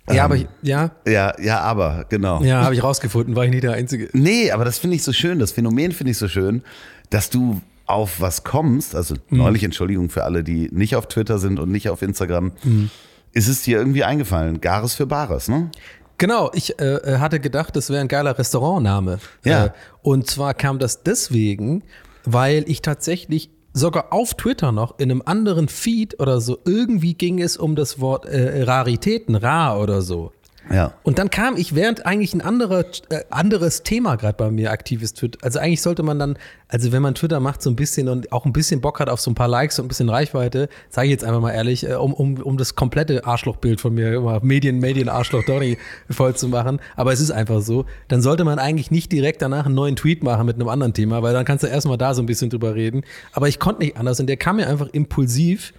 [0.09, 2.40] Ja, aber ich, ja, Ja, ja, aber, genau.
[2.44, 4.09] ja, habe ich rausgefunden, war ich nicht der Einzige.
[4.12, 6.62] Nee, aber das finde ich so schön, das Phänomen finde ich so schön,
[7.11, 9.39] dass du auf was kommst, also Mhm.
[9.39, 12.91] neulich, Entschuldigung für alle, die nicht auf Twitter sind und nicht auf Instagram, Mhm.
[13.32, 15.70] ist es dir irgendwie eingefallen, Gares für Bares, ne?
[16.18, 19.18] Genau, ich äh, hatte gedacht, das wäre ein geiler Restaurantname.
[19.45, 19.66] Ja.
[19.66, 19.70] Äh,
[20.03, 21.82] und zwar kam das deswegen,
[22.24, 27.43] weil ich tatsächlich sogar auf Twitter noch in einem anderen Feed oder so irgendwie ging
[27.43, 30.32] es um das Wort äh, Raritäten, rar oder so.
[30.71, 30.95] Ja.
[31.05, 35.03] Und dann kam ich, während eigentlich ein anderer, äh, anderes Thema gerade bei mir aktiv
[35.03, 35.39] ist, Twitter.
[35.43, 36.39] Also eigentlich sollte man dann,
[36.69, 39.21] also wenn man Twitter macht so ein bisschen und auch ein bisschen Bock hat auf
[39.21, 41.95] so ein paar Likes und ein bisschen Reichweite, sage ich jetzt einfach mal ehrlich, äh,
[41.95, 45.79] um, um, um das komplette Arschlochbild von mir, immer Medien, Medien, Arschloch, Donny
[46.11, 46.81] voll zu machen.
[46.97, 47.85] Aber es ist einfach so.
[48.09, 51.23] Dann sollte man eigentlich nicht direkt danach einen neuen Tweet machen mit einem anderen Thema,
[51.23, 53.03] weil dann kannst du erstmal da so ein bisschen drüber reden.
[53.33, 55.73] Aber ich konnte nicht anders und der kam mir einfach impulsiv.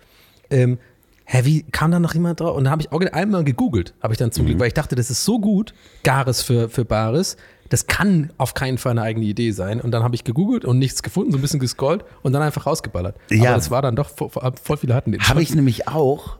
[0.49, 0.77] Ähm,
[1.29, 2.55] hä, wie kam da noch jemand drauf?
[2.55, 4.47] Und dann habe ich auch einmal gegoogelt, habe ich dann zum Mhm.
[4.47, 5.73] Glück, weil ich dachte, das ist so gut,
[6.03, 7.35] Gares für, für Bares.
[7.69, 9.81] Das kann auf keinen Fall eine eigene Idee sein.
[9.81, 12.65] Und dann habe ich gegoogelt und nichts gefunden, so ein bisschen gescrollt und dann einfach
[12.65, 13.17] rausgeballert.
[13.29, 13.49] Ja.
[13.49, 16.37] Aber das war dann doch, voll, viele hatten den Habe ich nämlich auch.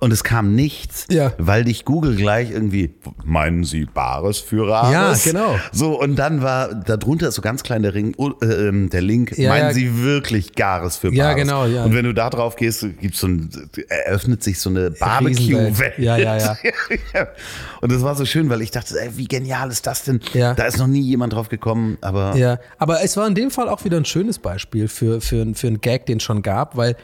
[0.00, 1.32] Und es kam nichts, Ja.
[1.38, 2.94] weil dich Google gleich irgendwie,
[3.24, 5.24] meinen Sie Bares für Rares?
[5.24, 5.58] Ja, genau.
[5.72, 9.02] So, und dann war, darunter ist so ganz klein der, Ring, oh, äh, ähm, der
[9.02, 9.72] Link, Ja, meinen ja.
[9.74, 11.18] Sie wirklich Gares für Bares?
[11.18, 11.82] Ja, genau, ja.
[11.84, 13.50] Und wenn du da drauf gehst, gibt's so ein,
[13.88, 15.98] eröffnet sich so eine Barbecue-Welt.
[15.98, 16.56] Ja, ja, ja.
[17.14, 17.26] Ja.
[17.80, 20.20] Und das war so schön, weil ich dachte, ey, wie genial ist das denn?
[20.32, 20.54] Ja.
[20.54, 23.68] Da ist noch nie jemand drauf gekommen, aber Ja, aber es war in dem Fall
[23.68, 26.96] auch wieder ein schönes Beispiel für, für, für einen Gag, den es schon gab, weil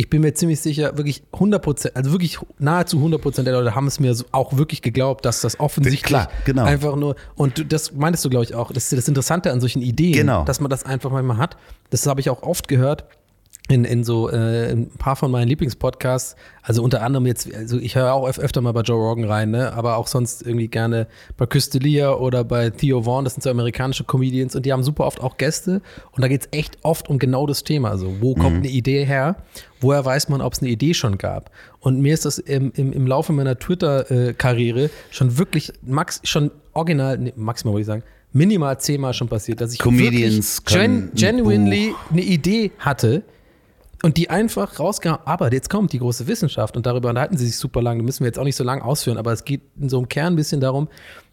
[0.00, 3.74] ich bin mir ziemlich sicher, wirklich 100 Prozent, also wirklich nahezu 100 Prozent der Leute
[3.74, 6.64] haben es mir auch wirklich geglaubt, dass das offensichtlich Klar, genau.
[6.64, 9.82] einfach nur, und das meintest du, glaube ich, auch, das ist das Interessante an solchen
[9.82, 10.44] Ideen, Genau.
[10.44, 11.58] dass man das einfach manchmal hat.
[11.90, 13.04] Das habe ich auch oft gehört.
[13.70, 17.78] In, in so äh, in ein paar von meinen Lieblingspodcasts, also unter anderem jetzt, also
[17.78, 19.72] ich höre auch öf- öfter mal bei Joe Rogan rein, ne?
[19.74, 21.06] aber auch sonst irgendwie gerne
[21.36, 25.04] bei Küstelia oder bei Theo Vaughn, das sind so amerikanische Comedians und die haben super
[25.06, 25.82] oft auch Gäste.
[26.10, 29.04] Und da geht es echt oft um genau das Thema, also wo kommt eine Idee
[29.04, 29.36] her,
[29.80, 31.52] woher weiß man, ob es eine Idee schon gab?
[31.78, 37.18] Und mir ist das im, im, im Laufe meiner Twitter-Karriere schon wirklich max, schon original,
[37.18, 38.02] nee, maximal würde ich sagen,
[38.32, 43.22] minimal zehnmal schon passiert, dass ich Comedians gen, genuinely eine Idee hatte,
[44.02, 47.56] und die einfach rausgehauen, aber jetzt kommt die große Wissenschaft und darüber unterhalten sie sich
[47.56, 49.88] super lang, da müssen wir jetzt auch nicht so lang ausführen, aber es geht in
[49.88, 50.88] so einem Kern ein bisschen darum,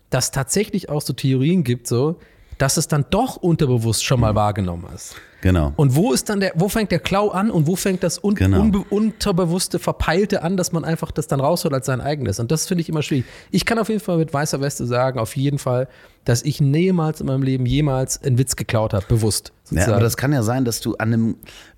[0.10, 2.18] dass tatsächlich auch so Theorien gibt, so,
[2.58, 5.16] dass es dann doch unterbewusst schon mal wahrgenommen hast.
[5.42, 5.74] genau.
[5.76, 8.34] Und wo ist dann der, wo fängt der Klau an und wo fängt das un,
[8.34, 8.84] Genau.
[8.90, 12.40] unterbewusste, verpeilte an, dass man einfach das dann rausholt als sein eigenes.
[12.40, 13.26] Und das finde ich immer schwierig.
[13.52, 15.88] Ich kann auf jeden Fall mit weißer Weste sagen, auf jeden Fall,
[16.26, 19.50] dass ich niemals in meinem Leben jemals einen Witz geklaut habe, bewusst.
[19.50, 19.94] Ja, sozusagen.
[19.94, 21.36] aber das kann ja sein, dass du an einem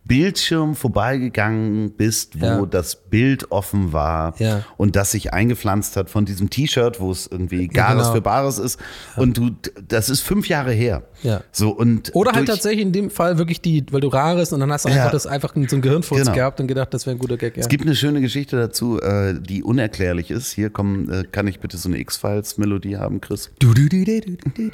[0.10, 2.66] Bildschirm vorbeigegangen bist, wo Ja.
[2.66, 4.66] das Bild offen war Ja.
[4.76, 8.14] und das sich eingepflanzt hat von diesem T-Shirt, wo es irgendwie Gares genau.
[8.16, 8.80] für Bares ist.
[9.16, 9.52] Und du,
[9.88, 11.04] das ist fünf Jahre her.
[11.22, 11.44] Ja.
[11.52, 14.72] So und Oder halt tatsächlich in dem Fall wirklich die, weil du rares und dann
[14.72, 14.96] hast du Ja.
[14.96, 16.34] einfach das einfach so ein Gehirnfurz Genau.
[16.34, 17.56] gehabt und gedacht, das wäre ein guter Gag.
[17.56, 17.62] Ja.
[17.62, 20.52] Es gibt eine schöne Geschichte dazu, äh, die unerklärlich ist.
[20.52, 23.52] Hier kommen, äh, kann ich bitte so eine X-Files-Melodie haben, Chris?
[23.60, 24.70] Du, du, du, du, du, du, du,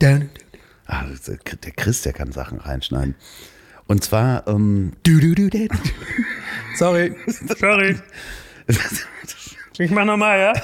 [0.00, 0.26] du,
[0.90, 3.14] Ah, der Chris, der kann Sachen reinschneiden.
[3.88, 5.66] Und zwar, ähm, du, du, du, du.
[6.76, 7.16] Sorry.
[7.58, 7.96] Sorry.
[9.78, 10.52] Ich mach nochmal, ja?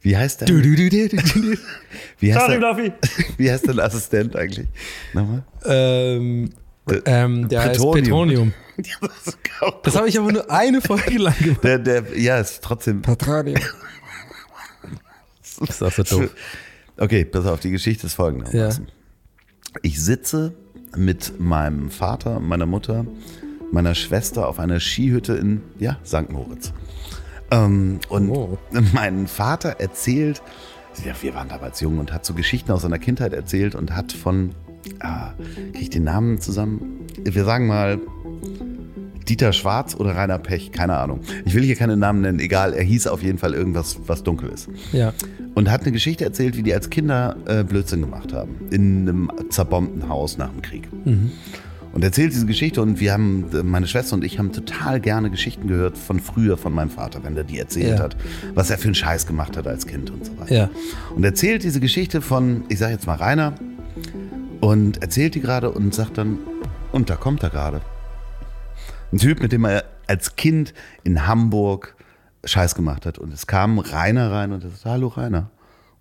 [0.00, 0.48] wie heißt der?
[0.48, 1.58] Du, du, du, du, du, du.
[2.18, 2.92] Wie heißt, der, Fluffy.
[3.36, 4.68] wie heißt dein Assistent eigentlich?
[5.12, 5.44] Nochmal?
[5.66, 6.48] Ähm,
[7.04, 8.54] ähm, der heißt Petronium.
[8.76, 9.00] Petronium.
[9.02, 9.36] das
[9.82, 11.62] Das habe ich aber nur eine Folge lang gemacht.
[11.62, 13.02] Der, der, ja, ist trotzdem.
[13.02, 13.60] Petronium.
[15.58, 16.30] Das ist auch so doof.
[16.96, 18.88] Okay, pass auf, die Geschichte ist folgendermaßen.
[19.82, 20.54] Ich sitze
[20.96, 23.06] mit meinem Vater, meiner Mutter,
[23.70, 26.30] meiner Schwester auf einer Skihütte in ja, St.
[26.30, 26.72] Moritz.
[27.50, 28.58] Ähm, und Oh.
[28.92, 30.42] mein Vater erzählt,
[31.04, 34.12] ja, wir waren damals jung und hat so Geschichten aus seiner Kindheit erzählt und hat
[34.12, 34.54] von,
[35.00, 35.32] ah,
[35.72, 37.06] kriege ich den Namen zusammen?
[37.22, 37.98] Wir sagen mal
[39.28, 41.20] Dieter Schwarz oder Rainer Pech, keine Ahnung.
[41.44, 44.50] Ich will hier keine Namen nennen, egal, er hieß auf jeden Fall irgendwas, was dunkel
[44.50, 44.68] ist.
[44.92, 45.12] Ja.
[45.54, 48.56] Und hat eine Geschichte erzählt, wie die als Kinder äh, Blödsinn gemacht haben.
[48.70, 50.88] In einem zerbombten Haus nach dem Krieg.
[51.92, 55.68] Und erzählt diese Geschichte und wir haben, meine Schwester und ich haben total gerne Geschichten
[55.68, 58.04] gehört von früher von meinem Vater, wenn er die erzählt Ja.
[58.04, 58.16] hat,
[58.54, 60.54] was er für einen Scheiß gemacht hat als Kind und so weiter.
[60.54, 60.70] Ja.
[61.14, 63.52] Und erzählt diese Geschichte von, ich sage jetzt mal Rainer,
[64.60, 66.38] und erzählt die gerade und sagt dann,
[66.92, 67.80] und da kommt er gerade.
[69.12, 70.72] Ein Typ, mit dem er als Kind
[71.04, 71.94] in Hamburg
[72.44, 73.18] Scheiß gemacht hat.
[73.18, 75.50] Und es kam Rainer rein und er sagte, hallo Rainer.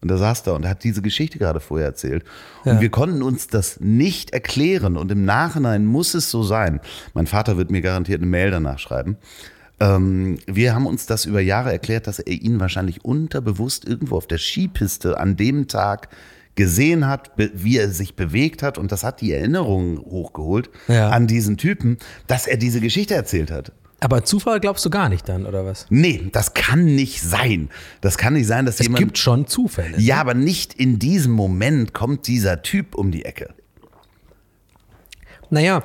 [0.02, 2.24] Und er saß da und hat diese Geschichte gerade vorher erzählt.
[2.66, 2.82] Und Ja.
[2.82, 4.98] wir konnten uns das nicht erklären.
[4.98, 6.80] Und im Nachhinein muss es so sein.
[7.14, 9.18] Mein Vater wird mir garantiert eine Mail danach schreiben.
[9.80, 14.26] Ähm, wir haben uns das über Jahre erklärt, dass er ihn wahrscheinlich unterbewusst irgendwo auf
[14.26, 16.08] der Skipiste an dem Tag
[16.56, 18.78] gesehen hat, wie er sich bewegt hat.
[18.78, 21.10] Und das hat die Erinnerungen hochgeholt Ja.
[21.10, 21.98] an diesen Typen,
[22.28, 23.72] dass er diese Geschichte erzählt hat.
[24.04, 25.86] Aber Zufall glaubst du gar nicht dann, oder was?
[25.90, 27.70] Nee, das kann nicht sein.
[28.02, 29.00] Das kann nicht sein, dass Es jemand.
[29.04, 30.00] gibt schon Zufälle.
[30.00, 33.54] ja, aber nicht in diesem Moment kommt dieser Typ um die Ecke.
[35.50, 35.84] Naja,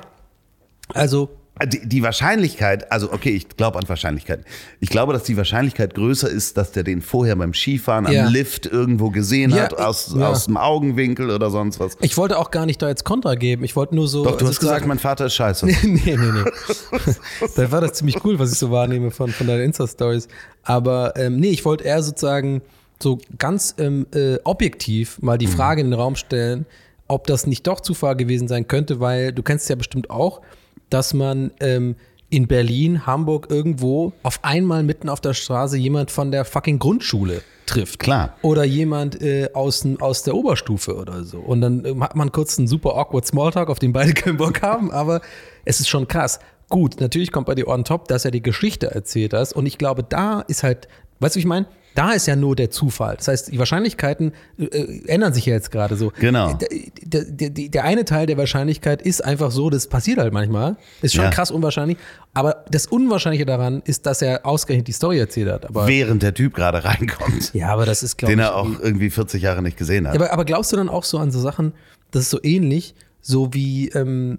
[0.93, 1.29] also
[1.65, 4.41] Die, die Wahrscheinlichkeit, also okay, ich glaube an Wahrscheinlichkeit.
[4.79, 8.25] Ich glaube, dass die Wahrscheinlichkeit größer ist, dass der den vorher beim Skifahren Ja.
[8.25, 10.27] am Lift irgendwo gesehen Ja, hat, aus, ja.
[10.29, 11.97] aus dem Augenwinkel oder sonst was.
[12.01, 13.63] ich wollte auch gar nicht da jetzt Kontra geben.
[13.63, 14.23] Ich wollte nur so.
[14.23, 15.65] Doch, du hast gesagt, sozusagen- mein Vater ist scheiße.
[15.83, 17.13] nee, nee, nee.
[17.55, 20.27] da war das ziemlich cool, was ich so wahrnehme von, von deinen Insta-Stories.
[20.63, 22.61] Aber ähm, nee, ich wollte eher sozusagen
[23.01, 26.65] so ganz ähm, äh, objektiv mal die Frage in den Raum stellen,
[27.07, 30.41] ob das nicht doch Zufall gewesen sein könnte, weil du kennst es ja bestimmt auch,
[30.89, 31.95] dass man ähm,
[32.29, 37.41] in Berlin, Hamburg, irgendwo auf einmal mitten auf der Straße jemand von der fucking Grundschule
[37.65, 37.99] trifft.
[37.99, 38.35] Klar.
[38.41, 41.39] Oder jemand äh, aus, aus der Oberstufe oder so.
[41.39, 44.61] Und dann ähm, hat man kurz einen super awkward Smalltalk, auf den beide keinen Bock
[44.61, 45.21] haben, aber
[45.65, 46.39] es ist schon krass.
[46.69, 49.53] Gut, natürlich kommt bei dir on top, dass er die Geschichte erzählt hast.
[49.53, 51.65] Und ich glaube, da ist halt, weißt du, wie ich meine?
[51.97, 53.15] Da ist ja nur der Zufall.
[53.17, 56.13] Das heißt, die Wahrscheinlichkeiten äh, ändern sich ja jetzt gerade so.
[56.19, 56.53] Genau.
[56.53, 60.77] Der, der, der, eine Teil der Wahrscheinlichkeit ist einfach so, das passiert halt manchmal.
[61.01, 61.31] Ist schon Ja.
[61.31, 61.97] krass unwahrscheinlich.
[62.35, 65.65] Aber das Unwahrscheinliche daran ist, dass er ausgerechnet die Story erzählt hat.
[65.65, 68.45] Aber, Während der Typ gerade reinkommt, ja, aber das ist, glaube den ich.
[68.45, 70.13] er auch irgendwie 40 Jahre nicht gesehen hat.
[70.13, 71.73] Aber, aber glaubst du dann auch so an so Sachen,
[72.11, 74.37] das ist so ähnlich, so wie ähm,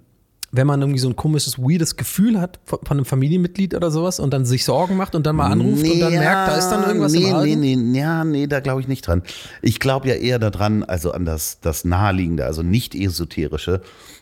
[0.51, 4.33] wenn man irgendwie so ein komisches, weirdes Gefühl hat von, einem Familienmitglied oder sowas und
[4.33, 6.83] dann sich Sorgen macht und dann mal anruft und dann Ja, merkt, da ist dann
[6.83, 7.59] irgendwas nee, im Argen?
[7.59, 9.21] Nee, nee, ja, nee, da glaube ich nicht dran.
[9.61, 13.81] Ich glaube ja eher daran, also an das, das Naheliegende, also nicht esoterische,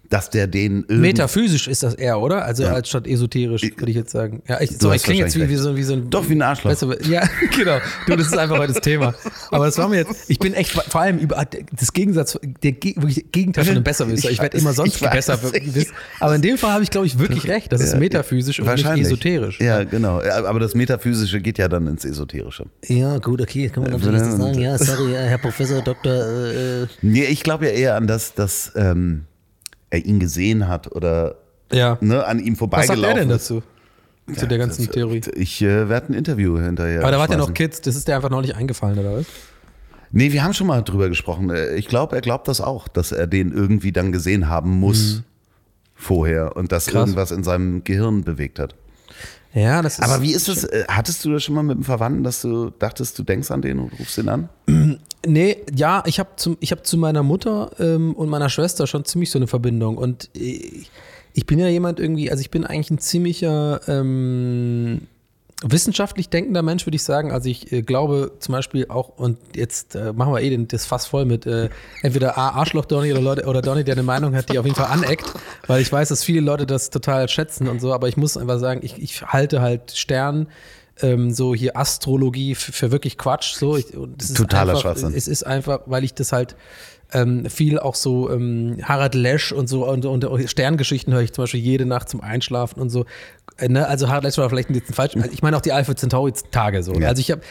[0.09, 0.85] dass der den.
[0.87, 2.45] Metaphysisch ist das eher, oder?
[2.45, 2.73] Also Ja.
[2.73, 4.41] als statt esoterisch, würde ich jetzt sagen.
[4.47, 6.09] Ja, ich, so, ich klinge jetzt wie, wie, so, wie so ein.
[6.09, 6.71] Doch, wie ein Arschloch.
[6.71, 7.79] Weißt du, ja, genau.
[8.07, 9.13] Du, das ist einfach heute das Thema.
[9.51, 11.43] Aber das war mir jetzt, ich bin echt vor allem über
[11.77, 14.29] das Gegensatz, der wirklich Gegenteil von einem Besserwisser.
[14.31, 15.39] Ich werde Ich immer weiß, sonst besser.
[16.19, 17.71] Aber in dem Fall habe ich, glaube ich, wirklich recht.
[17.71, 19.59] Das ist Ja, metaphysisch und nicht esoterisch.
[19.59, 20.21] Ja, genau.
[20.21, 22.65] Aber das Metaphysische geht ja dann ins Esoterische.
[22.87, 24.59] Ja, gut, okay, kann man natürlich sagen.
[24.59, 26.13] Ja, sorry, Herr Professor, Doktor.
[26.13, 29.23] Äh, äh, Nee, ich glaube ja eher an das, dass ähm,
[29.89, 31.35] er ihn gesehen hat oder
[31.71, 31.97] Ja.
[32.01, 33.49] ne, an ihm Was vorbeigelaufen sagt er denn ist.
[33.49, 33.63] dazu?
[34.35, 35.21] Zu der ganzen Das- Theorie.
[35.35, 37.01] Ich äh, werde ein Interview hinterher.
[37.01, 37.53] Aber da war der noch.
[37.53, 39.25] Kids, das ist dir einfach noch nicht eingefallen, oder was?
[40.11, 41.49] Nee, wir haben schon mal drüber gesprochen.
[41.49, 45.23] Äh, Ich glaube, er glaubt das auch, dass er den irgendwie dann gesehen haben muss
[45.95, 46.91] vorher und dass Mhm.
[46.91, 47.01] Krass.
[47.01, 48.75] irgendwas in seinem Gehirn bewegt hat.
[49.53, 50.03] Ja, das ist.
[50.05, 50.63] Aber wie ist es?
[50.65, 53.61] äh, Hattest du das schon mal mit einem Verwandten, dass du dachtest, du denkst an
[53.61, 54.49] den und rufst ihn an?
[55.25, 59.39] Nee, ja, ich habe hab zu meiner Mutter ähm, und meiner Schwester schon ziemlich so
[59.39, 59.97] eine Verbindung.
[59.97, 60.91] Und ich,
[61.33, 65.07] ich bin ja jemand irgendwie, also ich bin eigentlich ein ziemlicher ähm,
[65.63, 67.31] wissenschaftlich denkender Mensch, würde ich sagen.
[67.31, 70.85] Also ich äh, glaube zum Beispiel auch, und jetzt äh, machen wir eh den, das
[70.85, 71.69] Fass voll mit äh,
[72.03, 74.75] entweder A, Arschloch Donny oder, Leute, oder Donny, der eine Meinung hat, die auf jeden
[74.75, 75.33] Fall aneckt,
[75.65, 78.59] weil ich weiß, dass viele Leute das total schätzen und so, aber ich muss einfach
[78.59, 80.47] sagen, ich, ich halte halt Stern,
[81.01, 83.53] ähm, so hier Astrologie für, für wirklich Quatsch.
[83.55, 83.77] So.
[83.77, 85.13] Ich, und es ist Totaler einfach, Schwachsinn.
[85.13, 86.55] Es ist einfach, weil ich das halt
[87.13, 91.43] ähm, viel auch so ähm, Harald Lesch und so und, und Sterngeschichten höre ich zum
[91.43, 93.05] Beispiel jede Nacht zum Einschlafen und so.
[93.57, 93.87] Äh, ne?
[93.87, 95.15] Also Harald Lesch war vielleicht ein bisschen falsch.
[95.15, 96.93] Also ich meine auch die Alpha Centauri Tage so.
[96.93, 97.07] Ja.
[97.07, 97.41] Also ich habe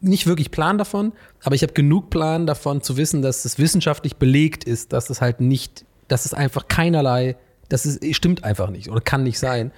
[0.00, 4.16] nicht wirklich Plan davon, aber ich habe genug Plan davon zu wissen, dass es wissenschaftlich
[4.16, 7.36] belegt ist, dass es halt nicht, dass es einfach keinerlei,
[7.68, 9.72] das ist, stimmt einfach nicht oder kann nicht sein.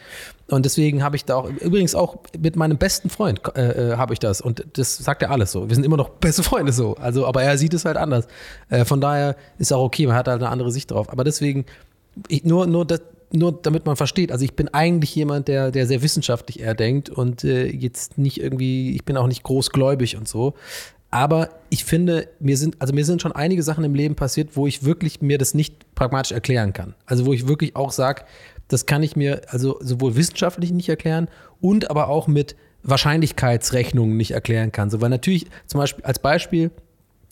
[0.52, 4.12] Und deswegen habe ich da auch, übrigens auch mit meinem besten Freund äh, äh, habe
[4.12, 4.42] ich das.
[4.42, 5.68] Und das sagt er alles so.
[5.70, 6.94] Wir sind immer noch beste Freunde so.
[6.96, 8.26] Also, aber er sieht es halt anders.
[8.68, 11.10] Äh, von daher ist auch okay, man hat halt eine andere Sicht drauf.
[11.10, 11.64] Aber deswegen,
[12.28, 13.00] ich, nur, nur, das,
[13.32, 17.08] nur damit man versteht, also ich bin eigentlich jemand, der, der sehr wissenschaftlich eher denkt
[17.08, 20.52] und äh, jetzt nicht irgendwie, ich bin auch nicht großgläubig und so.
[21.10, 24.66] Aber ich finde, mir sind, also mir sind schon einige Sachen im Leben passiert, wo
[24.66, 26.94] ich wirklich mir das nicht pragmatisch erklären kann.
[27.04, 28.24] Also wo ich wirklich auch sage,
[28.68, 31.28] das kann ich mir also sowohl wissenschaftlich nicht erklären
[31.60, 34.90] und aber auch mit Wahrscheinlichkeitsrechnungen nicht erklären kann.
[34.90, 36.70] So, weil natürlich, zum Beispiel als Beispiel,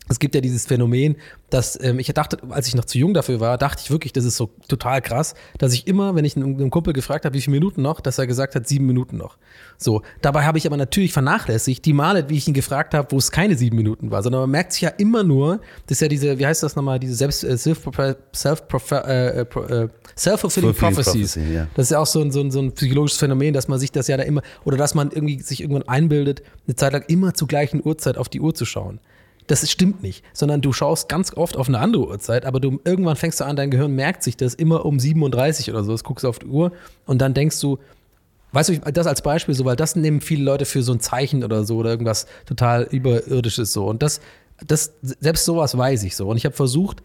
[0.08, 1.16] es gibt ja dieses Phänomen,
[1.50, 4.24] dass ähm, ich dachte, als ich noch zu jung dafür war, dachte ich wirklich, das
[4.24, 7.40] ist so total krass, dass ich immer, wenn ich einen, einen Kumpel gefragt habe, wie
[7.40, 9.36] viele Minuten noch, dass er gesagt hat, sieben Minuten noch.
[9.82, 13.16] So, dabei habe ich aber natürlich vernachlässigt die Male, wie ich ihn gefragt habe, wo
[13.16, 16.08] es keine sieben Minuten war, sondern man merkt sich ja immer nur, das ist ja
[16.08, 17.88] diese, wie heißt das nochmal, diese selbst äh, self
[18.32, 18.62] self
[18.92, 21.32] äh, äh, self-fulfilling Fulfilling prophecies.
[21.32, 21.66] prophecy, ja.
[21.74, 23.90] Das ist ja auch so ein, so, ein, so ein psychologisches Phänomen, dass man sich
[23.90, 27.32] das ja da immer, oder dass man irgendwie sich irgendwann einbildet, eine Zeit lang immer
[27.32, 29.00] zur gleichen Uhrzeit auf die Uhr zu schauen.
[29.46, 33.16] Das stimmt nicht, sondern du schaust ganz oft auf eine andere Uhrzeit, aber du irgendwann
[33.16, 35.92] fängst du an, dein Gehirn merkt sich das immer um 37 oder so.
[35.92, 36.70] Das guckst du auf die Uhr
[37.06, 37.78] und dann denkst du,
[38.52, 41.44] weißt du, das als Beispiel so, weil das nehmen viele Leute für so ein Zeichen
[41.44, 43.86] oder so oder irgendwas total überirdisches so.
[43.86, 44.20] Und das,
[44.66, 46.28] das, selbst sowas weiß ich so.
[46.28, 47.02] Und ich habe versucht,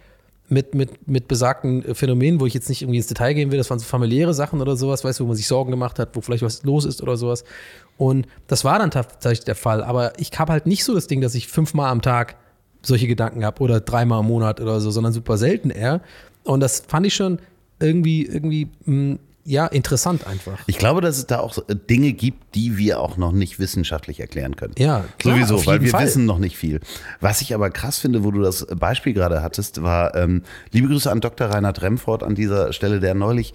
[0.47, 3.69] mit, mit, mit besagten Phänomenen, wo ich jetzt nicht irgendwie ins Detail gehen will, das
[3.69, 6.21] waren so familiäre Sachen oder sowas, weißt du, wo man sich Sorgen gemacht hat, wo
[6.21, 7.43] vielleicht was los ist oder sowas.
[7.97, 9.83] Und das war dann tatsächlich der Fall.
[9.83, 12.35] Aber ich habe halt nicht so das Ding, dass ich fünfmal am Tag
[12.83, 16.01] solche Gedanken habe oder dreimal im Monat oder so, sondern super selten eher.
[16.43, 17.39] Und das fand ich schon
[17.79, 20.59] irgendwie, irgendwie, mh, ja, interessant einfach.
[20.65, 24.19] Ich glaube, dass es da auch äh, Dinge gibt, die wir auch noch nicht wissenschaftlich
[24.19, 24.73] erklären können.
[24.79, 26.05] Ja, klar, Sowieso, weil wir Fall.
[26.05, 26.79] wissen noch nicht viel.
[27.21, 30.41] Was ich aber krass finde, wo du das Beispiel gerade hattest, war, ähm,
[30.71, 31.47] liebe Grüße an Dr.
[31.47, 33.53] Reinhard Remford an dieser Stelle, der neulich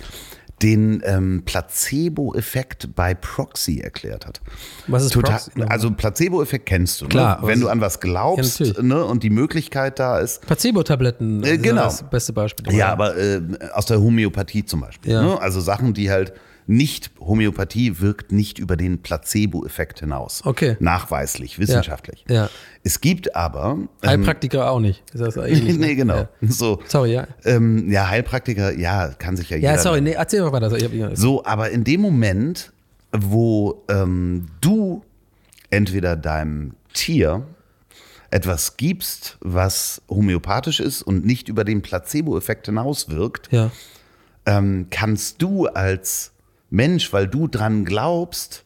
[0.62, 4.41] den ähm, Placebo-Effekt bei Proxy erklärt hat.
[4.87, 5.62] Was ist Total, Proxy?
[5.69, 7.49] Also Placebo-Effekt kennst du, Klar, ne?
[7.49, 9.05] wenn du an was glaubst Ja, ne?
[9.05, 10.43] und die Möglichkeit da ist.
[10.47, 11.85] Placebo-Tabletten Äh, sind genau.
[11.85, 12.73] das beste Beispiel.
[12.74, 13.41] Ja, aber äh,
[13.73, 15.12] aus der Homöopathie zum Beispiel.
[15.12, 15.23] Ja.
[15.23, 15.41] Ne?
[15.41, 16.32] Also Sachen, die halt
[16.70, 20.42] nicht, Homöopathie wirkt nicht über den Placebo-Effekt hinaus.
[20.44, 20.76] Okay.
[20.78, 22.24] Nachweislich, wissenschaftlich.
[22.28, 22.48] Ja.
[22.84, 23.76] Es gibt aber.
[24.02, 25.02] ähm, Heilpraktiker auch nicht.
[25.12, 25.86] Ist das ähnlich, ne?
[25.86, 26.16] nee, genau.
[26.16, 26.28] Ja.
[26.42, 27.26] So, Sorry, ja.
[27.44, 29.72] ähm, ja, Heilpraktiker, ja, kann sich ja jeder.
[29.72, 31.16] Ja, sorry, nee, erzähl mal weiter.
[31.16, 32.72] So, aber in dem Moment,
[33.10, 35.02] wo ähm, du
[35.70, 37.44] entweder deinem Tier
[38.30, 43.72] etwas gibst, was homöopathisch ist und nicht über den Placebo-Effekt hinauswirkt, ja.
[44.47, 46.30] ähm, kannst du als
[46.70, 48.64] Mensch, weil du dran glaubst,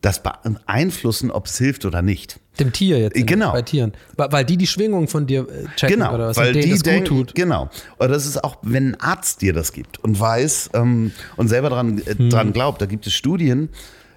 [0.00, 2.38] das beeinflussen, ob es hilft oder nicht.
[2.60, 3.26] Dem Tier jetzt.
[3.26, 3.52] Genau.
[3.52, 3.92] Bei Tieren.
[4.16, 7.08] Weil, die die Schwingung von dir äh, checken Genau, oder was weil die das denken,
[7.08, 7.34] gut tut.
[7.34, 7.68] genau.
[7.98, 11.68] Oder das ist auch, wenn ein Arzt dir das gibt und weiß ähm, und selber
[11.70, 12.30] dran, äh, Hm.
[12.30, 13.68] dran glaubt, da gibt es Studien,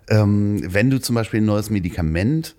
[0.10, 2.56] ähm, wenn du zum Beispiel ein neues Medikament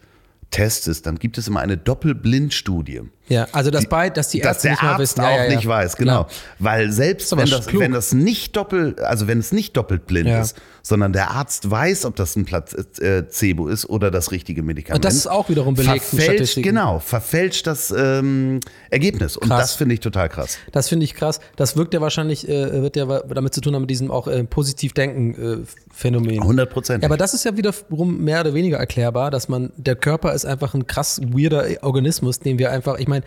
[0.50, 3.02] testest, dann gibt es immer eine Doppelblindstudie.
[3.30, 5.20] Ja, also dass, bei, dass die Dass Ärzte der nicht Arzt wissen.
[5.20, 6.26] auch Ja, ja, nicht weiß, genau.
[6.58, 7.80] Weil selbst wenn das, klug.
[7.80, 12.06] wenn das nicht doppelt, also wenn es nicht doppelt blind ist, sondern der Arzt weiß,
[12.06, 14.96] ob das ein Placebo ist oder das richtige Medikament.
[14.96, 16.56] Und das ist auch wiederum belegt verfälscht.
[16.56, 19.36] Genau, verfälscht das ähm, Ergebnis.
[19.36, 19.60] Und Krass.
[19.60, 20.58] das finde ich total krass.
[20.72, 21.40] Das finde ich krass.
[21.56, 24.42] Das wirkt ja wahrscheinlich, äh, wird ja damit zu tun haben mit diesem auch äh,
[24.44, 26.40] positiv denken äh, Phänomen.
[26.40, 27.02] 100 Prozent.
[27.02, 30.44] Ja, aber das ist ja wiederum mehr oder weniger erklärbar, dass man, der Körper ist
[30.46, 33.19] einfach ein krass weirder Organismus, den wir einfach, ich meine,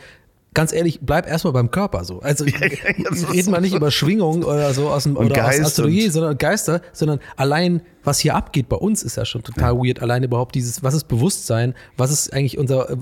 [0.54, 2.20] ganz ehrlich, bleib erstmal beim Körper so.
[2.20, 6.06] Also ist reden wir nicht über Schwingung oder so aus dem oder aus Geist Astrologie,
[6.06, 10.02] und- sondern Geister, sondern allein, was hier abgeht bei uns, ist ja schon total weird.
[10.02, 12.98] Allein überhaupt dieses, was ist Bewusstsein, was ist eigentlich unser, äh, äh,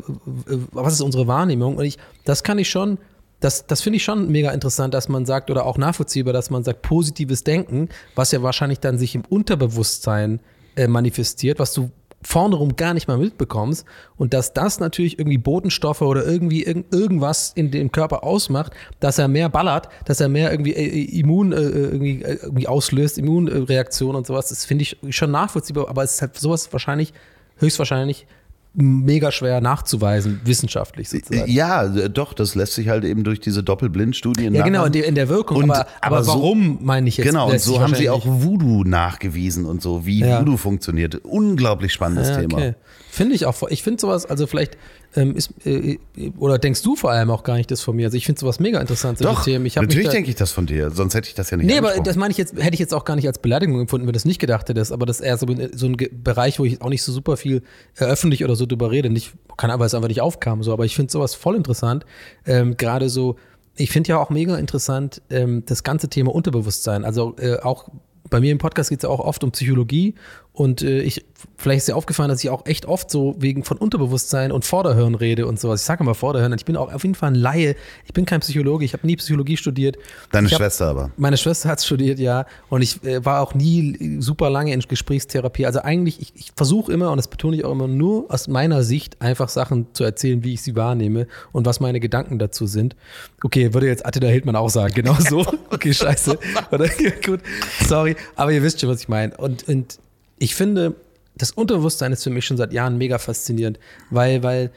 [0.71, 1.75] was ist unsere Wahrnehmung?
[1.75, 2.97] Und ich, das kann ich schon.
[3.41, 6.63] Das, das finde ich schon mega interessant, dass man sagt, oder auch nachvollziehbar, dass man
[6.63, 10.41] sagt, positives Denken, was ja wahrscheinlich dann sich im Unterbewusstsein
[10.75, 11.89] äh, manifestiert, was du
[12.23, 13.85] vorne rum gar nicht mal mitbekommst
[14.17, 19.17] und dass das natürlich irgendwie Botenstoffe oder irgendwie irg irgendwas in dem Körper ausmacht, dass
[19.17, 24.15] er mehr ballert, dass er mehr irgendwie äh, Immun äh, irgendwie, äh, irgendwie auslöst, Immunreaktion
[24.15, 27.13] und sowas, das finde ich schon nachvollziehbar, aber es ist halt sowas wahrscheinlich,
[27.57, 28.27] höchstwahrscheinlich
[28.73, 31.51] mega schwer nachzuweisen, wissenschaftlich sozusagen.
[31.51, 35.15] Ja, doch, das lässt sich halt eben durch diese Doppelblindstudien Ja, genau, in der, in
[35.15, 35.57] der Wirkung.
[35.57, 35.87] Und- aber, aber,
[36.17, 37.27] aber so- warum, meine ich jetzt?
[37.27, 40.39] Genau, und so haben sie auch Voodoo nachgewiesen und so, wie Ja.
[40.39, 41.15] Voodoo funktioniert.
[41.25, 42.53] Unglaublich spannendes Ja, Thema.
[42.57, 42.75] okay.
[43.09, 43.61] Finde ich auch.
[43.69, 44.77] Ich finde sowas, also vielleicht
[45.15, 45.97] ähm, ist, äh,
[46.37, 48.05] oder denkst du vor allem auch gar nicht das von mir?
[48.05, 49.65] Also ich finde sowas mega interessant, Doch, Themen.
[49.65, 51.99] Ich natürlich denke ich das von dir, sonst hätte ich das ja nicht Nee, aber
[51.99, 54.17] das meine ich jetzt, hätte ich jetzt auch gar nicht als Beleidigung empfunden, wenn du
[54.17, 54.91] das nicht gedacht hättest.
[54.91, 57.63] Aber das ist eher so, so ein Bereich, wo ich auch nicht so super viel
[57.97, 59.09] äh, öffentlich oder so drüber rede.
[59.09, 60.63] Nicht, kann aber, weil es einfach nicht aufkam.
[60.63, 60.71] So.
[60.71, 62.05] Aber ich finde sowas voll interessant.
[62.45, 63.35] Ähm, Gerade so,
[63.75, 67.03] ich finde ja auch mega interessant ähm, das ganze Thema Unterbewusstsein.
[67.03, 67.89] Also äh, auch
[68.29, 70.15] bei mir im Podcast geht es ja auch oft um Psychologie
[70.53, 71.25] und äh, ich,
[71.57, 75.15] vielleicht ist dir aufgefallen, dass ich auch echt oft so wegen von Unterbewusstsein und Vorderhirn
[75.15, 75.79] rede und sowas.
[75.81, 77.75] Ich sage immer Vorderhirn, ich bin auch auf jeden Fall ein Laie.
[78.05, 79.95] Ich bin kein Psychologe, ich habe nie Psychologie studiert.
[80.31, 81.11] Deine ich hab- Schwester aber.
[81.15, 82.45] meine Schwester hat studiert, ja.
[82.67, 85.65] Und ich äh, war auch nie super lange in Gesprächstherapie.
[85.65, 88.83] Also eigentlich, ich, ich versuche immer, und das betone ich auch immer, nur aus meiner
[88.83, 92.97] Sicht einfach Sachen zu erzählen, wie ich sie wahrnehme und was meine Gedanken dazu sind.
[93.41, 95.45] Okay, würde jetzt Attila Hildmann auch sagen, genau so.
[95.71, 96.37] Okay, scheiße.
[96.71, 96.89] Oder,
[97.25, 97.39] gut,
[97.87, 98.17] sorry.
[98.35, 99.35] Aber ihr wisst schon, was ich meine.
[99.37, 99.97] Und, und
[100.41, 100.95] ich finde,
[101.35, 104.71] das Unterbewusstsein ist für mich schon seit Jahren mega faszinierend, weil, weil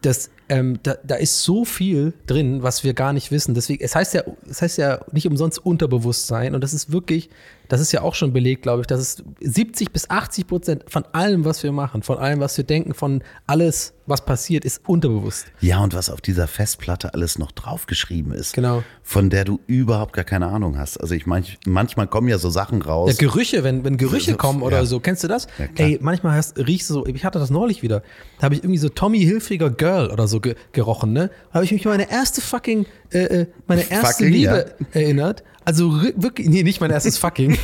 [0.00, 3.54] das, ähm, da, da ist so viel drin, was wir gar nicht wissen.
[3.54, 7.28] Deswegen, es heißt ja, es heißt ja nicht umsonst Unterbewusstsein und das ist wirklich,
[7.70, 11.04] das ist ja auch schon belegt, glaube ich, dass es 70 bis 80 Prozent von
[11.12, 15.46] allem, was wir machen, von allem, was wir denken, von alles, was passiert, ist unterbewusst.
[15.60, 18.54] Ja, und was auf dieser Festplatte alles noch draufgeschrieben ist.
[18.54, 18.82] Genau.
[19.04, 20.98] Von der du überhaupt gar keine Ahnung hast.
[20.98, 23.12] Also ich meine, manchmal kommen ja so Sachen raus.
[23.12, 24.84] Ja, Gerüche, wenn, wenn Gerüche kommen oder ja.
[24.84, 25.46] so, kennst du das?
[25.58, 25.66] Ja.
[25.76, 28.02] Ey, manchmal hast, riechst du so, ich hatte das neulich wieder,
[28.38, 31.30] da habe ich irgendwie so Tommy Hilfiger Girl oder so ge gerochen, ne?
[31.48, 35.44] Da habe ich mich an meine erste fucking, äh, äh, meine erste Fucking, Liebe erinnert.
[35.64, 37.58] Also wirklich, nee, nicht mein erstes fucking.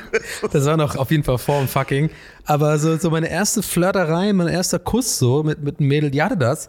[0.52, 2.10] das war noch auf jeden Fall vor dem fucking.
[2.44, 6.22] Aber so, so meine erste Flirterei, mein erster Kuss so mit, mit einem Mädel, die
[6.22, 6.68] hatte das.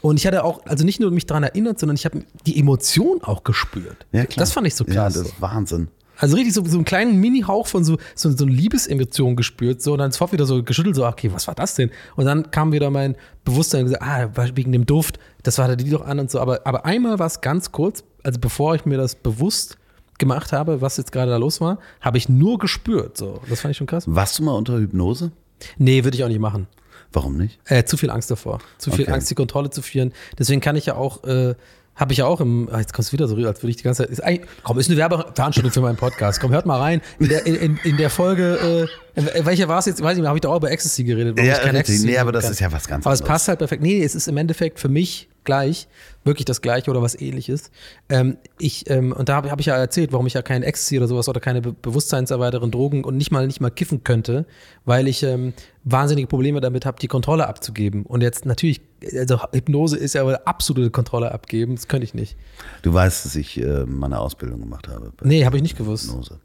[0.00, 3.22] Und ich hatte auch, also nicht nur mich daran erinnert, sondern ich habe die Emotion
[3.22, 4.06] auch gespürt.
[4.10, 4.42] Ja, klar.
[4.42, 4.94] Das fand ich so krass.
[4.94, 5.88] Ja, das ist Wahnsinn.
[6.18, 9.92] Also richtig so, so einen kleinen Mini-Hauch von so, so, so eine Liebesemotion gespürt, so
[9.92, 11.90] und dann sofort wieder so geschüttelt, so, okay, was war das denn?
[12.16, 15.90] Und dann kam wieder mein Bewusstsein und gesagt, ah, wegen dem Duft, das war die
[15.90, 16.40] doch an und so.
[16.40, 19.78] Aber, aber einmal war es ganz kurz, also bevor ich mir das bewusst
[20.22, 23.16] gemacht habe, was jetzt gerade da los war, habe ich nur gespürt.
[23.18, 24.04] So, das fand ich schon krass.
[24.06, 25.32] Warst du mal unter Hypnose?
[25.78, 26.66] Nee, würde ich auch nicht machen.
[27.12, 27.58] Warum nicht?
[27.66, 28.60] Äh, zu viel Angst davor.
[28.78, 29.12] Zu viel Okay.
[29.12, 30.12] Angst, die Kontrolle zu führen.
[30.38, 31.54] Deswegen kann ich ja auch, äh,
[31.94, 33.76] habe ich ja auch im, ah, jetzt kommst du wieder so rüber, als würde ich
[33.76, 34.22] die ganze Zeit, ist,
[34.62, 36.40] komm, ist eine Werbeveranstaltung für meinen Podcast.
[36.40, 37.02] Komm, hört mal rein.
[37.18, 40.02] In der, in, in der Folge, Äh, Welcher war es jetzt?
[40.02, 41.38] Weiß ich nicht, habe ich doch auch über Ecstasy geredet.
[41.38, 41.74] Ja, ich richtig.
[41.80, 42.52] Ecstasy Nee, aber das kann.
[42.52, 43.32] ist ja was ganz Aber es anderes.
[43.32, 43.82] passt halt perfekt.
[43.82, 45.88] Nee, es ist im Endeffekt für mich gleich,
[46.24, 47.70] wirklich das Gleiche oder was ähnliches.
[48.08, 50.98] Ähm, ich, ähm, und da habe hab ich ja erzählt, warum ich ja kein Ecstasy
[50.98, 54.46] oder sowas oder keine be bewusstseinserweiternden Drogen und nicht mal nicht mal kiffen könnte,
[54.84, 55.52] weil ich ähm,
[55.82, 58.06] wahnsinnige Probleme damit habe, die Kontrolle abzugeben.
[58.06, 58.82] Und jetzt natürlich,
[59.18, 62.36] also Hypnose ist ja aber absolute Kontrolle abgeben, das könnte ich nicht.
[62.82, 65.12] Du weißt, dass ich äh, meine Ausbildung gemacht habe.
[65.22, 66.06] Nee, habe ich nicht gewusst.
[66.08, 66.38] Hypnose.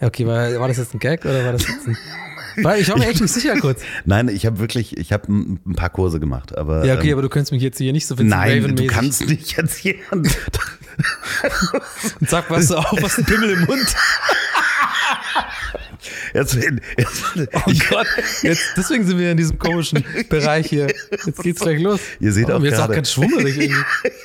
[0.00, 1.96] Ja, okay, war, war das jetzt ein Gag oder war das jetzt ein.
[2.56, 3.80] Weil ich war mir echt nicht sicher kurz.
[4.04, 6.84] Nein, ich habe wirklich, ich habe ein, paar Kurse gemacht, aber.
[6.84, 8.88] Ja, okay, ähm, aber du könntest mich jetzt hier nicht so Vincent Nein, du Raven-mäßig-
[8.88, 10.00] kannst nicht erzählen.
[12.20, 13.86] Und sag, was du auf, was ein Pimmel im Mund.
[16.34, 17.22] Jetzt, jetzt,
[17.54, 18.06] Oh Gott,
[18.42, 20.86] jetzt, deswegen sind wir in diesem komischen Bereich hier.
[21.10, 22.00] Jetzt geht's gleich los.
[22.20, 23.74] Ihr seht oh, auch ist auch gerade- ganz schwummerig irgendwie.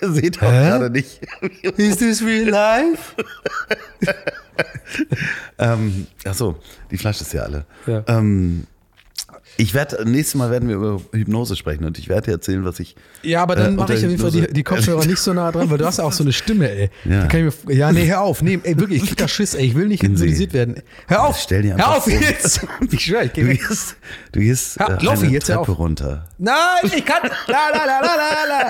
[0.02, 0.66] ihr seht auch Hä?
[0.70, 1.20] gerade nicht.
[1.78, 3.16] Is this real life?
[5.58, 6.60] ähm, achso,
[6.92, 7.66] die Flasche ist ja alle.
[7.88, 8.04] Ja.
[8.08, 8.66] Ähm,
[9.58, 12.80] ich werde, nächstes Mal werden wir über Hypnose sprechen und ich werde dir erzählen, was
[12.80, 12.96] ich.
[13.24, 15.52] Ja, aber dann Äh, mache ich auf jeden Fall die, die Kopfhörer nicht so nah
[15.52, 16.90] dran, weil du hast ja auch so eine Stimme, ey.
[17.06, 17.26] Ja.
[17.28, 18.42] Ich mir, ja, nee, hör auf.
[18.42, 19.66] Nee, ey, wirklich, ich krieg da Schiss, ey.
[19.68, 20.82] Ich will nicht hypnotisiert werden.
[21.08, 21.38] Hör auf!
[21.40, 22.14] Stell dir hör auf vor.
[22.14, 22.66] jetzt!
[22.92, 23.68] Ich schwöre, ich geh Du weg.
[23.68, 23.96] gehst,
[24.32, 26.28] du gehst Ja, äh, eine jetzt hör Treppe runter.
[26.38, 26.56] Nein,
[26.96, 27.22] ich kann.
[27.48, 28.62] La, la, la, la, la,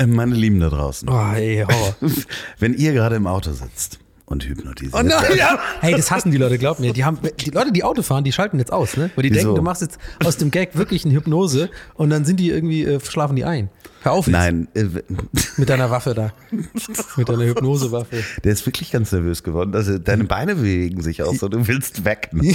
[0.00, 0.06] la.
[0.06, 1.08] Meine Lieben da draußen.
[1.08, 1.94] Oh, ey, Horror.
[2.58, 3.98] Wenn ihr gerade im Auto sitzt
[4.32, 5.58] und hypnotisiert Oh nein, ja.
[5.80, 6.92] Hey, das hassen die Leute, glaub mir.
[6.92, 9.10] Die, haben, die Leute, die Auto fahren, die schalten jetzt aus, ne?
[9.14, 9.40] Weil die Wieso?
[9.40, 12.84] denken, du machst jetzt aus dem Gag wirklich eine Hypnose und dann sind die irgendwie,
[12.84, 13.70] äh, schlafen die ein.
[14.02, 14.84] Hör auf jetzt Nein, äh,
[15.56, 16.32] mit deiner Waffe da.
[17.16, 18.24] mit deiner Hypnosewaffe.
[18.42, 19.74] der ist wirklich ganz nervös geworden.
[19.74, 22.30] Also deine Beine bewegen sich auch so, du willst weg.
[22.32, 22.54] Ne?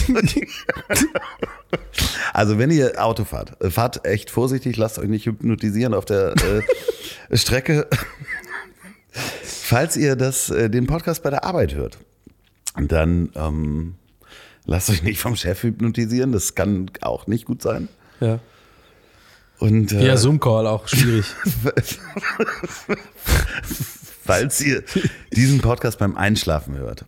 [2.34, 6.34] Also wenn ihr Auto fahrt, äh, fahrt echt vorsichtig, lasst euch nicht hypnotisieren auf der
[7.30, 7.88] äh, Strecke.
[9.70, 11.98] Falls ihr das, äh, den Podcast bei der Arbeit hört,
[12.78, 13.96] dann ähm,
[14.64, 17.90] lasst euch nicht vom Chef hypnotisieren, das kann auch nicht gut sein.
[18.22, 18.40] Ja,
[19.60, 21.26] Und äh, ja Zoom-Call auch schwierig.
[24.24, 24.86] falls ihr
[25.34, 27.04] diesen Podcast beim Einschlafen hört,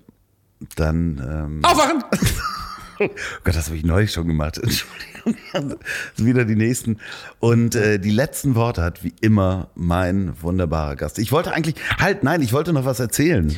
[0.76, 2.04] dann ähm, Aufwachen!
[3.00, 3.10] Oh
[3.44, 4.58] Gott, das habe ich neulich schon gemacht.
[4.64, 5.80] Entschuldigung.
[6.18, 7.00] Wieder die nächsten.
[7.40, 11.20] Und äh, die letzten Worte hat wie immer mein wunderbarer Gast.
[11.20, 13.56] Ich wollte eigentlich, halt, nein, ich wollte noch was erzählen.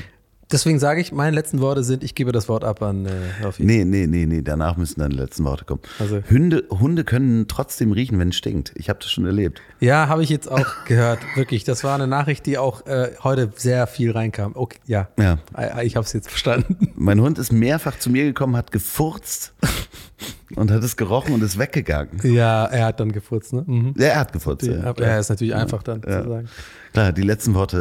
[0.52, 3.10] Deswegen sage ich, meine letzten Worte sind, ich gebe das Wort ab an äh,
[3.42, 3.64] Raffi.
[3.64, 5.82] Nee, nee, nee, nee, danach müssen dann die letzten Worte kommen.
[6.00, 8.72] Also- Hunde, Hunde können trotzdem riechen, wenn es stinkt.
[8.76, 9.62] Ich habe das schon erlebt.
[9.80, 11.20] Ja, habe ich jetzt auch gehört.
[11.36, 14.52] Wirklich, das war eine Nachricht, die auch äh, heute sehr viel reinkam.
[14.56, 15.08] Okay, ja.
[15.18, 15.40] Ja.
[15.58, 16.92] I- I- Ich habe es jetzt verstanden.
[16.96, 19.54] Mein Hund ist mehrfach zu mir gekommen, hat gefurzt
[20.56, 22.20] und hat es gerochen und ist weggegangen.
[22.24, 23.64] Ja, er hat dann gefurzt, ne?
[23.66, 23.94] Mhm.
[23.98, 24.66] Ja, er hat gefurzt.
[24.66, 26.24] Ja, Ja, ja, ist natürlich einfach dann Ja.
[26.24, 26.50] zu sagen.
[26.94, 27.78] Klar, die letzten Worte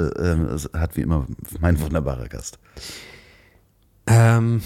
[0.54, 1.26] es hat wie immer
[1.60, 2.58] mein wunderbarer Gast.
[4.06, 4.60] Ähm,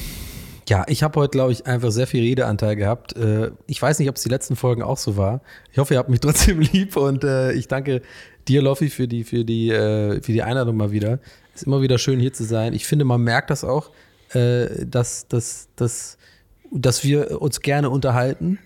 [0.69, 3.15] ja, ich habe heute, glaube ich, einfach sehr viel Redeanteil gehabt.
[3.17, 5.43] Äh, ich weiß nicht, ob es die letzten Folgen auch so war.
[5.73, 8.01] Ich hoffe, ihr habt mich trotzdem lieb und äh, ich danke
[8.49, 11.19] dir, Loffi, für die, für, die, äh, für die Einladung mal wieder.
[11.55, 12.73] Ist immer wieder schön, hier zu sein.
[12.73, 13.91] Ich finde, man merkt das auch,
[14.33, 16.17] äh, dass, dass, dass,
[16.75, 18.59] dass wir uns gerne unterhalten.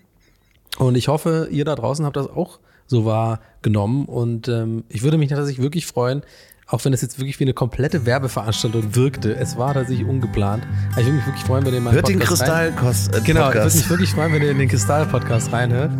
[0.78, 4.06] Und ich hoffe, ihr da draußen habt das auch so wahrgenommen.
[4.06, 6.22] Und ähm, ich würde mich tatsächlich wirklich freuen,
[6.66, 9.34] auch wenn es jetzt wirklich wie eine komplette Werbeveranstaltung wirkte.
[9.34, 10.64] Es war tatsächlich ungeplant.
[10.92, 13.14] Aber ich würde mich wirklich freuen, wenn ihr mal Hört den Kristall-Podcast.
[13.14, 13.76] Äh, Genau, ich würde Podcast.
[13.76, 15.90] mich wirklich freuen, wenn ihr in den Kristall-Podcast reinhört.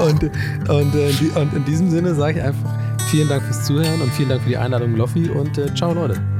[0.00, 0.22] und,
[0.70, 2.70] und, äh, und in diesem Sinne sage ich einfach
[3.10, 5.28] vielen Dank fürs Zuhören und vielen Dank für die Einladung, Loffi.
[5.28, 6.39] Und äh, ciao, Leute.